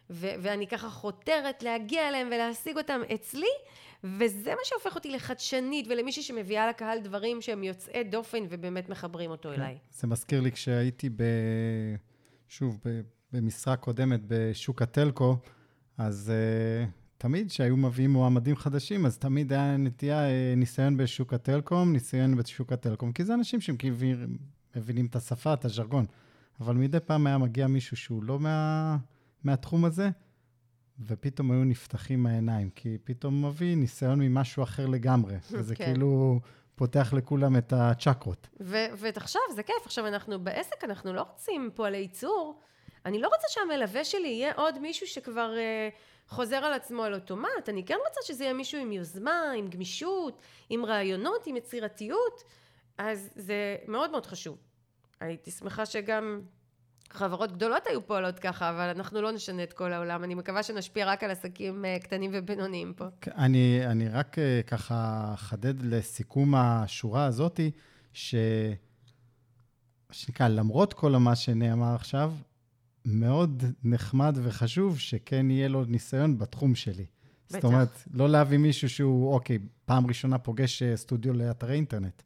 ו- 0.10 0.34
ואני 0.40 0.68
ככה 0.68 0.90
חותרת 0.90 1.64
להגיע 1.64 2.10
אליהם 2.10 2.28
ולהשיג 2.28 2.78
אותם 2.78 3.02
אצלי, 3.14 3.52
וזה 4.04 4.50
מה 4.50 4.62
שהופך 4.64 4.96
אותי 4.96 5.10
לחדשנית 5.12 5.88
ולמישהי 5.90 6.24
שמביאה 6.24 6.70
לקהל 6.70 7.00
דברים 7.00 7.42
שהם 7.42 7.64
יוצאי 7.64 8.04
דופן 8.04 8.44
ובאמת 8.50 8.90
מחברים 8.90 9.32
אותו 9.32 9.50
כן. 9.50 9.62
אליי. 9.62 9.78
זה 9.92 10.08
מזכיר 10.08 10.42
לי 10.42 10.52
כשהייתי 10.52 11.10
ב... 11.10 11.24
שוב, 12.48 12.80
ב... 12.86 13.02
במשרה 13.34 13.76
קודמת 13.76 14.20
בשוק 14.28 14.82
הטלקו, 14.82 15.38
אז 15.98 16.32
uh, 16.32 16.90
תמיד 17.18 17.50
כשהיו 17.50 17.78
מביאים 17.78 18.12
מועמדים 18.12 18.56
חדשים, 18.56 19.06
אז 19.06 19.18
תמיד 19.18 19.54
היה 19.54 19.78
נטייה, 19.78 20.28
uh, 20.28 20.58
ניסיון 20.58 20.98
בשוק 20.98 21.34
הטלקום, 21.34 21.94
ניסיון 21.94 22.36
בשוק 22.36 22.72
הטלקום, 22.72 23.12
כי 23.12 23.26
זה 23.26 23.34
אנשים 23.34 23.60
שמבינים 23.62 25.06
את 25.06 25.16
השפה, 25.16 25.54
את 25.54 25.66
הז'רגון. 25.66 26.06
אבל 26.60 26.76
מדי 26.76 27.00
פעם 27.00 27.28
היה 27.28 27.38
מגיע 27.38 27.68
מישהו 27.68 27.98
שהוא 27.98 28.24
לא 28.24 28.40
מה... 28.40 28.98
מהתחום 29.44 29.86
הזה, 29.86 30.10
ופתאום 31.08 31.52
היו 31.52 31.64
נפתחים 31.64 32.26
העיניים, 32.26 32.70
כי 32.70 32.98
פתאום 33.04 33.46
מביא 33.46 33.76
ניסיון 33.76 34.20
ממשהו 34.22 34.64
אחר 34.64 34.86
לגמרי. 34.86 35.36
וזה 35.52 35.76
כן. 35.76 35.86
כאילו 35.86 36.40
פותח 36.76 37.14
לכולם 37.14 37.58
את 37.58 37.74
הצ'קרות. 37.74 38.48
ותחשוב, 39.00 39.42
זה 39.56 39.64
כיף. 39.64 39.86
עכשיו, 39.86 40.08
אנחנו 40.08 40.44
בעסק, 40.44 40.84
אנחנו 40.84 41.14
לא 41.14 41.22
רוצים 41.22 41.70
פועלי 41.76 41.98
ייצור. 41.98 42.60
אני 43.06 43.20
לא 43.20 43.28
רוצה 43.28 43.48
שהמלווה 43.50 44.04
שלי 44.04 44.28
יהיה 44.28 44.54
עוד 44.56 44.80
מישהו 44.80 45.08
שכבר 45.08 45.54
uh, 45.54 46.30
חוזר 46.30 46.56
על 46.56 46.74
עצמו 46.74 47.04
על 47.04 47.14
אוטומט. 47.14 47.70
אני 47.70 47.86
כן 47.86 47.98
רוצה 48.08 48.20
שזה 48.24 48.44
יהיה 48.44 48.54
מישהו 48.54 48.82
עם 48.82 48.92
יוזמה, 48.92 49.52
עם 49.58 49.68
גמישות, 49.68 50.42
עם 50.70 50.86
רעיונות, 50.86 51.48
עם 51.48 51.56
יצירתיות. 51.58 52.44
אז 52.98 53.30
זה 53.36 53.76
מאוד 53.88 54.12
מאוד 54.12 54.26
חשוב. 54.26 54.58
הייתי 55.20 55.52
שמחה 55.52 55.86
שגם 55.86 56.42
חברות 57.14 57.52
גדולות 57.52 57.88
היו 57.88 58.08
פועלות 58.08 58.40
ככה, 58.40 58.70
אבל 58.70 58.90
אנחנו 58.96 59.22
לא 59.22 59.32
נשנה 59.32 59.64
את 59.64 59.74
כל 59.74 59.94
העולם. 59.94 60.24
אני 60.24 60.36
מקווה 60.36 60.64
שנשפיע 60.64 61.06
רק 61.06 61.24
על 61.24 61.32
עסקים 61.32 61.86
אה, 61.86 61.98
קטנים 62.00 62.32
ובינוניים 62.34 62.94
פה. 62.94 63.06
אני, 63.28 63.82
אני 63.86 64.10
רק 64.10 64.40
אה, 64.40 64.62
ככה 64.68 65.32
אחדד 65.34 65.82
לסיכום 65.82 66.56
השורה 66.56 67.26
הזאתי, 67.26 67.72
ש... 68.14 68.36
שנקרא, 70.12 70.48
למרות 70.48 70.94
כל 70.94 71.12
מה 71.12 71.36
שנאמר 71.36 71.96
עכשיו, 71.96 72.34
מאוד 73.06 73.64
נחמד 73.84 74.38
וחשוב 74.44 75.00
שכן 75.00 75.50
יהיה 75.50 75.68
לו 75.68 75.86
ניסיון 75.86 76.38
בתחום 76.38 76.76
שלי. 76.76 77.06
בטח. 77.50 77.60
זאת 77.60 77.64
אומרת, 77.64 78.04
לא 78.14 78.30
להביא 78.30 78.58
מישהו 78.58 78.90
שהוא, 78.90 79.34
אוקיי, 79.34 79.60
פעם 79.86 80.08
ראשונה 80.08 80.38
פוגש 80.38 80.84
אה, 80.84 80.98
סטודיו 80.98 81.34
לאתרי 81.34 81.76
אינטרנט. 81.76 82.22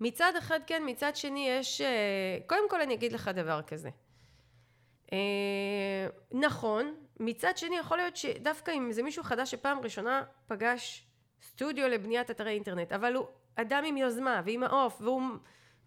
מצד 0.00 0.32
אחד 0.38 0.58
כן, 0.66 0.82
מצד 0.86 1.16
שני 1.16 1.48
יש... 1.48 1.80
קודם 2.46 2.70
כל 2.70 2.80
אני 2.80 2.94
אגיד 2.94 3.12
לך 3.12 3.30
דבר 3.34 3.62
כזה. 3.62 3.90
אה, 5.14 6.08
נכון, 6.32 6.94
מצד 7.20 7.56
שני 7.56 7.76
יכול 7.76 7.96
להיות 7.96 8.16
שדווקא 8.16 8.70
אם 8.70 8.92
זה 8.92 9.02
מישהו 9.02 9.22
חדש 9.22 9.50
שפעם 9.50 9.78
ראשונה 9.78 10.22
פגש 10.46 11.06
סטודיו 11.42 11.88
לבניית 11.88 12.30
אתרי 12.30 12.50
אינטרנט, 12.50 12.92
אבל 12.92 13.14
הוא 13.14 13.26
אדם 13.56 13.84
עם 13.86 13.96
יוזמה 13.96 14.42
ועם 14.44 14.62
העוף 14.62 15.00
והוא 15.00 15.22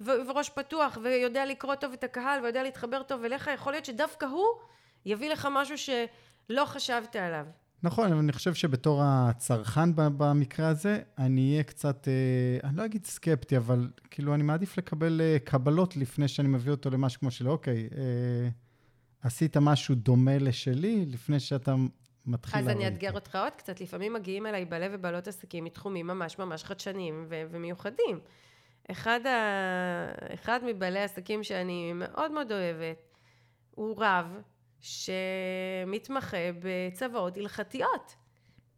וראש 0.05 0.49
פתוח 0.49 0.97
ויודע 1.03 1.45
לקרוא 1.45 1.75
טוב 1.75 1.93
את 1.93 2.03
הקהל 2.03 2.43
ויודע 2.43 2.63
להתחבר 2.63 3.03
טוב 3.03 3.23
אליך, 3.23 3.49
יכול 3.53 3.73
להיות 3.73 3.85
שדווקא 3.85 4.25
הוא 4.25 4.45
יביא 5.05 5.29
לך 5.29 5.47
משהו 5.51 5.77
שלא 5.77 6.65
חשבת 6.65 7.15
עליו. 7.15 7.45
נכון, 7.83 8.11
אבל 8.11 8.19
אני 8.19 8.31
חושב 8.31 8.53
שבתור 8.53 9.01
הצרכן 9.03 9.95
במקרה 9.95 10.67
הזה, 10.67 10.99
אני 11.17 11.51
אהיה 11.51 11.63
קצת, 11.63 12.07
אה, 12.07 12.69
אני 12.69 12.77
לא 12.77 12.85
אגיד 12.85 13.05
סקפטי, 13.05 13.57
אבל 13.57 13.89
כאילו 14.11 14.33
אני 14.33 14.43
מעדיף 14.43 14.77
לקבל 14.77 15.21
אה, 15.21 15.37
קבלות 15.43 15.97
לפני 15.97 16.27
שאני 16.27 16.47
מביא 16.47 16.71
אותו 16.71 16.89
למשהו 16.89 17.19
כמו 17.19 17.31
של 17.31 17.49
אוקיי, 17.49 17.89
עשית 19.21 19.57
משהו 19.57 19.95
דומה 19.95 20.37
לשלי 20.37 21.05
לפני 21.05 21.39
שאתה 21.39 21.75
מתחיל... 22.25 22.59
אז 22.59 22.67
אני 22.67 22.85
אאתגר 22.85 23.11
אותך 23.13 23.35
עוד 23.35 23.53
קצת. 23.57 23.81
לפעמים 23.81 24.13
מגיעים 24.13 24.45
אליי 24.45 24.65
בעלי 24.65 24.85
ובעלות 24.91 25.27
עסקים 25.27 25.63
מתחומים 25.63 26.07
ממש 26.07 26.39
ממש 26.39 26.63
חדשניים 26.63 27.25
ו- 27.29 27.43
ומיוחדים. 27.51 28.19
אחד, 28.91 29.19
ה... 29.25 30.33
אחד 30.33 30.59
מבעלי 30.65 30.99
עסקים 30.99 31.43
שאני 31.43 31.93
מאוד 31.93 32.31
מאוד 32.31 32.51
אוהבת 32.51 33.15
הוא 33.71 33.95
רב 33.97 34.25
שמתמחה 34.79 36.37
בצוואות 36.59 37.37
הלכתיות. 37.37 38.15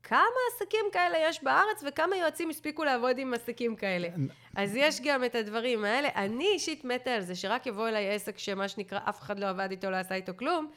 כמה 0.04 0.20
עסקים 0.54 0.86
כאלה 0.92 1.18
יש 1.30 1.44
בארץ 1.44 1.84
וכמה 1.88 2.16
יועצים 2.16 2.50
הספיקו 2.50 2.84
לעבוד 2.84 3.18
עם 3.18 3.34
עסקים 3.34 3.76
כאלה. 3.76 4.08
אז 4.56 4.76
יש 4.76 5.02
גם 5.04 5.24
את 5.26 5.36
הדברים 5.36 5.86
האלה. 5.86 6.10
אני 6.16 6.48
אישית 6.48 6.86
מתה 6.86 7.12
על 7.12 7.22
זה, 7.22 7.36
שרק 7.36 7.66
יבוא 7.68 7.88
אליי 7.88 8.14
עסק 8.14 8.38
שמה 8.38 8.68
שנקרא 8.68 9.00
אף 9.10 9.22
אחד 9.22 9.40
לא 9.40 9.50
עבד 9.50 9.68
איתו, 9.72 9.90
לא 9.90 9.96
עשה 9.96 10.16
איתו 10.16 10.32
כלום. 10.38 10.72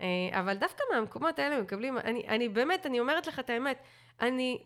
אה, 0.00 0.06
אבל 0.32 0.54
דווקא 0.56 0.82
מהמקומות 0.92 1.38
האלה 1.38 1.60
מקבלים, 1.60 1.98
אני, 1.98 2.28
אני 2.28 2.48
באמת, 2.48 2.86
אני 2.86 3.00
אומרת 3.00 3.26
לך 3.26 3.38
את 3.38 3.50
האמת, 3.50 3.78
אני, 4.20 4.58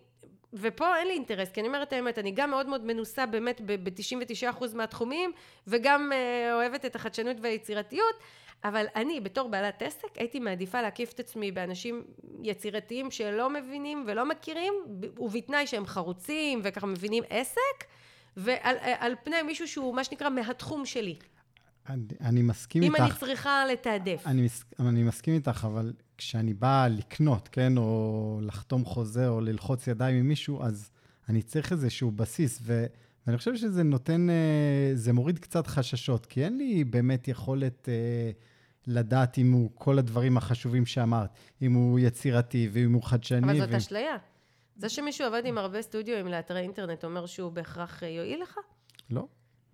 ופה 0.53 0.97
אין 0.97 1.07
לי 1.07 1.15
אינטרס, 1.15 1.51
כי 1.51 1.61
אני 1.61 1.69
אומרת 1.69 1.89
את 1.89 1.93
האמת, 1.93 2.19
אני 2.19 2.31
גם 2.31 2.51
מאוד 2.51 2.69
מאוד 2.69 2.85
מנוסה 2.85 3.27
באמת 3.27 3.61
ב-99% 3.67 4.65
מהתחומים, 4.75 5.33
וגם 5.67 6.13
אה, 6.13 6.55
אוהבת 6.55 6.85
את 6.85 6.97
החדשנות 6.97 7.37
והיצירתיות, 7.41 8.15
אבל 8.65 8.85
אני 8.97 9.21
בתור 9.21 9.49
בעלת 9.49 9.83
עסק 9.83 10.09
הייתי 10.17 10.41
מעדיפה 10.41 10.83
להקיף 10.83 11.13
את 11.13 11.21
עצמי 11.21 11.53
באנשים 11.53 12.05
יצירתיים 12.43 13.11
שלא 13.11 13.51
מבינים 13.51 14.05
ולא 14.07 14.29
מכירים 14.29 14.75
ובתנאי 15.19 15.67
שהם 15.67 15.87
חרוצים 15.87 16.61
וככה 16.65 16.87
מבינים 16.87 17.25
עסק 17.31 17.85
ועל 18.37 19.15
פני 19.25 19.43
מישהו 19.43 19.69
שהוא 19.69 19.95
מה 19.95 20.05
שנקרא 20.05 20.29
מהתחום 20.29 20.87
שלי. 20.87 21.17
אני, 21.89 22.03
אני 22.21 22.43
מסכים 22.43 22.83
אם 22.83 22.95
איתך. 22.95 23.01
אם 23.01 23.11
אני 23.11 23.19
צריכה 23.19 23.65
לתעדף. 23.73 24.23
אני, 24.27 24.43
מס, 24.43 24.65
אני 24.81 25.03
מסכים 25.03 25.35
איתך, 25.35 25.67
אבל 25.73 25.93
כשאני 26.19 26.55
באה 26.55 26.89
לקנות, 26.89 27.49
כן, 27.53 27.79
או 27.79 28.41
לחתום 28.43 28.85
חוזה 28.85 29.29
או 29.29 29.41
ללחוץ 29.41 29.87
ידיים 29.87 30.17
עם 30.17 30.29
מישהו, 30.29 30.63
אז 30.63 30.91
אני 31.29 31.43
צריך 31.43 31.73
איזשהו 31.73 32.11
בסיס. 32.11 32.59
ו... 32.63 32.87
ואני 33.27 33.39
חושב 33.39 33.57
שזה 33.57 33.83
נותן, 33.83 34.31
אה, 34.31 34.91
זה 34.95 35.13
מוריד 35.13 35.39
קצת 35.39 35.67
חששות, 35.67 36.27
כי 36.27 36.45
אין 36.45 36.59
לי 36.59 36.85
באמת 36.85 37.29
יכולת 37.29 37.89
אה, 37.89 38.31
לדעת 38.89 39.39
אם 39.39 39.53
הוא 39.53 39.71
כל 39.75 39.99
הדברים 39.99 40.37
החשובים 40.37 40.87
שאמרת, 40.87 41.31
אם 41.63 41.73
הוא 41.73 41.99
יצירתי 41.99 42.69
ואם 42.73 42.93
הוא 42.93 43.03
חדשני. 43.03 43.39
אבל 43.53 43.61
זאת 43.61 43.69
ו... 43.73 43.77
אשליה. 43.77 44.17
זה 44.77 44.89
שמישהו 44.89 45.27
עבד 45.27 45.47
עם 45.47 45.59
הרבה 45.59 45.83
סטודיו 45.83 46.17
עם 46.19 46.27
לאתרי 46.27 46.61
אינטרנט 46.61 47.05
אומר 47.05 47.27
שהוא 47.27 47.53
בהכרח 47.53 48.03
יועיל 48.03 48.43
לך? 48.43 48.59
לא. 49.11 49.27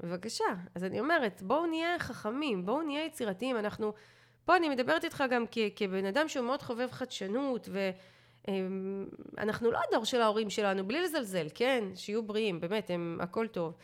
בבקשה. 0.03 0.45
אז 0.75 0.85
אני 0.85 1.01
אומרת, 1.01 1.43
בואו 1.43 1.67
נהיה 1.67 1.99
חכמים, 1.99 2.67
בואו 2.67 2.83
נהיה 2.83 3.07
יצירתיים. 3.07 3.57
אנחנו, 3.57 3.93
פה 4.45 4.57
אני 4.57 4.69
מדברת 4.69 5.05
איתך 5.05 5.25
גם 5.31 5.45
כ- 5.51 5.59
כבן 5.77 6.05
אדם 6.05 6.29
שהוא 6.29 6.47
מאוד 6.47 6.63
חובב 6.63 6.89
חדשנות, 6.91 7.69
ואנחנו 9.37 9.71
לא 9.71 9.79
הדור 9.89 10.05
של 10.05 10.21
ההורים 10.21 10.51
שלנו, 10.51 10.89
בלי 10.89 11.03
לזלזל, 11.03 11.47
כן? 11.55 11.85
שיהיו 11.95 12.23
בריאים, 12.23 12.61
באמת, 12.61 12.91
הם 12.91 13.19
הכל 13.21 13.47
טוב. 13.47 13.75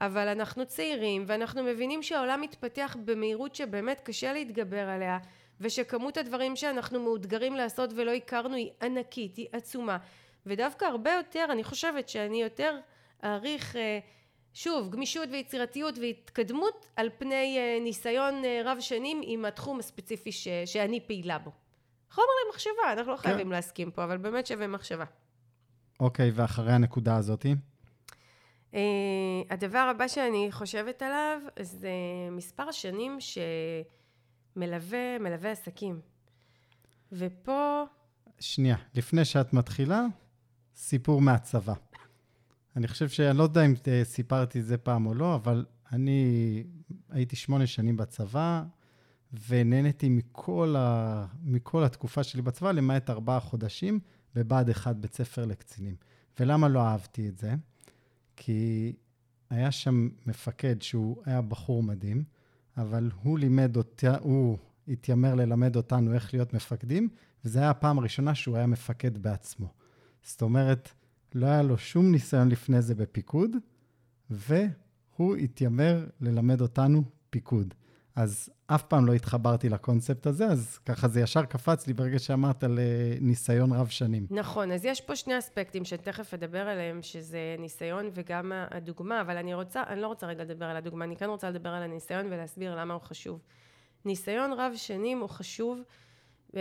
אבל 0.00 0.28
אנחנו 0.28 0.66
צעירים, 0.66 1.24
ואנחנו 1.26 1.62
מבינים 1.62 2.02
שהעולם 2.02 2.40
מתפתח 2.40 2.96
במהירות 3.04 3.54
שבאמת 3.54 4.00
קשה 4.00 4.32
להתגבר 4.32 4.88
עליה, 4.88 5.18
ושכמות 5.60 6.16
הדברים 6.16 6.56
שאנחנו 6.56 7.00
מאותגרים 7.00 7.54
לעשות 7.54 7.90
ולא 7.96 8.10
הכרנו 8.10 8.54
היא 8.54 8.70
ענקית, 8.82 9.36
היא 9.36 9.46
עצומה. 9.52 9.98
ודווקא 10.46 10.84
הרבה 10.84 11.12
יותר, 11.12 11.46
אני 11.50 11.64
חושבת 11.64 12.08
שאני 12.08 12.42
יותר 12.42 12.78
אעריך, 13.24 13.76
אה, 13.76 13.98
שוב, 14.54 14.90
גמישות 14.90 15.28
ויצירתיות 15.32 15.98
והתקדמות 15.98 16.86
על 16.96 17.08
פני 17.18 17.58
אה, 17.58 17.78
ניסיון 17.80 18.44
אה, 18.44 18.62
רב 18.64 18.76
שנים 18.80 19.20
עם 19.24 19.44
התחום 19.44 19.78
הספציפי 19.78 20.32
ש, 20.32 20.48
שאני 20.66 21.00
פעילה 21.00 21.38
בו. 21.38 21.50
חומר 22.10 22.26
למחשבה, 22.46 22.92
אנחנו 22.92 23.12
לא 23.12 23.16
כן. 23.16 23.22
חייבים 23.22 23.52
להסכים 23.52 23.90
פה, 23.90 24.04
אבל 24.04 24.16
באמת 24.16 24.46
שווה 24.46 24.66
מחשבה. 24.66 25.04
אוקיי, 26.00 26.30
ואחרי 26.34 26.72
הנקודה 26.72 27.16
הזאתי? 27.16 27.54
Uh, 28.76 28.78
הדבר 29.50 29.78
הבא 29.78 30.08
שאני 30.08 30.48
חושבת 30.50 31.02
עליו 31.02 31.38
זה 31.60 31.90
מספר 32.30 32.70
שנים 32.70 33.18
שמלווה, 34.56 35.18
מלווה 35.20 35.50
עסקים. 35.50 36.00
ופה... 37.12 37.84
שנייה, 38.40 38.76
לפני 38.94 39.24
שאת 39.24 39.52
מתחילה, 39.52 40.06
סיפור 40.74 41.20
מהצבא. 41.20 41.74
אני 42.76 42.88
חושב 42.88 43.08
שאני 43.08 43.38
לא 43.38 43.42
יודע 43.42 43.64
אם 43.66 43.74
סיפרתי 44.04 44.60
את 44.60 44.64
זה 44.64 44.78
פעם 44.78 45.06
או 45.06 45.14
לא, 45.14 45.34
אבל 45.34 45.66
אני 45.92 46.64
הייתי 47.10 47.36
שמונה 47.36 47.66
שנים 47.66 47.96
בצבא, 47.96 48.62
ונהניתי 49.48 50.08
מכל, 50.08 50.74
ה... 50.78 51.26
מכל 51.42 51.84
התקופה 51.84 52.22
שלי 52.22 52.42
בצבא, 52.42 52.72
למעט 52.72 53.10
ארבעה 53.10 53.40
חודשים, 53.40 54.00
בבה"ד 54.34 54.70
1 54.70 54.96
בית 54.96 55.14
ספר 55.14 55.44
לקצינים. 55.44 55.96
ולמה 56.40 56.68
לא 56.68 56.80
אהבתי 56.80 57.28
את 57.28 57.38
זה? 57.38 57.54
כי 58.36 58.92
היה 59.50 59.70
שם 59.70 60.08
מפקד 60.26 60.82
שהוא 60.82 61.22
היה 61.24 61.42
בחור 61.42 61.82
מדהים, 61.82 62.24
אבל 62.76 63.10
הוא 63.22 63.38
לימד 63.38 63.76
אותה, 63.76 64.16
הוא 64.18 64.58
התיימר 64.88 65.34
ללמד 65.34 65.76
אותנו 65.76 66.14
איך 66.14 66.34
להיות 66.34 66.54
מפקדים, 66.54 67.08
וזו 67.44 67.58
הייתה 67.58 67.70
הפעם 67.70 67.98
הראשונה 67.98 68.34
שהוא 68.34 68.56
היה 68.56 68.66
מפקד 68.66 69.18
בעצמו. 69.18 69.72
זאת 70.22 70.42
אומרת, 70.42 70.90
לא 71.34 71.46
היה 71.46 71.62
לו 71.62 71.78
שום 71.78 72.12
ניסיון 72.12 72.48
לפני 72.48 72.82
זה 72.82 72.94
בפיקוד, 72.94 73.50
והוא 74.30 75.36
התיימר 75.36 76.06
ללמד 76.20 76.60
אותנו 76.60 77.02
פיקוד. 77.30 77.74
אז 78.16 78.48
אף 78.66 78.82
פעם 78.82 79.06
לא 79.06 79.12
התחברתי 79.12 79.68
לקונספט 79.68 80.26
הזה, 80.26 80.46
אז 80.46 80.78
ככה 80.78 81.08
זה 81.08 81.20
ישר 81.20 81.44
קפץ 81.44 81.86
לי 81.86 81.92
ברגע 81.92 82.18
שאמרת 82.18 82.64
על 82.64 82.78
אה, 82.78 83.16
ניסיון 83.20 83.72
רב 83.72 83.88
שנים. 83.88 84.26
נכון, 84.30 84.72
אז 84.72 84.84
יש 84.84 85.00
פה 85.00 85.16
שני 85.16 85.38
אספקטים 85.38 85.84
שתכף 85.84 86.34
אדבר 86.34 86.68
עליהם, 86.68 87.02
שזה 87.02 87.56
ניסיון 87.58 88.10
וגם 88.12 88.52
הדוגמה, 88.70 89.20
אבל 89.20 89.36
אני 89.36 89.54
רוצה, 89.54 89.82
אני 89.86 90.00
לא 90.00 90.06
רוצה 90.06 90.26
רגע 90.26 90.44
לדבר 90.44 90.64
על 90.64 90.76
הדוגמה, 90.76 91.04
אני 91.04 91.16
כן 91.16 91.28
רוצה 91.28 91.50
לדבר 91.50 91.68
על 91.68 91.82
הניסיון 91.82 92.26
ולהסביר 92.26 92.76
למה 92.76 92.94
הוא 92.94 93.02
חשוב. 93.02 93.40
ניסיון 94.04 94.52
רב 94.52 94.72
שנים 94.76 95.18
הוא 95.18 95.28
חשוב 95.28 95.80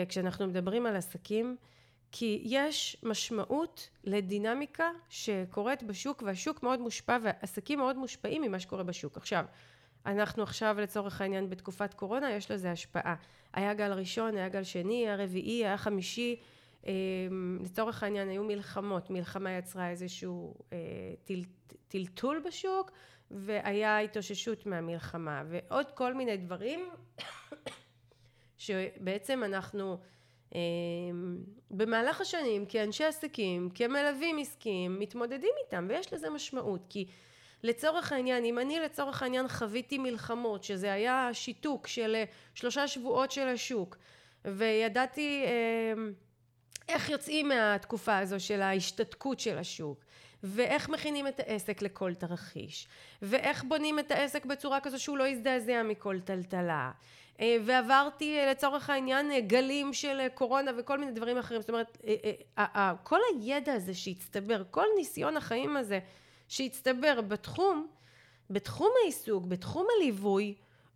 כשאנחנו 0.10 0.48
מדברים 0.48 0.86
על 0.86 0.96
עסקים, 0.96 1.56
כי 2.12 2.42
יש 2.46 2.98
משמעות 3.04 3.90
לדינמיקה 4.04 4.90
שקורית 5.10 5.84
בשוק, 5.84 6.24
והשוק 6.26 6.64
מאוד 6.64 6.80
מושפע, 6.80 7.18
והעסקים 7.24 7.80
מאוד 7.80 7.98
מושפעים 7.98 8.42
ממה 8.42 8.60
שקורה 8.60 8.84
בשוק. 8.84 9.18
עכשיו, 9.18 9.46
אנחנו 10.06 10.44
עכשיו 10.44 10.76
לצורך 10.80 11.22
העניין 11.22 11.50
בתקופת 11.50 11.94
קורונה, 11.94 12.32
יש 12.32 12.52
לזה 12.52 12.72
השפעה. 12.72 13.16
היה 13.54 13.74
גל 13.74 13.94
ראשון, 13.94 14.38
היה 14.38 14.50
גל 14.50 14.64
שני, 14.64 15.08
היה 15.08 15.16
רביעי, 15.16 15.66
היה 15.66 15.78
חמישי. 15.78 16.36
אמ, 16.86 17.60
לצורך 17.64 18.04
העניין 18.04 18.30
היו 18.30 18.44
מלחמות, 18.44 19.10
מלחמה 19.10 19.52
יצרה 19.52 19.90
איזשהו 19.90 20.54
אה, 20.74 20.78
טלטול 21.88 22.42
בשוק 22.46 22.92
והיה 23.32 24.00
התאוששות 24.00 24.66
מהמלחמה 24.66 25.44
ועוד 25.48 25.92
כל 25.92 26.14
מיני 26.14 26.38
דברים 26.38 26.90
שבעצם 28.58 29.44
אנחנו 29.44 29.98
אמ, 30.56 30.60
במהלך 31.72 32.22
השנים 32.22 32.66
כאנשי 32.66 33.04
עסקים, 33.04 33.70
כמלווים 33.70 34.38
עסקיים, 34.40 35.00
מתמודדים 35.00 35.54
איתם 35.66 35.86
ויש 35.90 36.14
לזה 36.14 36.30
משמעות 36.30 36.86
כי 36.90 37.06
לצורך 37.66 38.12
העניין, 38.12 38.46
אם 38.46 38.60
אני 38.60 38.80
לצורך 38.80 39.22
העניין 39.22 39.48
חוויתי 39.48 39.98
מלחמות, 39.98 40.64
שזה 40.64 40.94
היה 40.94 41.30
שיתוק 41.34 41.88
של 41.88 42.24
שלושה 42.54 42.88
שבועות 42.88 43.32
של 43.32 43.48
השוק, 43.48 43.98
וידעתי 44.46 45.44
איך 46.90 47.10
יוצאים 47.10 47.48
מהתקופה 47.48 48.18
הזו 48.18 48.40
של 48.40 48.62
ההשתתקות 48.62 49.40
של 49.40 49.58
השוק, 49.58 50.00
ואיך 50.44 50.90
מכינים 50.90 51.28
את 51.28 51.40
העסק 51.40 51.82
לכל 51.82 52.14
תרחיש, 52.14 52.88
ואיך 53.22 53.64
בונים 53.64 54.00
את 54.00 54.12
העסק 54.12 54.46
בצורה 54.46 54.80
כזו 54.80 55.04
שהוא 55.04 55.18
לא 55.18 55.28
יזדעזע 55.28 55.84
מכל 55.84 56.20
טלטלה. 56.20 56.92
אה, 57.40 57.58
ועברתי 57.66 58.40
אה, 58.40 58.52
לצורך 58.52 58.90
העניין 58.90 59.32
אה, 59.32 59.42
גלים 59.42 59.94
של 59.94 60.28
קורונה 60.34 60.72
וכל 60.78 60.98
מיני 60.98 61.12
דברים 61.12 61.38
אחרים. 61.38 61.62
זאת 61.62 61.70
אומרת, 61.70 61.98
כל 63.04 63.20
הידע 63.34 63.74
הזה 63.74 63.94
שהצטבר, 63.94 64.64
כל 64.72 64.86
ניסיון 64.98 65.38
החיים 65.38 65.78
הזה 65.78 66.00
שהצטבר 66.48 67.22
בתחום, 67.22 67.88
בתחום 68.50 68.90
העיסוק, 69.04 69.46
בתחום 69.46 69.88
הליווי, 69.98 70.56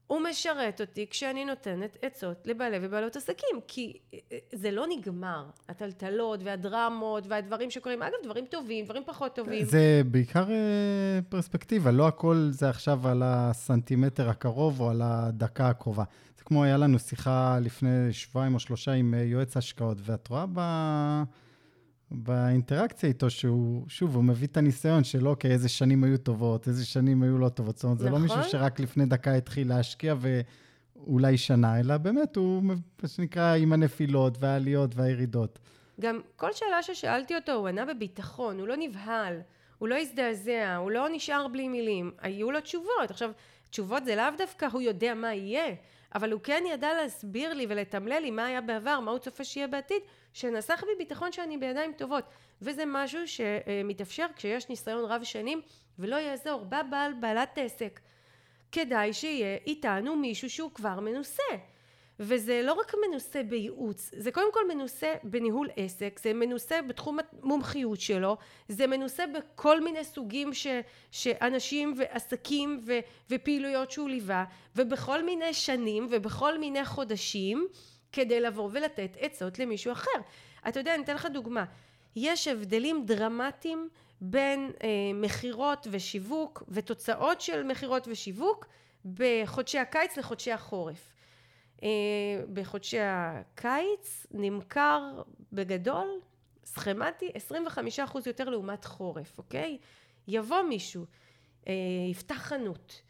הוא 0.09 0.19
משרת 0.29 0.81
אותי 0.81 1.07
כשאני 1.09 1.45
נותנת 1.45 1.97
עצות 2.01 2.47
לבעלי 2.47 2.77
ובעלות 2.81 3.15
עסקים, 3.15 3.59
כי 3.67 3.97
אה, 4.13 4.19
זה 4.53 4.71
לא 4.71 4.85
נגמר, 4.89 5.45
הטלטלות 5.69 6.39
והדרמות 6.43 7.23
והדברים 7.27 7.71
שקורים, 7.71 8.01
אגב, 8.01 8.13
דברים 8.23 8.45
טובים, 8.45 8.85
דברים 8.85 9.03
פחות 9.05 9.35
טובים. 9.35 9.65
זה 9.65 10.01
בעיקר 10.05 10.51
אה, 10.51 11.19
פרספקטיבה, 11.29 11.91
לא 11.91 12.07
הכל 12.07 12.47
זה 12.51 12.69
עכשיו 12.69 13.07
על 13.07 13.21
הסנטימטר 13.25 14.29
הקרוב 14.29 14.81
או 14.81 14.89
על 14.89 15.01
הדקה 15.01 15.69
הקרובה. 15.69 16.03
זה 16.37 16.43
כמו 16.43 16.63
היה 16.63 16.77
לנו 16.77 16.99
שיחה 16.99 17.59
לפני 17.61 18.13
שבועיים 18.13 18.53
או 18.53 18.59
שלושה 18.59 18.91
עם 18.91 19.13
אה, 19.13 19.23
יועץ 19.23 19.57
השקעות, 19.57 19.97
ואת 20.01 20.27
רואה 20.27 20.45
ב... 20.53 20.59
באינטראקציה 22.11 23.09
איתו, 23.09 23.29
שהוא, 23.29 23.85
שוב, 23.87 24.15
הוא 24.15 24.23
מביא 24.23 24.47
את 24.47 24.57
הניסיון 24.57 25.03
של 25.03 25.27
אוקיי, 25.27 25.51
איזה 25.51 25.69
שנים 25.69 26.03
היו 26.03 26.17
טובות, 26.17 26.67
איזה 26.67 26.85
שנים 26.85 27.23
היו 27.23 27.37
לא 27.37 27.49
טובות. 27.49 27.75
זאת 27.77 27.83
אומרת, 27.83 27.97
נכון. 27.97 28.07
זה 28.07 28.13
לא 28.13 28.19
מישהו 28.19 28.37
נכון. 28.37 28.49
שרק 28.49 28.79
לפני 28.79 29.05
דקה 29.05 29.33
התחיל 29.33 29.69
להשקיע 29.69 30.15
ואולי 30.19 31.37
שנה, 31.37 31.79
אלא 31.79 31.97
באמת 31.97 32.35
הוא, 32.35 32.63
מה 32.63 33.07
שנקרא, 33.07 33.55
עם 33.55 33.73
הנפילות 33.73 34.37
והעליות 34.39 34.95
והירידות. 34.95 35.59
גם 35.99 36.19
כל 36.35 36.53
שאלה 36.53 36.83
ששאלתי 36.83 37.35
אותו, 37.35 37.51
הוא 37.51 37.67
ענה 37.67 37.85
בביטחון, 37.85 38.59
הוא 38.59 38.67
לא 38.67 38.75
נבהל, 38.77 39.39
הוא 39.77 39.87
לא 39.87 39.95
הזדעזע, 39.95 40.75
הוא 40.75 40.91
לא 40.91 41.07
נשאר 41.11 41.47
בלי 41.47 41.67
מילים. 41.67 42.11
היו 42.21 42.51
לו 42.51 42.61
תשובות. 42.61 43.09
עכשיו, 43.09 43.31
תשובות 43.69 44.05
זה 44.05 44.15
לאו 44.15 44.25
דווקא 44.37 44.67
הוא 44.71 44.81
יודע 44.81 45.13
מה 45.13 45.33
יהיה, 45.33 45.75
אבל 46.15 46.31
הוא 46.31 46.41
כן 46.43 46.63
ידע 46.67 46.93
להסביר 46.93 47.53
לי 47.53 47.65
ולתמלל 47.69 48.19
לי 48.19 48.31
מה 48.31 48.45
היה 48.45 48.61
בעבר, 48.61 48.99
מה 48.99 49.11
הוא 49.11 49.19
צופה 49.19 49.43
שיהיה 49.43 49.67
בעתיד, 49.67 50.01
שנסח 50.33 50.83
בי 50.83 50.91
ביטחון 50.97 51.31
שאני 51.31 51.57
בידיים 51.57 51.93
טובות. 51.93 52.23
וזה 52.61 52.83
משהו 52.87 53.27
שמתאפשר 53.27 54.25
כשיש 54.35 54.69
ניסיון 54.69 55.05
רב 55.05 55.23
שנים, 55.23 55.61
ולא 55.99 56.15
יעזור, 56.15 56.63
בא 56.63 56.81
בעל 56.81 57.13
בעלת 57.13 57.57
עסק. 57.57 57.99
כדאי 58.71 59.13
שיהיה 59.13 59.57
איתנו 59.67 60.15
מישהו 60.15 60.49
שהוא 60.49 60.71
כבר 60.73 60.99
מנוסה. 60.99 61.43
וזה 62.19 62.61
לא 62.63 62.73
רק 62.73 62.93
מנוסה 63.07 63.43
בייעוץ, 63.43 64.11
זה 64.17 64.31
קודם 64.31 64.53
כל 64.53 64.67
מנוסה 64.67 65.13
בניהול 65.23 65.69
עסק, 65.75 66.19
זה 66.23 66.33
מנוסה 66.33 66.81
בתחום 66.81 67.17
המומחיות 67.41 68.01
שלו, 68.01 68.37
זה 68.67 68.87
מנוסה 68.87 69.23
בכל 69.27 69.81
מיני 69.81 70.03
סוגים 70.03 70.53
ש, 70.53 70.67
שאנשים 71.11 71.93
ועסקים 71.97 72.79
ו, 72.85 72.99
ופעילויות 73.29 73.91
שהוא 73.91 74.09
ליווה, 74.09 74.45
ובכל 74.75 75.23
מיני 75.23 75.53
שנים 75.53 76.07
ובכל 76.11 76.57
מיני 76.57 76.85
חודשים, 76.85 77.67
כדי 78.11 78.39
לבוא 78.41 78.69
ולתת 78.71 79.17
עצות 79.19 79.59
למישהו 79.59 79.91
אחר. 79.91 80.19
אתה 80.67 80.79
יודע, 80.79 80.95
אני 80.95 81.03
אתן 81.03 81.15
לך 81.15 81.25
דוגמה. 81.25 81.65
יש 82.15 82.47
הבדלים 82.47 83.05
דרמטיים 83.05 83.89
בין 84.21 84.71
אה, 84.83 84.89
מכירות 85.13 85.87
ושיווק 85.91 86.63
ותוצאות 86.67 87.41
של 87.41 87.63
מכירות 87.63 88.07
ושיווק 88.07 88.65
בחודשי 89.05 89.79
הקיץ 89.79 90.17
לחודשי 90.17 90.51
החורף. 90.51 91.13
אה, 91.83 91.89
בחודשי 92.53 92.99
הקיץ 93.01 94.27
נמכר 94.31 95.21
בגדול, 95.53 96.07
סכמטי, 96.65 97.29
25% 97.97 98.01
יותר 98.25 98.49
לעומת 98.49 98.85
חורף, 98.85 99.37
אוקיי? 99.37 99.77
יבוא 100.27 100.61
מישהו, 100.61 101.05
אה, 101.67 101.73
יפתח 102.11 102.35
חנות, 102.35 103.01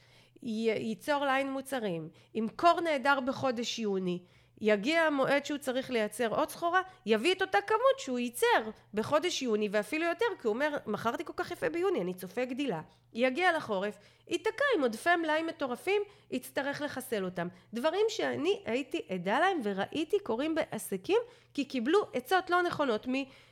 ייצור 0.43 1.25
ליין 1.25 1.51
מוצרים, 1.51 2.09
ימכור 2.33 2.81
נהדר 2.81 3.19
בחודש 3.19 3.79
יוני, 3.79 4.19
יגיע 4.61 5.01
המועד 5.01 5.45
שהוא 5.45 5.57
צריך 5.57 5.91
לייצר 5.91 6.35
עוד 6.35 6.49
סחורה, 6.49 6.81
יביא 7.05 7.33
את 7.33 7.41
אותה 7.41 7.61
כמות 7.61 7.99
שהוא 7.99 8.19
ייצר 8.19 8.69
בחודש 8.93 9.41
יוני 9.41 9.69
ואפילו 9.71 10.05
יותר, 10.05 10.25
כי 10.41 10.47
הוא 10.47 10.53
אומר, 10.53 10.77
מכרתי 10.85 11.25
כל 11.25 11.33
כך 11.35 11.51
יפה 11.51 11.69
ביוני, 11.69 12.01
אני 12.01 12.13
צופה 12.13 12.45
גדילה. 12.45 12.81
יגיע 13.13 13.57
לחורף, 13.57 13.97
ייתקע 14.27 14.63
עם 14.75 14.81
עודפי 14.81 15.15
מלאי 15.15 15.43
מטורפים, 15.43 16.01
יצטרך 16.31 16.81
לחסל 16.81 17.25
אותם. 17.25 17.47
דברים 17.73 18.05
שאני 18.09 18.61
הייתי 18.65 19.01
עדה 19.09 19.39
להם 19.39 19.59
וראיתי 19.63 20.19
קורים 20.19 20.55
בעסקים, 20.55 21.17
כי 21.53 21.65
קיבלו 21.65 21.99
עצות 22.13 22.49
לא 22.49 22.61
נכונות 22.61 23.07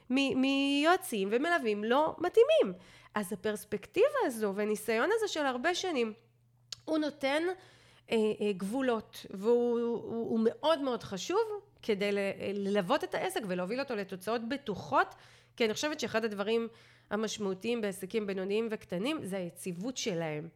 מיועצים 0.10 1.30
ומלווים 1.32 1.84
לא 1.84 2.16
מתאימים. 2.18 2.80
אז 3.16 3.34
הפרספקטיבה 3.34 4.20
הזו 4.26 4.54
וניסיון 4.56 5.10
הזה 5.14 5.28
של 5.28 5.46
הרבה 5.46 5.76
שנים, 5.76 6.14
הוא 6.86 6.98
נותן 6.98 7.44
גבולות 8.58 9.26
והוא 9.30 9.80
הוא, 9.80 10.02
הוא 10.04 10.40
מאוד 10.44 10.82
מאוד 10.82 11.04
חשוב 11.04 11.40
כדי 11.82 12.10
ללוות 12.54 13.04
את 13.04 13.16
העסק 13.16 13.42
ולהוביל 13.48 13.80
אותו 13.80 13.96
לתוצאות 13.96 14.50
בטוחות 14.50 15.16
כי 15.58 15.66
אני 15.66 15.74
חושבת 15.74 16.00
שאחד 16.00 16.26
הדברים 16.26 16.68
המשמעותיים 17.10 17.82
בעסקים 17.82 18.28
בינוניים 18.28 18.68
וקטנים 18.72 19.20
זה 19.24 19.38
היציבות 19.38 19.98
שלהם. 19.98 20.48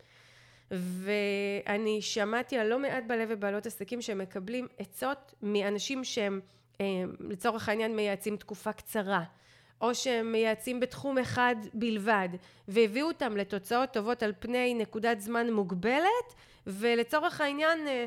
ואני 0.71 2.01
שמעתי 2.01 2.57
על 2.57 2.67
לא 2.67 2.79
מעט 2.79 3.03
בעלי 3.07 3.23
ובעלות 3.29 3.65
עסקים 3.65 4.01
שמקבלים 4.01 4.67
עצות 4.77 5.33
מאנשים 5.41 6.03
שהם 6.03 6.39
אה, 6.81 6.85
לצורך 7.19 7.69
העניין 7.69 7.95
מייעצים 7.95 8.37
תקופה 8.37 8.73
קצרה 8.73 9.23
או 9.81 9.95
שהם 9.95 10.31
מייעצים 10.31 10.79
בתחום 10.79 11.17
אחד 11.17 11.55
בלבד 11.73 12.29
והביאו 12.67 13.07
אותם 13.07 13.37
לתוצאות 13.37 13.91
טובות 13.93 14.23
על 14.23 14.33
פני 14.39 14.73
נקודת 14.73 15.19
זמן 15.19 15.53
מוגבלת 15.53 16.35
ולצורך 16.67 17.41
העניין 17.41 17.87
אה, 17.87 18.05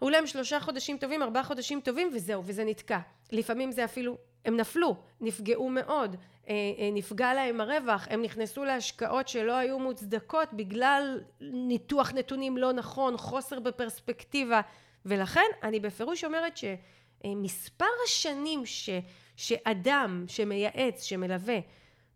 היו 0.00 0.10
להם 0.10 0.26
שלושה 0.26 0.60
חודשים 0.60 0.98
טובים, 0.98 1.22
ארבעה 1.22 1.42
חודשים 1.42 1.80
טובים 1.80 2.10
וזהו, 2.12 2.42
וזה 2.44 2.64
נתקע. 2.64 2.98
לפעמים 3.32 3.72
זה 3.72 3.84
אפילו, 3.84 4.18
הם 4.44 4.56
נפלו, 4.56 4.96
נפגעו 5.20 5.70
מאוד, 5.70 6.16
אה, 6.48 6.54
אה, 6.78 6.90
נפגע 6.92 7.34
להם 7.34 7.60
הרווח, 7.60 8.06
הם 8.10 8.22
נכנסו 8.22 8.64
להשקעות 8.64 9.28
שלא 9.28 9.52
היו 9.52 9.78
מוצדקות 9.78 10.48
בגלל 10.52 11.20
ניתוח 11.40 12.12
נתונים 12.12 12.58
לא 12.58 12.72
נכון, 12.72 13.16
חוסר 13.16 13.60
בפרספקטיבה, 13.60 14.60
ולכן 15.06 15.46
אני 15.62 15.80
בפירוש 15.80 16.24
אומרת 16.24 16.56
שמספר 16.56 17.84
השנים 18.04 18.66
ש, 18.66 18.90
שאדם 19.36 20.24
שמייעץ, 20.28 21.02
שמלווה, 21.02 21.58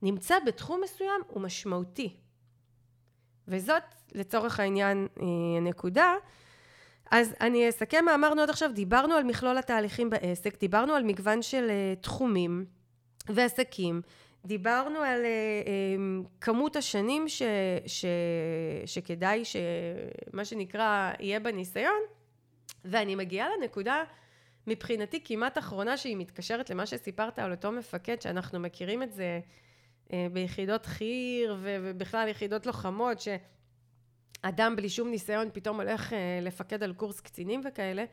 נמצא 0.03 0.35
בתחום 0.47 0.81
מסוים 0.85 1.21
הוא 1.29 1.43
משמעותי. 1.43 2.17
וזאת 3.49 3.83
לצורך 4.15 4.61
העניין 4.61 5.09
הנקודה. 5.57 6.03
אה, 6.03 6.19
אז 7.11 7.35
אני 7.41 7.69
אסכם 7.69 8.05
מה 8.05 8.15
אמרנו 8.15 8.43
עד 8.43 8.51
עכשיו, 8.51 8.71
דיברנו 8.75 9.15
על 9.15 9.25
מכלול 9.25 9.59
התהליכים 9.59 10.11
בעסק, 10.11 10.61
דיברנו 10.61 10.93
על 10.93 11.03
מגוון 11.05 11.43
של 11.43 11.69
uh, 11.69 12.03
תחומים 12.03 12.65
ועסקים, 13.29 14.01
דיברנו 14.45 14.99
על 14.99 15.21
uh, 15.23 16.27
כמות 16.41 16.77
השנים 16.77 17.29
ש, 17.29 17.43
ש, 17.87 18.05
שכדאי 18.87 19.43
שמה 19.45 20.45
שנקרא 20.45 21.13
יהיה 21.21 21.41
בניסיון, 21.41 22.01
ואני 22.85 23.15
מגיעה 23.15 23.49
לנקודה 23.57 24.05
מבחינתי 24.67 25.21
כמעט 25.25 25.59
אחרונה 25.59 25.97
שהיא 25.97 26.17
מתקשרת 26.17 26.71
למה 26.71 26.87
שסיפרת 26.87 27.39
על 27.39 27.53
אותו 27.53 27.73
מפקד 27.73 28.21
שאנחנו 28.21 28.61
מכירים 28.61 29.03
את 29.03 29.13
זה 29.13 29.23
אה, 29.23 29.41
ביחידות 30.33 30.87
חי"ר 30.87 31.57
ובכלל 31.61 32.29
יחידות 32.29 32.67
לוחמות, 32.67 33.19
שאדם 33.21 34.77
בלי 34.77 34.89
שום 34.89 35.11
ניסיון 35.11 35.49
פתאום 35.53 35.81
הולך 35.81 36.13
אה, 36.13 36.39
לפקד 36.43 36.83
על 36.83 36.95
קורס 36.95 37.21
קצינים 37.21 37.61
וכאלה. 37.65 38.05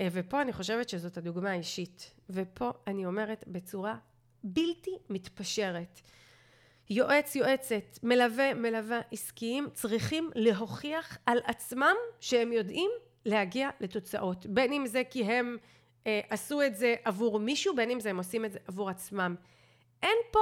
אה, 0.00 0.08
ופה 0.12 0.42
אני 0.42 0.52
חושבת 0.52 0.88
שזאת 0.88 1.16
הדוגמה 1.16 1.50
האישית. 1.50 2.14
ופה 2.30 2.70
אני 2.86 3.06
אומרת 3.06 3.44
בצורה 3.48 3.96
בלתי 4.44 4.98
מתפשרת. 5.10 6.00
יועץ, 6.90 7.36
יועצת, 7.36 7.98
מלווה, 8.02 8.54
מלווה 8.54 9.00
עסקיים 9.12 9.68
צריכים 9.72 10.30
להוכיח 10.34 11.18
על 11.26 11.38
עצמם 11.44 11.94
שהם 12.20 12.52
יודעים 12.52 12.90
להגיע 13.24 13.70
לתוצאות. 13.80 14.46
בין 14.46 14.72
אם 14.72 14.86
זה 14.86 15.02
כי 15.10 15.24
הם 15.24 15.56
אה, 16.06 16.20
עשו 16.30 16.62
את 16.62 16.76
זה 16.76 16.94
עבור 17.04 17.38
מישהו, 17.38 17.76
בין 17.76 17.90
אם 17.90 18.00
זה 18.00 18.10
הם 18.10 18.16
עושים 18.16 18.44
את 18.44 18.52
זה 18.52 18.58
עבור 18.66 18.90
עצמם. 18.90 19.34
אין 20.02 20.16
פה 20.30 20.40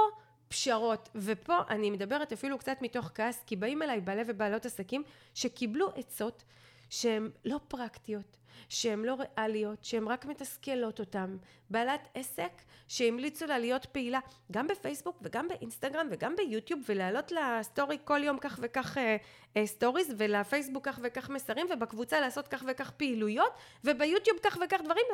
פשרות, 0.51 1.09
ופה 1.15 1.57
אני 1.69 1.89
מדברת 1.89 2.33
אפילו 2.33 2.57
קצת 2.57 2.77
מתוך 2.81 3.11
כעס, 3.15 3.43
כי 3.45 3.55
באים 3.55 3.81
אליי 3.81 4.01
בעלי 4.01 4.21
ובעלות 4.27 4.65
עסקים 4.65 5.03
שקיבלו 5.33 5.89
עצות 5.95 6.43
שהן 6.89 7.29
לא 7.45 7.59
פרקטיות, 7.67 8.37
שהן 8.69 8.99
לא 8.99 9.17
ריאליות, 9.19 9.83
שהן 9.83 10.07
רק 10.07 10.25
מתסכלות 10.25 10.99
אותן. 10.99 11.37
בעלת 11.69 12.07
עסק 12.13 12.51
שהמליצו 12.87 13.45
לה 13.45 13.57
להיות 13.57 13.85
פעילה 13.85 14.19
גם 14.51 14.67
בפייסבוק 14.67 15.17
וגם 15.21 15.47
באינסטגרם 15.47 16.07
וגם 16.11 16.35
ביוטיוב 16.35 16.81
ולהעלות 16.89 17.31
לסטורי 17.31 17.97
כל 18.03 18.23
יום 18.23 18.37
כך 18.37 18.59
וכך 18.61 18.97
אה, 18.97 19.17
אה, 19.57 19.67
סטוריז 19.67 20.13
ולפייסבוק 20.17 20.85
כך 20.85 20.99
וכך 21.03 21.29
מסרים 21.29 21.67
ובקבוצה 21.73 22.19
לעשות 22.19 22.47
כך 22.47 22.63
וכך 22.67 22.91
פעילויות 22.91 23.53
וביוטיוב 23.83 24.37
כך 24.43 24.57
וכך 24.65 24.79
דברים 24.85 25.05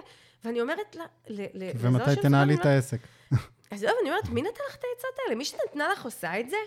ואני 0.44 0.62
אומרת 0.62 0.96
לה, 0.96 1.06
ל, 1.30 1.42
ומתי 1.76 2.16
תנהלי 2.22 2.56
את 2.56 2.66
העסק? 2.66 3.00
אז 3.72 3.80
זהו, 3.80 3.96
אני 4.02 4.10
אומרת, 4.10 4.30
מי 4.30 4.42
נתן 4.42 4.64
לך 4.70 4.76
את 4.76 4.84
העצות 4.84 5.20
האלה? 5.24 5.36
מי 5.36 5.46
שנתנה 5.46 5.90
לך 5.90 6.06
עושה 6.06 6.40
את 6.40 6.50
זה? 6.50 6.58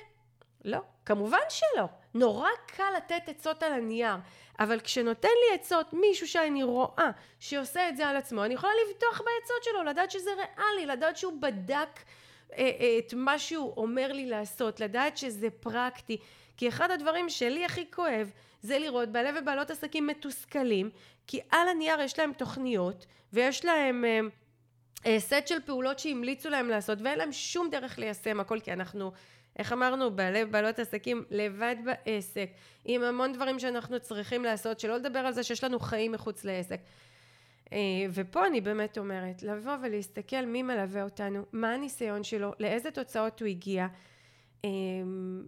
לא, 0.65 0.79
כמובן 1.07 1.39
שלא. 1.49 1.85
נורא 2.15 2.49
קל 2.67 2.93
לתת 2.97 3.29
עצות 3.29 3.63
על 3.63 3.73
הנייר, 3.73 4.15
אבל 4.59 4.81
כשנותן 4.81 5.29
לי 5.29 5.55
עצות 5.55 5.93
מישהו 5.93 6.29
שאני 6.29 6.63
רואה 6.63 7.11
שעושה 7.39 7.89
את 7.89 7.97
זה 7.97 8.07
על 8.09 8.17
עצמו, 8.17 8.45
אני 8.45 8.55
יכולה 8.55 8.73
לבטוח 8.87 9.19
בעצות 9.19 9.65
שלו, 9.65 9.83
לדעת 9.83 10.11
שזה 10.11 10.31
ריאלי, 10.35 10.87
לדעת 10.87 11.17
שהוא 11.17 11.33
בדק 11.41 11.89
אה, 12.53 12.71
אה, 12.81 12.99
את 12.99 13.15
מה 13.15 13.39
שהוא 13.39 13.75
אומר 13.77 14.13
לי 14.13 14.27
לעשות, 14.27 14.81
לדעת 14.81 15.17
שזה 15.17 15.51
פרקטי. 15.51 16.19
כי 16.57 16.69
אחד 16.69 16.91
הדברים 16.91 17.29
שלי 17.29 17.65
הכי 17.65 17.91
כואב 17.91 18.31
זה 18.63 18.79
לראות 18.79 19.09
בעלי 19.09 19.39
ובעלות 19.39 19.71
עסקים 19.71 20.07
מתוסכלים, 20.07 20.91
כי 21.27 21.41
על 21.51 21.69
הנייר 21.69 22.01
יש 22.01 22.19
להם 22.19 22.33
תוכניות 22.33 23.07
ויש 23.33 23.65
להם... 23.65 24.05
אה, 25.07 25.15
אה, 25.15 25.21
סט 25.21 25.47
של 25.47 25.61
פעולות 25.67 25.99
שהמליצו 25.99 26.51
להם 26.51 26.69
לעשות 26.69 26.99
ואין 27.03 27.19
להם 27.19 27.33
שום 27.33 27.71
דרך 27.71 27.99
ליישם 27.99 28.41
הכל 28.41 28.61
כי 28.61 28.73
אנחנו 28.73 29.13
איך 29.59 29.73
אמרנו, 29.73 30.11
בעלי 30.11 30.45
ובעלות 30.45 30.79
עסקים 30.79 31.25
לבד 31.31 31.77
בעסק, 31.85 32.51
עם 32.85 33.03
המון 33.03 33.33
דברים 33.33 33.59
שאנחנו 33.59 34.01
צריכים 34.01 34.45
לעשות, 34.45 34.81
שלא 34.81 34.97
לדבר 34.97 35.19
על 35.19 35.33
זה 35.33 35.43
שיש 35.43 35.65
לנו 35.65 35.81
חיים 35.81 36.13
מחוץ 36.13 36.45
לעסק. 36.45 36.81
אה, 37.73 37.79
ופה 38.11 38.47
אני 38.47 38.61
באמת 38.61 38.99
אומרת, 38.99 39.43
לבוא 39.43 39.73
ולהסתכל 39.83 40.45
מי 40.47 40.63
מלווה 40.63 41.03
אותנו, 41.03 41.43
מה 41.53 41.75
הניסיון 41.75 42.25
שלו, 42.25 42.53
לאיזה 42.61 42.91
תוצאות 42.91 43.41
הוא 43.41 43.49
הגיע, 43.49 43.87
אה, 44.65 44.71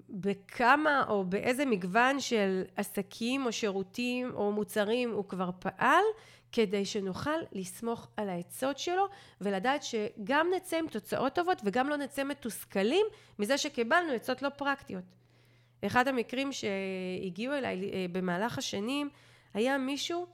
בכמה 0.09 1.05
או 1.09 1.25
באיזה 1.25 1.65
מגוון 1.65 2.21
של 2.21 2.63
עסקים 2.77 3.47
או 3.47 3.53
שירותים 3.53 4.31
או 4.35 4.53
מוצרים 4.53 5.11
הוא 5.11 5.25
כבר 5.29 5.51
פעל, 5.59 6.05
כדי 6.53 6.85
שנוכל 6.85 7.39
לסמוך 7.53 8.09
על 8.17 8.29
העצות 8.29 8.79
שלו 8.79 9.07
ולדעת 9.41 9.83
שגם 9.83 10.47
נצא 10.57 10.77
עם 10.77 10.87
תוצאות 10.89 11.35
טובות 11.35 11.63
וגם 11.65 11.89
לא 11.89 11.97
נצא 11.97 12.25
מתוסכלים 12.25 13.07
מזה 13.39 13.59
שקיבלנו 13.59 14.13
עצות 14.13 14.43
לא 14.43 14.49
פרקטיות. 14.49 15.05
אחד 15.87 16.09
המקרים 16.09 16.51
שהגיעו 16.53 17.55
אליי 17.55 17.91
אה, 17.93 18.07
במהלך 18.13 18.59
השנים 18.59 19.11
היה 19.55 19.79
מישהו 19.79 20.27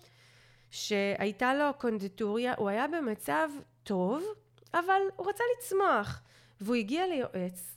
שהייתה 0.70 1.54
לו 1.54 1.64
קונדיטוריה, 1.78 2.54
הוא 2.58 2.68
היה 2.68 2.86
במצב 2.88 3.48
טוב, 3.82 4.24
אבל 4.74 5.00
הוא 5.16 5.28
רצה 5.28 5.44
לצמוח 5.58 6.22
והוא 6.60 6.76
הגיע 6.76 7.06
ליועץ 7.06 7.76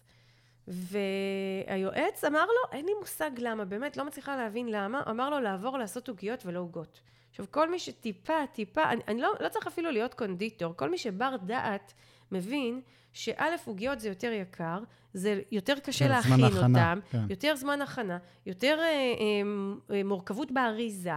והיועץ 0.67 2.23
אמר 2.23 2.45
לו, 2.45 2.71
אין 2.71 2.85
לי 2.85 2.91
מושג 2.99 3.31
למה, 3.37 3.65
באמת 3.65 3.97
לא 3.97 4.05
מצליחה 4.05 4.35
להבין 4.35 4.69
למה, 4.69 5.03
אמר 5.09 5.29
לו 5.29 5.39
לעבור 5.39 5.77
לעשות 5.77 6.09
עוגיות 6.09 6.45
ולא 6.45 6.59
עוגות. 6.59 7.01
עכשיו, 7.31 7.45
כל 7.51 7.71
מי 7.71 7.79
שטיפה, 7.79 8.47
טיפה, 8.53 8.83
אני, 8.89 9.01
אני 9.07 9.21
לא, 9.21 9.33
לא 9.39 9.49
צריך 9.49 9.67
אפילו 9.67 9.91
להיות 9.91 10.13
קונדיטור, 10.13 10.73
כל 10.75 10.89
מי 10.89 10.97
שבר 10.97 11.35
דעת 11.45 11.93
מבין 12.31 12.81
שא', 13.13 13.55
עוגיות 13.65 13.99
זה 13.99 14.09
יותר 14.09 14.31
יקר, 14.31 14.79
זה 15.13 15.41
יותר 15.51 15.79
קשה 15.79 16.05
כן, 16.05 16.11
להכין 16.11 16.43
אותם, 16.43 16.99
כן. 17.11 17.25
יותר 17.29 17.55
זמן 17.55 17.81
הכנה, 17.81 18.17
יותר 18.45 18.79
אה, 18.79 18.85
אה, 18.85 19.95
אה, 19.95 20.03
מורכבות 20.03 20.51
באריזה, 20.51 21.11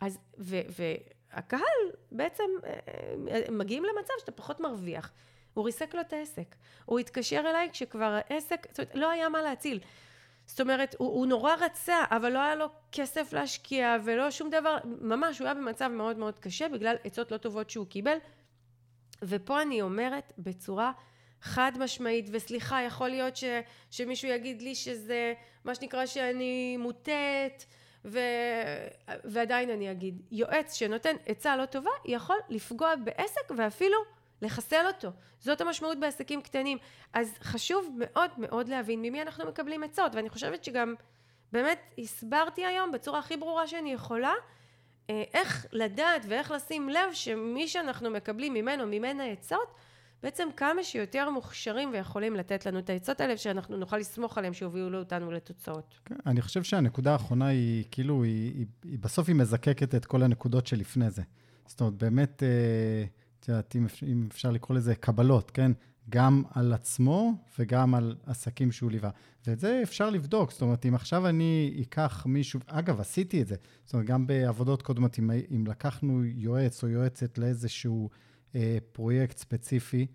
אז, 0.00 0.18
ו, 0.38 0.56
והקהל 0.78 1.60
בעצם 2.12 2.44
אה, 2.64 2.78
אה, 3.28 3.42
מגיעים 3.50 3.84
למצב 3.84 4.12
שאתה 4.20 4.32
פחות 4.32 4.60
מרוויח. 4.60 5.12
הוא 5.54 5.64
ריסק 5.64 5.94
לו 5.94 6.00
את 6.00 6.12
העסק. 6.12 6.54
הוא 6.84 6.98
התקשר 6.98 7.42
אליי 7.50 7.68
כשכבר 7.72 8.20
העסק, 8.28 8.66
זאת 8.70 8.80
אומרת, 8.80 8.94
לא 8.94 9.10
היה 9.10 9.28
מה 9.28 9.42
להציל. 9.42 9.80
זאת 10.46 10.60
אומרת, 10.60 10.94
הוא, 10.98 11.08
הוא 11.08 11.26
נורא 11.26 11.54
רצה, 11.54 11.96
אבל 12.10 12.32
לא 12.32 12.38
היה 12.38 12.54
לו 12.54 12.66
כסף 12.92 13.32
להשקיע 13.32 13.96
ולא 14.04 14.30
שום 14.30 14.50
דבר, 14.50 14.76
ממש, 14.84 15.38
הוא 15.38 15.46
היה 15.46 15.54
במצב 15.54 15.88
מאוד 15.88 16.18
מאוד 16.18 16.38
קשה 16.38 16.68
בגלל 16.68 16.96
עצות 17.04 17.32
לא 17.32 17.36
טובות 17.36 17.70
שהוא 17.70 17.86
קיבל. 17.86 18.18
ופה 19.22 19.62
אני 19.62 19.82
אומרת 19.82 20.32
בצורה 20.38 20.92
חד 21.40 21.72
משמעית, 21.78 22.26
וסליחה, 22.32 22.82
יכול 22.82 23.08
להיות 23.08 23.36
ש, 23.36 23.44
שמישהו 23.90 24.28
יגיד 24.28 24.62
לי 24.62 24.74
שזה 24.74 25.34
מה 25.64 25.74
שנקרא 25.74 26.06
שאני 26.06 26.76
מוטט, 26.76 27.64
ו... 28.04 28.18
ועדיין 29.24 29.70
אני 29.70 29.90
אגיד, 29.90 30.22
יועץ 30.30 30.74
שנותן 30.74 31.16
עצה 31.26 31.56
לא 31.56 31.66
טובה 31.66 31.90
יכול 32.04 32.36
לפגוע 32.48 32.96
בעסק 32.96 33.50
ואפילו 33.56 33.96
לחסל 34.44 34.86
אותו. 34.86 35.10
זאת 35.40 35.60
המשמעות 35.60 36.00
בעסקים 36.00 36.42
קטנים. 36.42 36.78
אז 37.12 37.34
חשוב 37.42 37.96
מאוד 37.98 38.30
מאוד 38.38 38.68
להבין 38.68 39.02
ממי 39.02 39.22
אנחנו 39.22 39.46
מקבלים 39.46 39.82
עצות, 39.82 40.14
ואני 40.14 40.28
חושבת 40.28 40.64
שגם 40.64 40.94
באמת 41.52 41.78
הסברתי 41.98 42.64
היום 42.64 42.92
בצורה 42.92 43.18
הכי 43.18 43.36
ברורה 43.36 43.66
שאני 43.66 43.92
יכולה, 43.92 44.32
אה, 45.10 45.22
איך 45.34 45.66
לדעת 45.72 46.22
ואיך 46.28 46.50
לשים 46.50 46.88
לב 46.88 47.12
שמי 47.12 47.68
שאנחנו 47.68 48.10
מקבלים 48.10 48.54
ממנו, 48.54 48.86
ממנה 48.86 49.24
עצות, 49.24 49.74
בעצם 50.22 50.48
כמה 50.56 50.84
שיותר 50.84 51.30
מוכשרים 51.30 51.90
ויכולים 51.92 52.36
לתת 52.36 52.66
לנו 52.66 52.78
את 52.78 52.90
העצות 52.90 53.20
האלה, 53.20 53.36
שאנחנו 53.36 53.76
נוכל 53.76 53.98
לסמוך 53.98 54.38
עליהם 54.38 54.54
שיובילו 54.54 54.98
אותנו 54.98 55.30
לתוצאות. 55.30 55.94
כן, 56.04 56.16
אני 56.26 56.42
חושב 56.42 56.62
שהנקודה 56.62 57.12
האחרונה 57.12 57.46
היא, 57.46 57.84
כאילו, 57.90 58.22
היא, 58.22 58.52
היא, 58.54 58.66
היא 58.84 58.98
בסוף 58.98 59.28
היא 59.28 59.36
מזקקת 59.36 59.94
את 59.94 60.04
כל 60.04 60.22
הנקודות 60.22 60.66
שלפני 60.66 61.10
זה. 61.10 61.22
זאת 61.66 61.80
אומרת, 61.80 61.94
באמת... 61.94 62.42
אה, 62.42 63.04
את 63.44 63.48
יודעת, 63.48 63.76
אם, 63.76 63.86
אם 64.06 64.28
אפשר 64.30 64.50
לקרוא 64.50 64.76
לזה 64.76 64.94
קבלות, 64.94 65.50
כן? 65.50 65.72
גם 66.10 66.42
על 66.54 66.72
עצמו 66.72 67.32
וגם 67.58 67.94
על 67.94 68.16
עסקים 68.26 68.72
שהוא 68.72 68.90
ליווה. 68.90 69.10
ואת 69.46 69.58
זה 69.58 69.80
אפשר 69.82 70.10
לבדוק. 70.10 70.52
זאת 70.52 70.62
אומרת, 70.62 70.86
אם 70.86 70.94
עכשיו 70.94 71.28
אני 71.28 71.82
אקח 71.82 72.26
מישהו, 72.26 72.60
אגב, 72.66 73.00
עשיתי 73.00 73.42
את 73.42 73.46
זה. 73.46 73.56
זאת 73.84 73.94
אומרת, 73.94 74.06
גם 74.06 74.26
בעבודות 74.26 74.82
קודמות, 74.82 75.18
אם, 75.18 75.30
אם 75.30 75.66
לקחנו 75.66 76.24
יועץ 76.24 76.82
או 76.82 76.88
יועצת 76.88 77.38
לאיזשהו 77.38 78.10
אה, 78.54 78.78
פרויקט 78.92 79.38
ספציפי, 79.38 80.06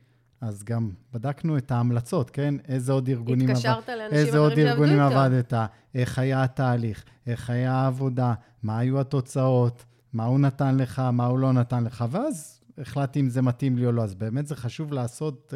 אז 0.42 0.64
גם 0.64 0.92
בדקנו 1.14 1.58
את 1.58 1.72
ההמלצות, 1.72 2.30
כן? 2.30 2.56
איזה 2.68 2.92
עוד 2.92 3.10
ארגונים 3.10 3.50
עבדת? 3.50 3.66
התקשרת 3.66 3.90
לאנשים 3.90 4.10
שעבדו 4.10 4.16
איתו. 4.16 4.28
איזה 4.28 4.38
עוד 4.38 4.52
ארגונים 4.60 5.00
עבדת? 5.00 5.54
איך 5.96 6.20
היה 6.20 6.44
התהליך? 6.44 7.04
איך 7.28 7.50
היה 7.50 7.74
העבודה? 7.74 8.34
מה 8.64 8.80
היו 8.80 9.00
התוצאות? 9.00 9.86
מה 10.14 10.26
הוא 10.26 10.40
נתן 10.40 10.78
לך? 10.78 11.00
מה 11.00 11.26
הוא 11.26 11.40
לא 11.40 11.54
נתן 11.54 11.84
לך? 11.84 12.06
ואז 12.12 12.59
החלטתי 12.80 13.20
אם 13.20 13.30
זה 13.30 13.42
מתאים 13.42 13.78
לי 13.78 13.86
או 13.86 13.92
לא. 13.92 14.04
אז 14.04 14.16
באמת 14.16 14.48
זה 14.48 14.56
חשוב 14.56 14.94
לעשות, 14.94 15.54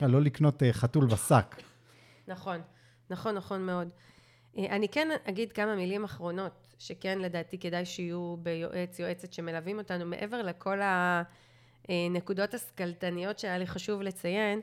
אה, 0.00 0.08
לא 0.08 0.22
לקנות 0.22 0.62
אה, 0.62 0.72
חתול 0.72 1.06
בשק. 1.06 1.56
נכון, 2.28 2.60
נכון, 3.10 3.34
נכון 3.34 3.66
מאוד. 3.66 3.88
אה, 4.58 4.76
אני 4.76 4.88
כן 4.88 5.08
אגיד 5.24 5.52
כמה 5.52 5.76
מילים 5.76 6.04
אחרונות, 6.04 6.66
שכן 6.78 7.18
לדעתי 7.18 7.58
כדאי 7.58 7.84
שיהיו 7.84 8.36
ביועץ, 8.42 8.98
יועצת 8.98 9.32
שמלווים 9.32 9.78
אותנו, 9.78 10.06
מעבר 10.06 10.42
לכל 10.42 10.80
הנקודות 11.88 12.54
הסקלטניות 12.54 13.38
שהיה 13.38 13.58
לי 13.58 13.66
חשוב 13.66 14.02
לציין. 14.02 14.60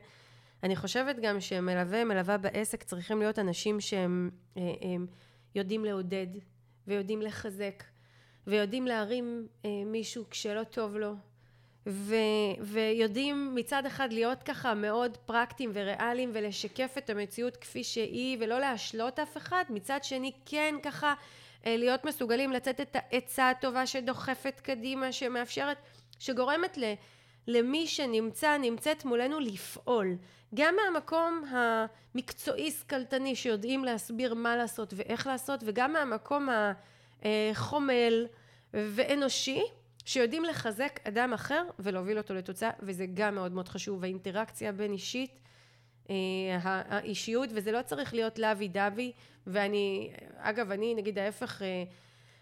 אני 0.62 0.76
חושבת 0.76 1.16
גם 1.22 1.40
שמלווה, 1.40 2.04
מלווה 2.04 2.38
בעסק 2.38 2.82
צריכים 2.82 3.18
להיות 3.18 3.38
אנשים 3.38 3.80
שהם 3.80 4.30
יודעים 5.54 5.84
לעודד 5.84 6.26
ויודעים 6.86 7.22
לחזק 7.22 7.84
ויודעים 8.46 8.86
להרים 8.86 9.46
מישהו 9.86 10.24
כשלא 10.30 10.64
טוב 10.64 10.96
לו 10.96 11.14
ו, 11.88 12.14
ויודעים 12.60 13.54
מצד 13.54 13.86
אחד 13.86 14.12
להיות 14.12 14.42
ככה 14.42 14.74
מאוד 14.74 15.16
פרקטיים 15.16 15.70
וריאליים 15.74 16.30
ולשקף 16.34 16.94
את 16.98 17.10
המציאות 17.10 17.56
כפי 17.56 17.84
שהיא 17.84 18.36
ולא 18.40 18.58
להשלות 18.58 19.18
אף 19.18 19.36
אחד, 19.36 19.64
מצד 19.70 19.98
שני 20.02 20.32
כן 20.46 20.74
ככה 20.82 21.14
אה, 21.66 21.76
להיות 21.76 22.04
מסוגלים 22.04 22.52
לצאת 22.52 22.80
את 22.80 22.96
העצה 22.96 23.50
הטובה 23.50 23.86
שדוחפת 23.86 24.60
קדימה, 24.60 25.12
שמאפשרת, 25.12 25.76
שגורמת 26.18 26.78
ל, 26.78 26.92
למי 27.46 27.86
שנמצא, 27.86 28.56
נמצאת 28.56 29.04
מולנו 29.04 29.40
לפעול. 29.40 30.16
גם 30.54 30.74
מהמקום 30.76 31.44
המקצועי 31.50 32.70
סקלטני 32.70 33.36
שיודעים 33.36 33.84
להסביר 33.84 34.34
מה 34.34 34.56
לעשות 34.56 34.94
ואיך 34.96 35.26
לעשות 35.26 35.60
וגם 35.66 35.92
מהמקום 35.92 36.48
החומל 37.22 38.26
ואנושי 38.74 39.62
שיודעים 40.08 40.44
לחזק 40.44 41.00
אדם 41.08 41.32
אחר 41.32 41.64
ולהוביל 41.78 42.18
אותו 42.18 42.34
לתוצאה 42.34 42.70
וזה 42.80 43.06
גם 43.14 43.34
מאוד 43.34 43.52
מאוד 43.52 43.68
חשוב 43.68 44.04
האינטראקציה 44.04 44.72
בין 44.72 44.92
אישית 44.92 45.40
אה, 46.10 46.14
האישיות 46.62 47.50
וזה 47.54 47.72
לא 47.72 47.82
צריך 47.82 48.14
להיות 48.14 48.38
לוי 48.38 48.68
דווי 48.68 49.12
ואני 49.46 50.12
אגב 50.36 50.70
אני 50.70 50.94
נגיד 50.94 51.18
ההפך 51.18 51.62
אה, 51.62 51.84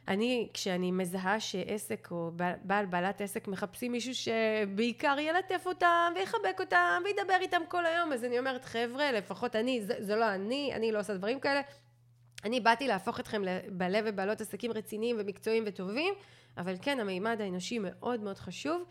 אני 0.09 0.49
כשאני 0.55 0.91
מזהה 0.91 1.41
שעסק 1.41 2.09
או 2.11 2.30
בעל 2.62 2.86
בעלת 2.86 3.20
עסק 3.20 3.49
מחפשים 3.49 3.93
מישהו 3.93 4.14
שבעיקר 4.14 5.16
ילטף 5.18 5.66
אותם 5.66 6.12
ויחבק 6.16 6.61
אותם 6.61 7.03
וידבר 7.05 7.36
איתם 7.41 7.62
כל 7.68 7.86
היום 7.86 8.12
אז 8.12 8.24
אני 8.24 8.38
אומרת 8.38 8.64
חבר'ה 8.64 9.12
לפחות 9.12 9.57
אני 9.57 9.82
זה, 9.82 9.95
זה 9.99 10.16
לא 10.16 10.34
אני 10.34 10.72
אני 10.74 10.93
לא 10.93 11.01
עושה 11.01 11.14
דברים 11.14 11.41
כאלה 11.41 11.61
אני 12.47 12.61
באתי 12.61 12.88
להפוך 12.88 13.20
אתכם 13.20 13.42
לבעלי 13.44 13.99
ובעלות 14.05 14.40
עסקים 14.40 14.72
רציניים 14.72 15.16
ומקצועיים 15.18 15.64
וטובים, 15.66 16.14
אבל 16.59 16.74
כן, 16.82 17.01
המימד 17.01 17.40
האנושי 17.40 17.78
מאוד 17.78 18.20
מאוד 18.20 18.38
חשוב, 18.38 18.84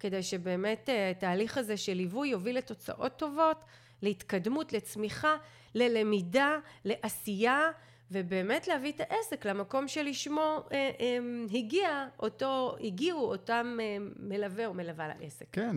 כדי 0.00 0.22
שבאמת 0.22 0.88
אה, 0.88 1.10
התהליך 1.10 1.58
הזה 1.58 1.76
של 1.76 1.94
ליווי 1.94 2.28
יוביל 2.28 2.58
לתוצאות 2.58 3.16
טובות, 3.16 3.64
להתקדמות, 4.02 4.72
לצמיחה, 4.72 5.36
ללמידה, 5.74 6.58
לעשייה, 6.84 7.70
ובאמת 8.12 8.68
להביא 8.68 8.92
את 8.92 9.00
העסק 9.00 9.46
למקום 9.46 9.88
שלשמו 9.88 10.64
אה, 10.72 10.90
אה, 11.00 11.18
הגיע 11.54 12.06
אותו, 12.18 12.76
הגיעו 12.80 13.20
אותם 13.20 13.76
אה, 13.80 13.96
מלווה 14.20 14.66
או 14.66 14.74
מלווה 14.74 15.08
לעסק. 15.08 15.46
כן, 15.52 15.76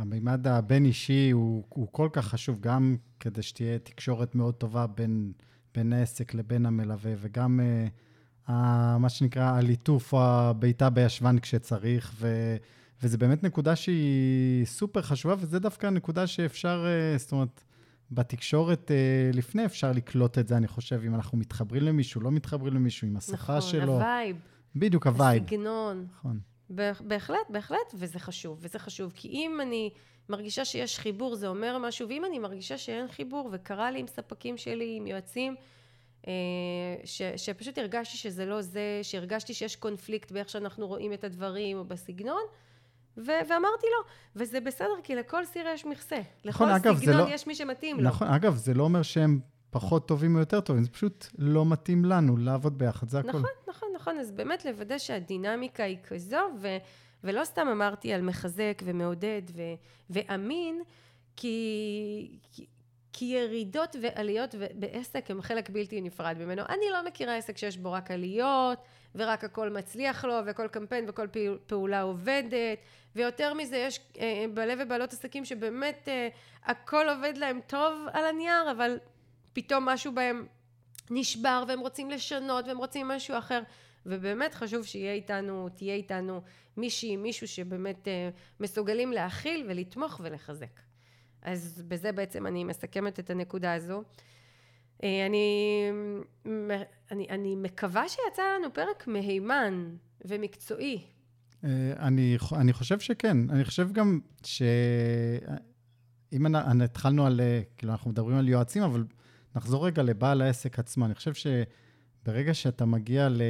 המימד 0.00 0.46
הבין-אישי 0.46 1.30
הוא, 1.30 1.64
הוא 1.68 1.88
כל 1.92 2.08
כך 2.12 2.26
חשוב, 2.26 2.60
גם 2.60 2.96
כדי 3.20 3.42
שתהיה 3.42 3.78
תקשורת 3.78 4.34
מאוד 4.34 4.54
טובה 4.54 4.86
בין, 4.86 5.32
בין 5.74 5.92
העסק 5.92 6.34
לבין 6.34 6.66
המלווה, 6.66 7.12
וגם 7.20 7.60
אה, 8.48 8.98
מה 8.98 9.08
שנקרא 9.08 9.42
הליטוף 9.42 10.12
או 10.12 10.22
הבעיטה 10.22 10.90
בישבן 10.90 11.38
כשצריך, 11.38 12.12
ו, 12.14 12.56
וזה 13.02 13.18
באמת 13.18 13.42
נקודה 13.42 13.76
שהיא 13.76 14.66
סופר 14.66 15.02
חשובה, 15.02 15.34
וזה 15.38 15.58
דווקא 15.58 15.86
נקודה 15.86 16.26
שאפשר, 16.26 16.86
אה, 16.86 17.18
זאת 17.18 17.32
אומרת, 17.32 17.64
בתקשורת 18.10 18.90
אה, 18.90 19.30
לפני 19.32 19.64
אפשר 19.64 19.92
לקלוט 19.92 20.38
את 20.38 20.48
זה, 20.48 20.56
אני 20.56 20.68
חושב, 20.68 21.00
אם 21.06 21.14
אנחנו 21.14 21.38
מתחברים 21.38 21.82
למישהו, 21.82 22.20
לא 22.20 22.30
מתחברים 22.30 22.74
למישהו, 22.74 23.08
עם 23.08 23.16
השפה 23.16 23.34
נכון, 23.56 23.60
שלו. 23.60 23.82
נכון, 23.82 23.94
ה 23.94 24.01
vibe. 24.01 24.36
בדיוק, 24.76 25.06
ה 25.06 25.12
vibe. 25.12 25.42
הסגנון. 25.42 26.06
נכון. 26.12 26.40
בהחלט, 27.00 27.38
בהחלט, 27.50 27.94
וזה 27.94 28.18
חשוב, 28.18 28.58
וזה 28.60 28.78
חשוב, 28.78 29.12
כי 29.14 29.28
אם 29.28 29.58
אני 29.62 29.90
מרגישה 30.28 30.64
שיש 30.64 30.98
חיבור, 30.98 31.34
זה 31.34 31.48
אומר 31.48 31.78
משהו, 31.78 32.08
ואם 32.08 32.24
אני 32.24 32.38
מרגישה 32.38 32.78
שאין 32.78 33.08
חיבור, 33.08 33.48
וקרה 33.52 33.90
לי 33.90 33.98
עם 33.98 34.06
ספקים 34.06 34.56
שלי, 34.56 34.94
עם 34.96 35.06
יועצים, 35.06 35.54
אה, 36.26 36.32
ש, 37.04 37.22
שפשוט 37.36 37.78
הרגשתי 37.78 38.16
שזה 38.16 38.46
לא 38.46 38.62
זה, 38.62 39.00
שהרגשתי 39.02 39.54
שיש 39.54 39.76
קונפליקט 39.76 40.32
באיך 40.32 40.48
שאנחנו 40.48 40.86
רואים 40.86 41.12
את 41.12 41.24
הדברים, 41.24 41.78
או 41.78 41.84
בסגנון, 41.84 42.42
ו- 43.16 43.42
ואמרתי 43.48 43.86
לו, 43.86 44.04
וזה 44.36 44.60
בסדר, 44.60 44.94
כי 45.02 45.14
לכל 45.14 45.44
סיר 45.44 45.66
יש 45.74 45.86
מכסה. 45.86 46.16
נכון, 46.44 46.68
לכל 46.68 46.76
אגב, 46.76 46.98
סגנון 46.98 47.28
לא... 47.28 47.34
יש 47.34 47.46
מי 47.46 47.54
שמתאים 47.54 47.96
לו. 47.96 48.02
נכון, 48.02 48.28
אגב, 48.28 48.56
זה 48.56 48.74
לא 48.74 48.82
אומר 48.82 49.02
שהם 49.02 49.40
פחות 49.70 50.08
טובים 50.08 50.34
או 50.34 50.40
יותר 50.40 50.60
טובים, 50.60 50.82
זה 50.82 50.90
פשוט 50.90 51.26
לא 51.38 51.66
מתאים 51.66 52.04
לנו 52.04 52.36
לעבוד 52.36 52.78
ביחד, 52.78 53.08
זה 53.08 53.18
הכול. 53.18 53.30
נכון, 53.30 53.50
נכון, 53.68 53.88
נכון, 53.94 54.18
אז 54.18 54.32
באמת 54.32 54.64
לוודא 54.64 54.98
שהדינמיקה 54.98 55.84
היא 55.84 55.98
כזו, 56.08 56.36
ו- 56.60 56.76
ולא 57.24 57.44
סתם 57.44 57.68
אמרתי 57.68 58.12
על 58.12 58.22
מחזק 58.22 58.82
ומעודד 58.84 59.42
ו- 59.52 59.74
ואמין, 60.10 60.82
כי, 61.36 62.38
כי, 62.52 62.66
כי 63.12 63.24
ירידות 63.24 63.96
ועליות 64.00 64.54
בעסק 64.74 65.30
הם 65.30 65.42
חלק 65.42 65.70
בלתי 65.70 66.00
נפרד 66.00 66.36
ממנו. 66.38 66.62
אני 66.68 66.84
לא 66.92 67.04
מכירה 67.06 67.36
עסק 67.36 67.56
שיש 67.56 67.76
בו 67.76 67.92
רק 67.92 68.10
עליות, 68.10 68.78
ורק 69.14 69.44
הכל 69.44 69.70
מצליח 69.70 70.24
לו, 70.24 70.34
וכל 70.46 70.68
קמפיין 70.68 71.04
וכל 71.08 71.26
פעולה 71.66 72.02
עובדת, 72.02 72.78
ויותר 73.16 73.54
מזה 73.54 73.76
יש 73.76 74.00
אה, 74.18 74.44
בעלי 74.54 74.74
ובעלות 74.78 75.12
עסקים 75.12 75.44
שבאמת 75.44 76.08
אה, 76.08 76.28
הכל 76.64 77.08
עובד 77.08 77.36
להם 77.36 77.60
טוב 77.66 78.06
על 78.12 78.24
הנייר, 78.24 78.70
אבל 78.70 78.98
פתאום 79.52 79.84
משהו 79.84 80.12
בהם 80.12 80.46
נשבר, 81.10 81.64
והם 81.68 81.80
רוצים 81.80 82.10
לשנות, 82.10 82.68
והם 82.68 82.78
רוצים 82.78 83.08
משהו 83.08 83.38
אחר. 83.38 83.62
ובאמת 84.08 84.54
חשוב 84.54 84.84
שיהיה 84.84 85.12
איתנו, 85.12 85.68
תהיה 85.68 85.94
איתנו 85.94 86.40
מישהי, 86.76 87.16
מישהו 87.16 87.48
שבאמת 87.48 88.08
אה, 88.08 88.30
מסוגלים 88.60 89.12
להכיל 89.12 89.66
ולתמוך 89.68 90.20
ולחזק. 90.24 90.80
אז 91.42 91.82
בזה 91.88 92.12
בעצם 92.12 92.46
אני 92.46 92.64
מסכמת 92.64 93.18
את 93.18 93.30
הנקודה 93.30 93.74
הזו. 93.74 94.02
אה, 95.02 95.26
אני, 95.26 95.90
אני, 97.10 97.26
אני 97.30 97.56
מקווה 97.56 98.08
שיצא 98.08 98.42
לנו 98.58 98.72
פרק 98.72 99.06
מהימן 99.06 99.96
ומקצועי. 100.24 101.04
אה, 101.64 101.92
אני, 101.98 102.36
אני 102.52 102.72
חושב 102.72 103.00
שכן. 103.00 103.50
אני 103.50 103.64
חושב 103.64 103.92
גם 103.92 104.20
שאם 104.44 106.56
התחלנו 106.56 107.26
על, 107.26 107.40
כאילו 107.76 107.92
אנחנו 107.92 108.10
מדברים 108.10 108.36
על 108.36 108.48
יועצים, 108.48 108.82
אבל 108.82 109.04
נחזור 109.56 109.86
רגע 109.86 110.02
לבעל 110.02 110.42
העסק 110.42 110.78
עצמו. 110.78 111.04
אני 111.04 111.14
חושב 111.14 111.34
שברגע 112.22 112.54
שאתה 112.54 112.84
מגיע 112.84 113.28
ל... 113.28 113.42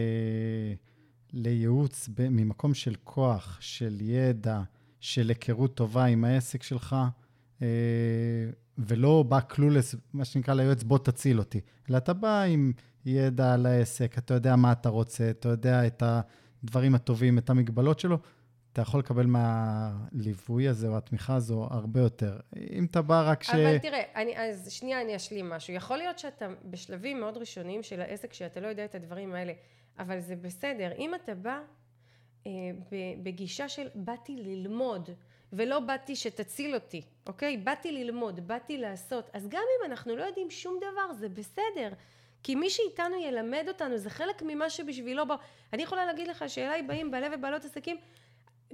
לייעוץ 1.32 2.08
ממקום 2.18 2.74
של 2.74 2.94
כוח, 3.04 3.58
של 3.60 3.96
ידע, 4.00 4.62
של 5.00 5.28
היכרות 5.28 5.74
טובה 5.74 6.04
עם 6.04 6.24
העסק 6.24 6.62
שלך, 6.62 6.96
אה, 7.62 7.66
ולא 8.78 9.22
בא 9.22 9.40
קלולס, 9.40 9.94
מה 10.12 10.24
שנקרא 10.24 10.54
ליועץ, 10.54 10.82
בוא 10.82 10.98
תציל 10.98 11.38
אותי. 11.38 11.60
אלא 11.90 11.96
אתה 11.96 12.12
בא 12.12 12.42
עם 12.42 12.72
ידע 13.06 13.54
על 13.54 13.66
העסק, 13.66 14.18
אתה 14.18 14.34
יודע 14.34 14.56
מה 14.56 14.72
אתה 14.72 14.88
רוצה, 14.88 15.30
אתה 15.30 15.48
יודע 15.48 15.86
את 15.86 16.02
הדברים 16.62 16.94
הטובים, 16.94 17.38
את 17.38 17.50
המגבלות 17.50 18.00
שלו, 18.00 18.18
אתה 18.72 18.82
יכול 18.82 19.00
לקבל 19.00 19.26
מהליווי 19.26 20.68
הזה 20.68 20.88
או 20.88 20.96
התמיכה 20.96 21.34
הזו 21.34 21.68
הרבה 21.70 22.00
יותר. 22.00 22.40
אם 22.70 22.84
אתה 22.84 23.02
בא 23.02 23.30
רק 23.30 23.42
ש... 23.42 23.50
אבל 23.50 23.78
תראה, 23.78 24.02
אני, 24.14 24.38
אז 24.38 24.72
שנייה 24.72 25.00
אני 25.00 25.16
אשלים 25.16 25.48
משהו. 25.48 25.74
יכול 25.74 25.96
להיות 25.96 26.18
שאתה 26.18 26.48
בשלבים 26.64 27.20
מאוד 27.20 27.36
ראשוניים 27.36 27.82
של 27.82 28.00
העסק, 28.00 28.32
שאתה 28.32 28.60
לא 28.60 28.66
יודע 28.66 28.84
את 28.84 28.94
הדברים 28.94 29.34
האלה, 29.34 29.52
אבל 29.98 30.20
זה 30.20 30.36
בסדר. 30.36 30.92
אם 30.98 31.14
אתה 31.14 31.34
בא 31.34 31.60
אה, 32.46 32.52
בגישה 33.22 33.68
של 33.68 33.88
באתי 33.94 34.36
ללמוד, 34.36 35.10
ולא 35.52 35.80
באתי 35.80 36.16
שתציל 36.16 36.74
אותי, 36.74 37.02
אוקיי? 37.26 37.56
באתי 37.56 37.92
ללמוד, 37.92 38.48
באתי 38.48 38.78
לעשות. 38.78 39.30
אז 39.32 39.48
גם 39.48 39.62
אם 39.62 39.90
אנחנו 39.90 40.16
לא 40.16 40.22
יודעים 40.22 40.50
שום 40.50 40.76
דבר, 40.76 41.12
זה 41.12 41.28
בסדר. 41.28 41.92
כי 42.42 42.54
מי 42.54 42.70
שאיתנו 42.70 43.16
ילמד 43.16 43.64
אותנו, 43.68 43.98
זה 43.98 44.10
חלק 44.10 44.42
ממה 44.42 44.70
שבשבילו 44.70 45.26
בא... 45.26 45.36
אני 45.72 45.82
יכולה 45.82 46.06
להגיד 46.06 46.28
לך 46.28 46.44
שאליי 46.48 46.82
באים 46.82 47.10
בעלי 47.10 47.26
ובעלות 47.34 47.64
עסקים, 47.64 47.96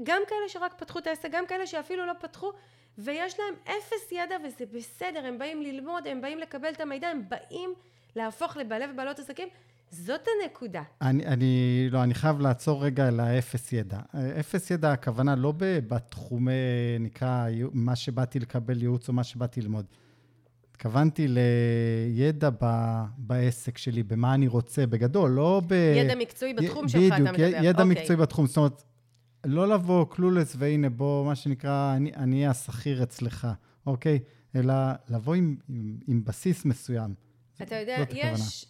גם 0.02 0.22
כאלה 0.28 0.48
שרק 0.48 0.74
פתחו 0.78 0.98
את 0.98 1.06
העסק, 1.06 1.28
גם 1.32 1.46
כאלה 1.46 1.66
שאפילו 1.66 2.06
לא 2.06 2.12
פתחו, 2.20 2.52
ויש 2.98 3.34
להם 3.38 3.54
אפס 3.64 4.12
ידע 4.12 4.36
וזה 4.44 4.64
בסדר, 4.72 5.26
הם 5.26 5.38
באים 5.38 5.62
ללמוד, 5.62 6.06
הם 6.06 6.20
באים 6.20 6.38
לקבל 6.38 6.68
את 6.68 6.80
המידע, 6.80 7.08
הם 7.08 7.22
באים 7.28 7.74
להפוך 8.16 8.56
לבעלי 8.56 8.84
ובעלות 8.92 9.18
עסקים. 9.18 9.48
זאת 9.90 10.20
הנקודה. 10.42 10.82
אני, 11.02 11.26
אני, 11.26 11.86
לא, 11.90 12.02
אני 12.02 12.14
חייב 12.14 12.40
לעצור 12.40 12.84
רגע 12.84 13.08
על 13.08 13.20
האפס 13.20 13.72
ידע. 13.72 13.98
אפס 14.40 14.70
ידע, 14.70 14.92
הכוונה 14.92 15.36
לא 15.36 15.52
בתחומי, 15.58 16.52
נקרא, 17.00 17.46
מה 17.72 17.96
שבאתי 17.96 18.38
לקבל 18.38 18.82
ייעוץ 18.82 19.08
או 19.08 19.12
מה 19.12 19.24
שבאתי 19.24 19.60
ללמוד. 19.60 19.84
התכוונתי 20.70 21.26
לידע 21.28 22.50
ב, 22.60 22.66
בעסק 23.16 23.78
שלי, 23.78 24.02
במה 24.02 24.34
אני 24.34 24.48
רוצה, 24.48 24.86
בגדול, 24.86 25.30
לא 25.30 25.62
ב... 25.66 25.72
ידע 25.96 26.14
מקצועי 26.14 26.54
בתחום 26.54 26.84
י, 26.84 26.88
שלך, 26.88 27.00
בדיוק, 27.00 27.14
אתה 27.14 27.22
מדבר. 27.22 27.32
בדיוק, 27.32 27.64
ידע 27.64 27.78
okay. 27.78 27.82
אוקיי. 27.82 28.00
מקצועי 28.00 28.16
בתחום. 28.16 28.46
זאת 28.46 28.56
אומרת, 28.56 28.82
לא 29.44 29.68
לבוא 29.68 30.06
קלולס 30.10 30.56
והנה 30.58 30.90
בוא, 30.90 31.24
מה 31.24 31.34
שנקרא, 31.34 31.96
אני 31.96 32.36
אהיה 32.36 32.50
השכיר 32.50 33.02
אצלך, 33.02 33.48
אוקיי? 33.86 34.18
אלא 34.56 34.74
לבוא 35.08 35.34
עם, 35.34 35.56
עם, 35.68 35.98
עם 36.08 36.24
בסיס 36.24 36.64
מסוים. 36.64 37.14
אתה 37.62 37.74
יודע, 37.74 37.96
יש, 38.12 38.66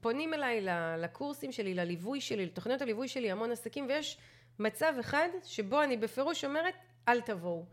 פונים 0.00 0.34
אליי 0.34 0.66
לקורסים 0.98 1.52
שלי, 1.52 1.74
לליווי 1.74 2.20
שלי, 2.20 2.46
לתוכניות 2.46 2.82
הליווי 2.82 3.08
שלי, 3.08 3.30
המון 3.30 3.50
עסקים, 3.50 3.86
ויש 3.88 4.18
מצב 4.58 4.92
אחד 5.00 5.28
שבו 5.44 5.82
אני 5.82 5.96
בפירוש 5.96 6.44
אומרת, 6.44 6.74
אל 7.08 7.20
תבואו. 7.20 7.64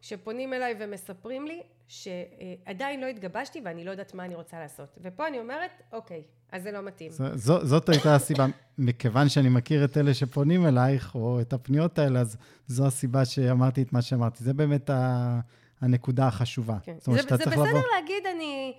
שפונים 0.00 0.52
אליי 0.52 0.74
ומספרים 0.78 1.46
לי 1.46 1.62
שעדיין 1.88 3.00
לא 3.00 3.06
התגבשתי 3.06 3.60
ואני 3.64 3.84
לא 3.84 3.90
יודעת 3.90 4.14
מה 4.14 4.24
אני 4.24 4.34
רוצה 4.34 4.60
לעשות. 4.60 4.98
ופה 5.02 5.28
אני 5.28 5.38
אומרת, 5.38 5.70
אוקיי, 5.92 6.22
אז 6.52 6.62
זה 6.62 6.72
לא 6.72 6.82
מתאים. 6.82 7.10
ז, 7.10 7.22
ז, 7.34 7.52
זאת 7.62 7.88
הייתה 7.88 8.14
הסיבה, 8.14 8.46
מכיוון 8.78 9.28
שאני 9.28 9.48
מכיר 9.48 9.84
את 9.84 9.96
אלה 9.96 10.14
שפונים 10.14 10.66
אלייך, 10.66 11.14
או 11.14 11.40
את 11.40 11.52
הפניות 11.52 11.98
האלה, 11.98 12.20
אז 12.20 12.36
זו 12.66 12.86
הסיבה 12.86 13.24
שאמרתי 13.24 13.82
את 13.82 13.92
מה 13.92 14.02
שאמרתי. 14.02 14.44
זה 14.44 14.54
באמת 14.54 14.90
ה, 14.90 15.40
הנקודה 15.80 16.26
החשובה. 16.26 16.76
כן. 16.82 16.94
זאת 16.98 17.06
אומרת, 17.06 17.28
זה, 17.28 17.36
זה 17.36 17.36
בסדר 17.36 17.62
לבוא... 17.62 17.80
להגיד, 17.94 18.26
אני... 18.34 18.74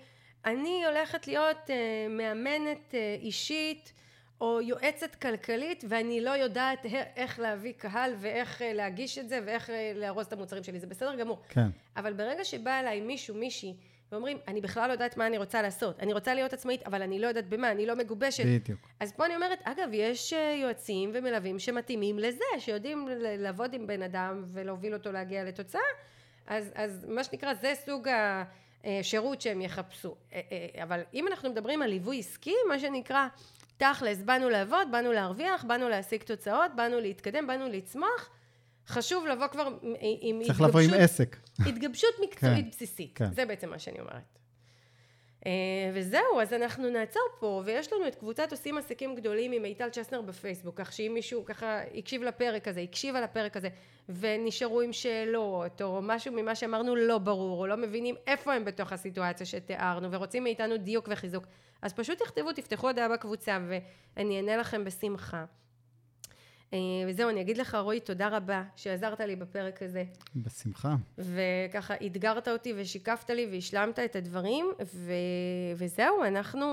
אני 0.46 0.86
הולכת 0.86 1.28
להיות 1.28 1.58
uh, 1.68 1.72
מאמנת 2.10 2.92
uh, 2.92 2.96
אישית 3.22 3.94
או 4.42 4.62
יועצת 4.62 5.16
כלכלית 5.16 5.84
ואני 5.90 6.22
לא 6.22 6.30
יודעת 6.30 6.86
איך 7.16 7.40
להביא 7.40 7.74
קהל 7.78 8.14
ואיך 8.20 8.62
uh, 8.62 8.64
להגיש 8.74 9.18
את 9.18 9.30
זה 9.30 9.40
ואיך 9.46 9.70
לארוז 9.96 10.26
את 10.26 10.34
המוצרים 10.34 10.64
שלי, 10.64 10.80
זה 10.80 10.88
בסדר 10.88 11.16
גמור. 11.16 11.42
כן. 11.50 11.68
אבל 11.98 12.14
ברגע 12.14 12.44
שבא 12.44 12.80
אליי 12.80 13.02
מישהו, 13.02 13.36
מישהי, 13.36 13.76
ואומרים, 14.12 14.38
אני 14.48 14.62
בכלל 14.62 14.88
לא 14.88 14.92
יודעת 14.92 15.18
מה 15.18 15.28
אני 15.28 15.38
רוצה 15.38 15.62
לעשות, 15.62 16.00
אני 16.00 16.14
רוצה 16.14 16.34
להיות 16.34 16.54
עצמאית, 16.54 16.84
אבל 16.84 17.02
אני 17.02 17.20
לא 17.20 17.28
יודעת 17.28 17.50
במה, 17.50 17.72
אני 17.72 17.86
לא 17.86 17.96
מגובשת. 17.96 18.46
בדיוק. 18.46 18.80
אז 19.00 19.12
פה 19.12 19.26
אני 19.26 19.36
אומרת, 19.36 19.60
אגב, 19.64 19.90
יש 19.92 20.34
יועצים 20.62 21.12
ומלווים 21.14 21.60
שמתאימים 21.60 22.20
לזה, 22.20 22.44
שיודעים 22.60 23.08
לעבוד 23.22 23.74
עם 23.74 23.88
בן 23.88 24.02
אדם 24.02 24.44
ולהוביל 24.52 24.94
אותו 24.94 25.12
להגיע 25.12 25.44
לתוצאה, 25.44 25.82
אז, 26.48 26.72
אז 26.76 27.06
מה 27.10 27.24
שנקרא, 27.24 27.54
זה 27.54 27.74
סוג 27.86 28.08
ה... 28.08 28.44
אה, 28.86 29.00
שהם 29.40 29.62
יחפשו. 29.62 30.16
אה, 30.34 30.42
אה, 30.52 30.84
אבל 30.84 31.02
אם 31.14 31.28
אנחנו 31.28 31.50
מדברים 31.50 31.82
על 31.82 31.90
ליווי 31.90 32.20
עסקי, 32.20 32.56
מה 32.70 32.80
שנקרא, 32.80 33.28
תכלס, 33.78 34.22
באנו 34.22 34.50
לעבוד, 34.50 34.88
באנו 34.92 35.12
להרוויח, 35.12 35.64
באנו 35.64 35.90
להשיג 35.90 36.24
תוצאות, 36.24 36.72
באנו 36.76 37.00
להתקדם, 37.00 37.48
באנו 37.48 37.68
לצמוח, 37.68 38.30
חשוב 38.88 39.28
לבוא 39.28 39.48
כבר 39.48 39.68
עם 40.02 40.40
התגבשות... 40.40 40.48
צריך 40.48 40.62
לבוא 40.62 40.80
עם 40.80 40.90
עסק. 40.94 41.38
התגבשות 41.60 42.16
מקצועית 42.24 42.66
כן, 42.66 42.70
בסיסית. 42.70 43.12
כן. 43.16 43.34
זה 43.34 43.46
בעצם 43.46 43.70
מה 43.70 43.80
שאני 43.80 44.00
אומרת. 44.00 44.38
אה, 45.46 45.52
וזהו, 45.94 46.42
אז 46.42 46.54
אנחנו 46.54 46.90
נעצור 46.90 47.24
פה, 47.40 47.62
ויש 47.66 47.94
לנו 47.94 48.08
את 48.08 48.16
קבוצת 48.16 48.52
עושים 48.52 48.78
עסקים 48.78 49.16
גדולים 49.16 49.52
עם 49.52 49.62
מיטל 49.62 49.90
צ'סנר 49.90 50.22
בפייסבוק, 50.22 50.82
כך 50.82 50.94
שאם 50.94 51.12
מישהו 51.14 51.46
ככה 51.46 51.80
הקשיב 51.96 52.24
לפרק 52.24 52.68
הזה, 52.68 52.82
הקשיב 52.82 53.16
על 53.16 53.24
הפרק 53.24 53.58
הזה, 53.58 53.70
ונשארו 54.10 54.82
עם 54.82 54.94
שאלות, 54.94 55.82
או 55.82 56.00
משהו 56.02 56.34
ממה 56.34 56.56
שאמרנו 56.56 56.96
לא 56.96 57.18
ברור, 57.18 57.60
או 57.60 57.68
לא 57.68 57.78
מבינים 57.78 58.16
איפה 58.28 58.54
הם 58.54 58.66
בתוך 58.66 58.94
הסיטואציה 58.94 59.46
שתיארנו, 59.46 60.12
ורוצים 60.12 60.44
מאיתנו 60.44 60.78
דיוק 60.78 61.08
וחיזוק, 61.12 61.46
אז 61.82 61.94
פשוט 61.94 62.18
תכתבו, 62.24 62.54
תפתחו 62.54 62.88
הודעה 62.88 63.10
בקבוצה, 63.10 63.60
ואני 63.68 64.38
אענה 64.38 64.58
לכם 64.58 64.84
בשמחה. 64.84 65.46
אה, 66.74 66.80
וזהו, 67.08 67.30
אני 67.30 67.42
אגיד 67.42 67.58
לך, 67.58 67.76
רועי, 67.76 68.00
תודה 68.00 68.28
רבה 68.28 68.64
שעזרת 68.76 69.20
לי 69.20 69.36
בפרק 69.36 69.82
הזה. 69.82 70.04
בשמחה. 70.36 70.96
וככה 71.18 71.94
אתגרת 72.06 72.48
אותי 72.48 72.74
ושיקפת 72.78 73.30
לי 73.30 73.48
והשלמת 73.52 74.00
את 74.00 74.16
הדברים, 74.16 74.66
ו... 74.94 75.12
וזהו, 75.76 76.24
אנחנו 76.24 76.66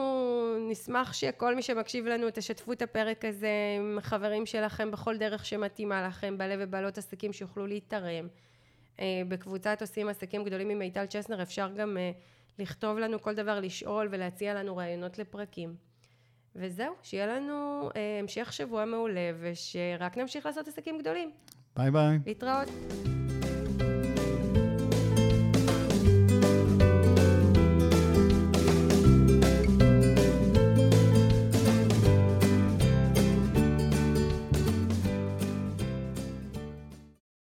נשמח 0.71 1.13
שכל 1.13 1.55
מי 1.55 1.63
שמקשיב 1.63 2.07
לנו, 2.07 2.27
תשתפו 2.35 2.73
את 2.73 2.83
הפרק 2.83 3.25
הזה 3.25 3.51
עם 3.79 3.99
חברים 4.01 4.47
שלכם 4.47 4.91
בכל 4.91 5.17
דרך 5.17 5.47
שמתאימה 5.47 6.07
לכם, 6.09 6.39
בעלי 6.39 6.55
ובעלות 6.59 6.99
עסקים 6.99 7.33
שיוכלו 7.33 7.67
להתערם. 7.67 8.29
אה, 9.01 9.23
בקבוצת 9.29 9.79
עושים 9.81 10.09
עסקים 10.09 10.45
גדולים 10.45 10.71
עם 10.71 10.79
מיטל 10.79 11.07
צ'סנר 11.07 11.43
אפשר 11.43 11.71
גם 11.77 11.97
אה, 11.97 12.11
לכתוב 12.59 12.99
לנו 12.99 13.23
כל 13.23 13.35
דבר, 13.35 13.61
לשאול 13.61 14.09
ולהציע 14.11 14.55
לנו 14.55 14.77
רעיונות 14.77 15.19
לפרקים. 15.19 15.94
וזהו, 16.57 16.95
שיהיה 17.03 17.27
לנו 17.27 17.89
אה, 17.97 18.19
המשך 18.21 18.53
שבוע 18.53 18.85
מעולה, 18.85 19.31
ושרק 19.41 20.17
נמשיך 20.17 20.47
לעשות 20.47 20.69
עסקים 20.69 20.99
גדולים. 20.99 21.31
ביי 21.77 21.91
ביי. 21.91 22.19
להתראות. 22.27 22.69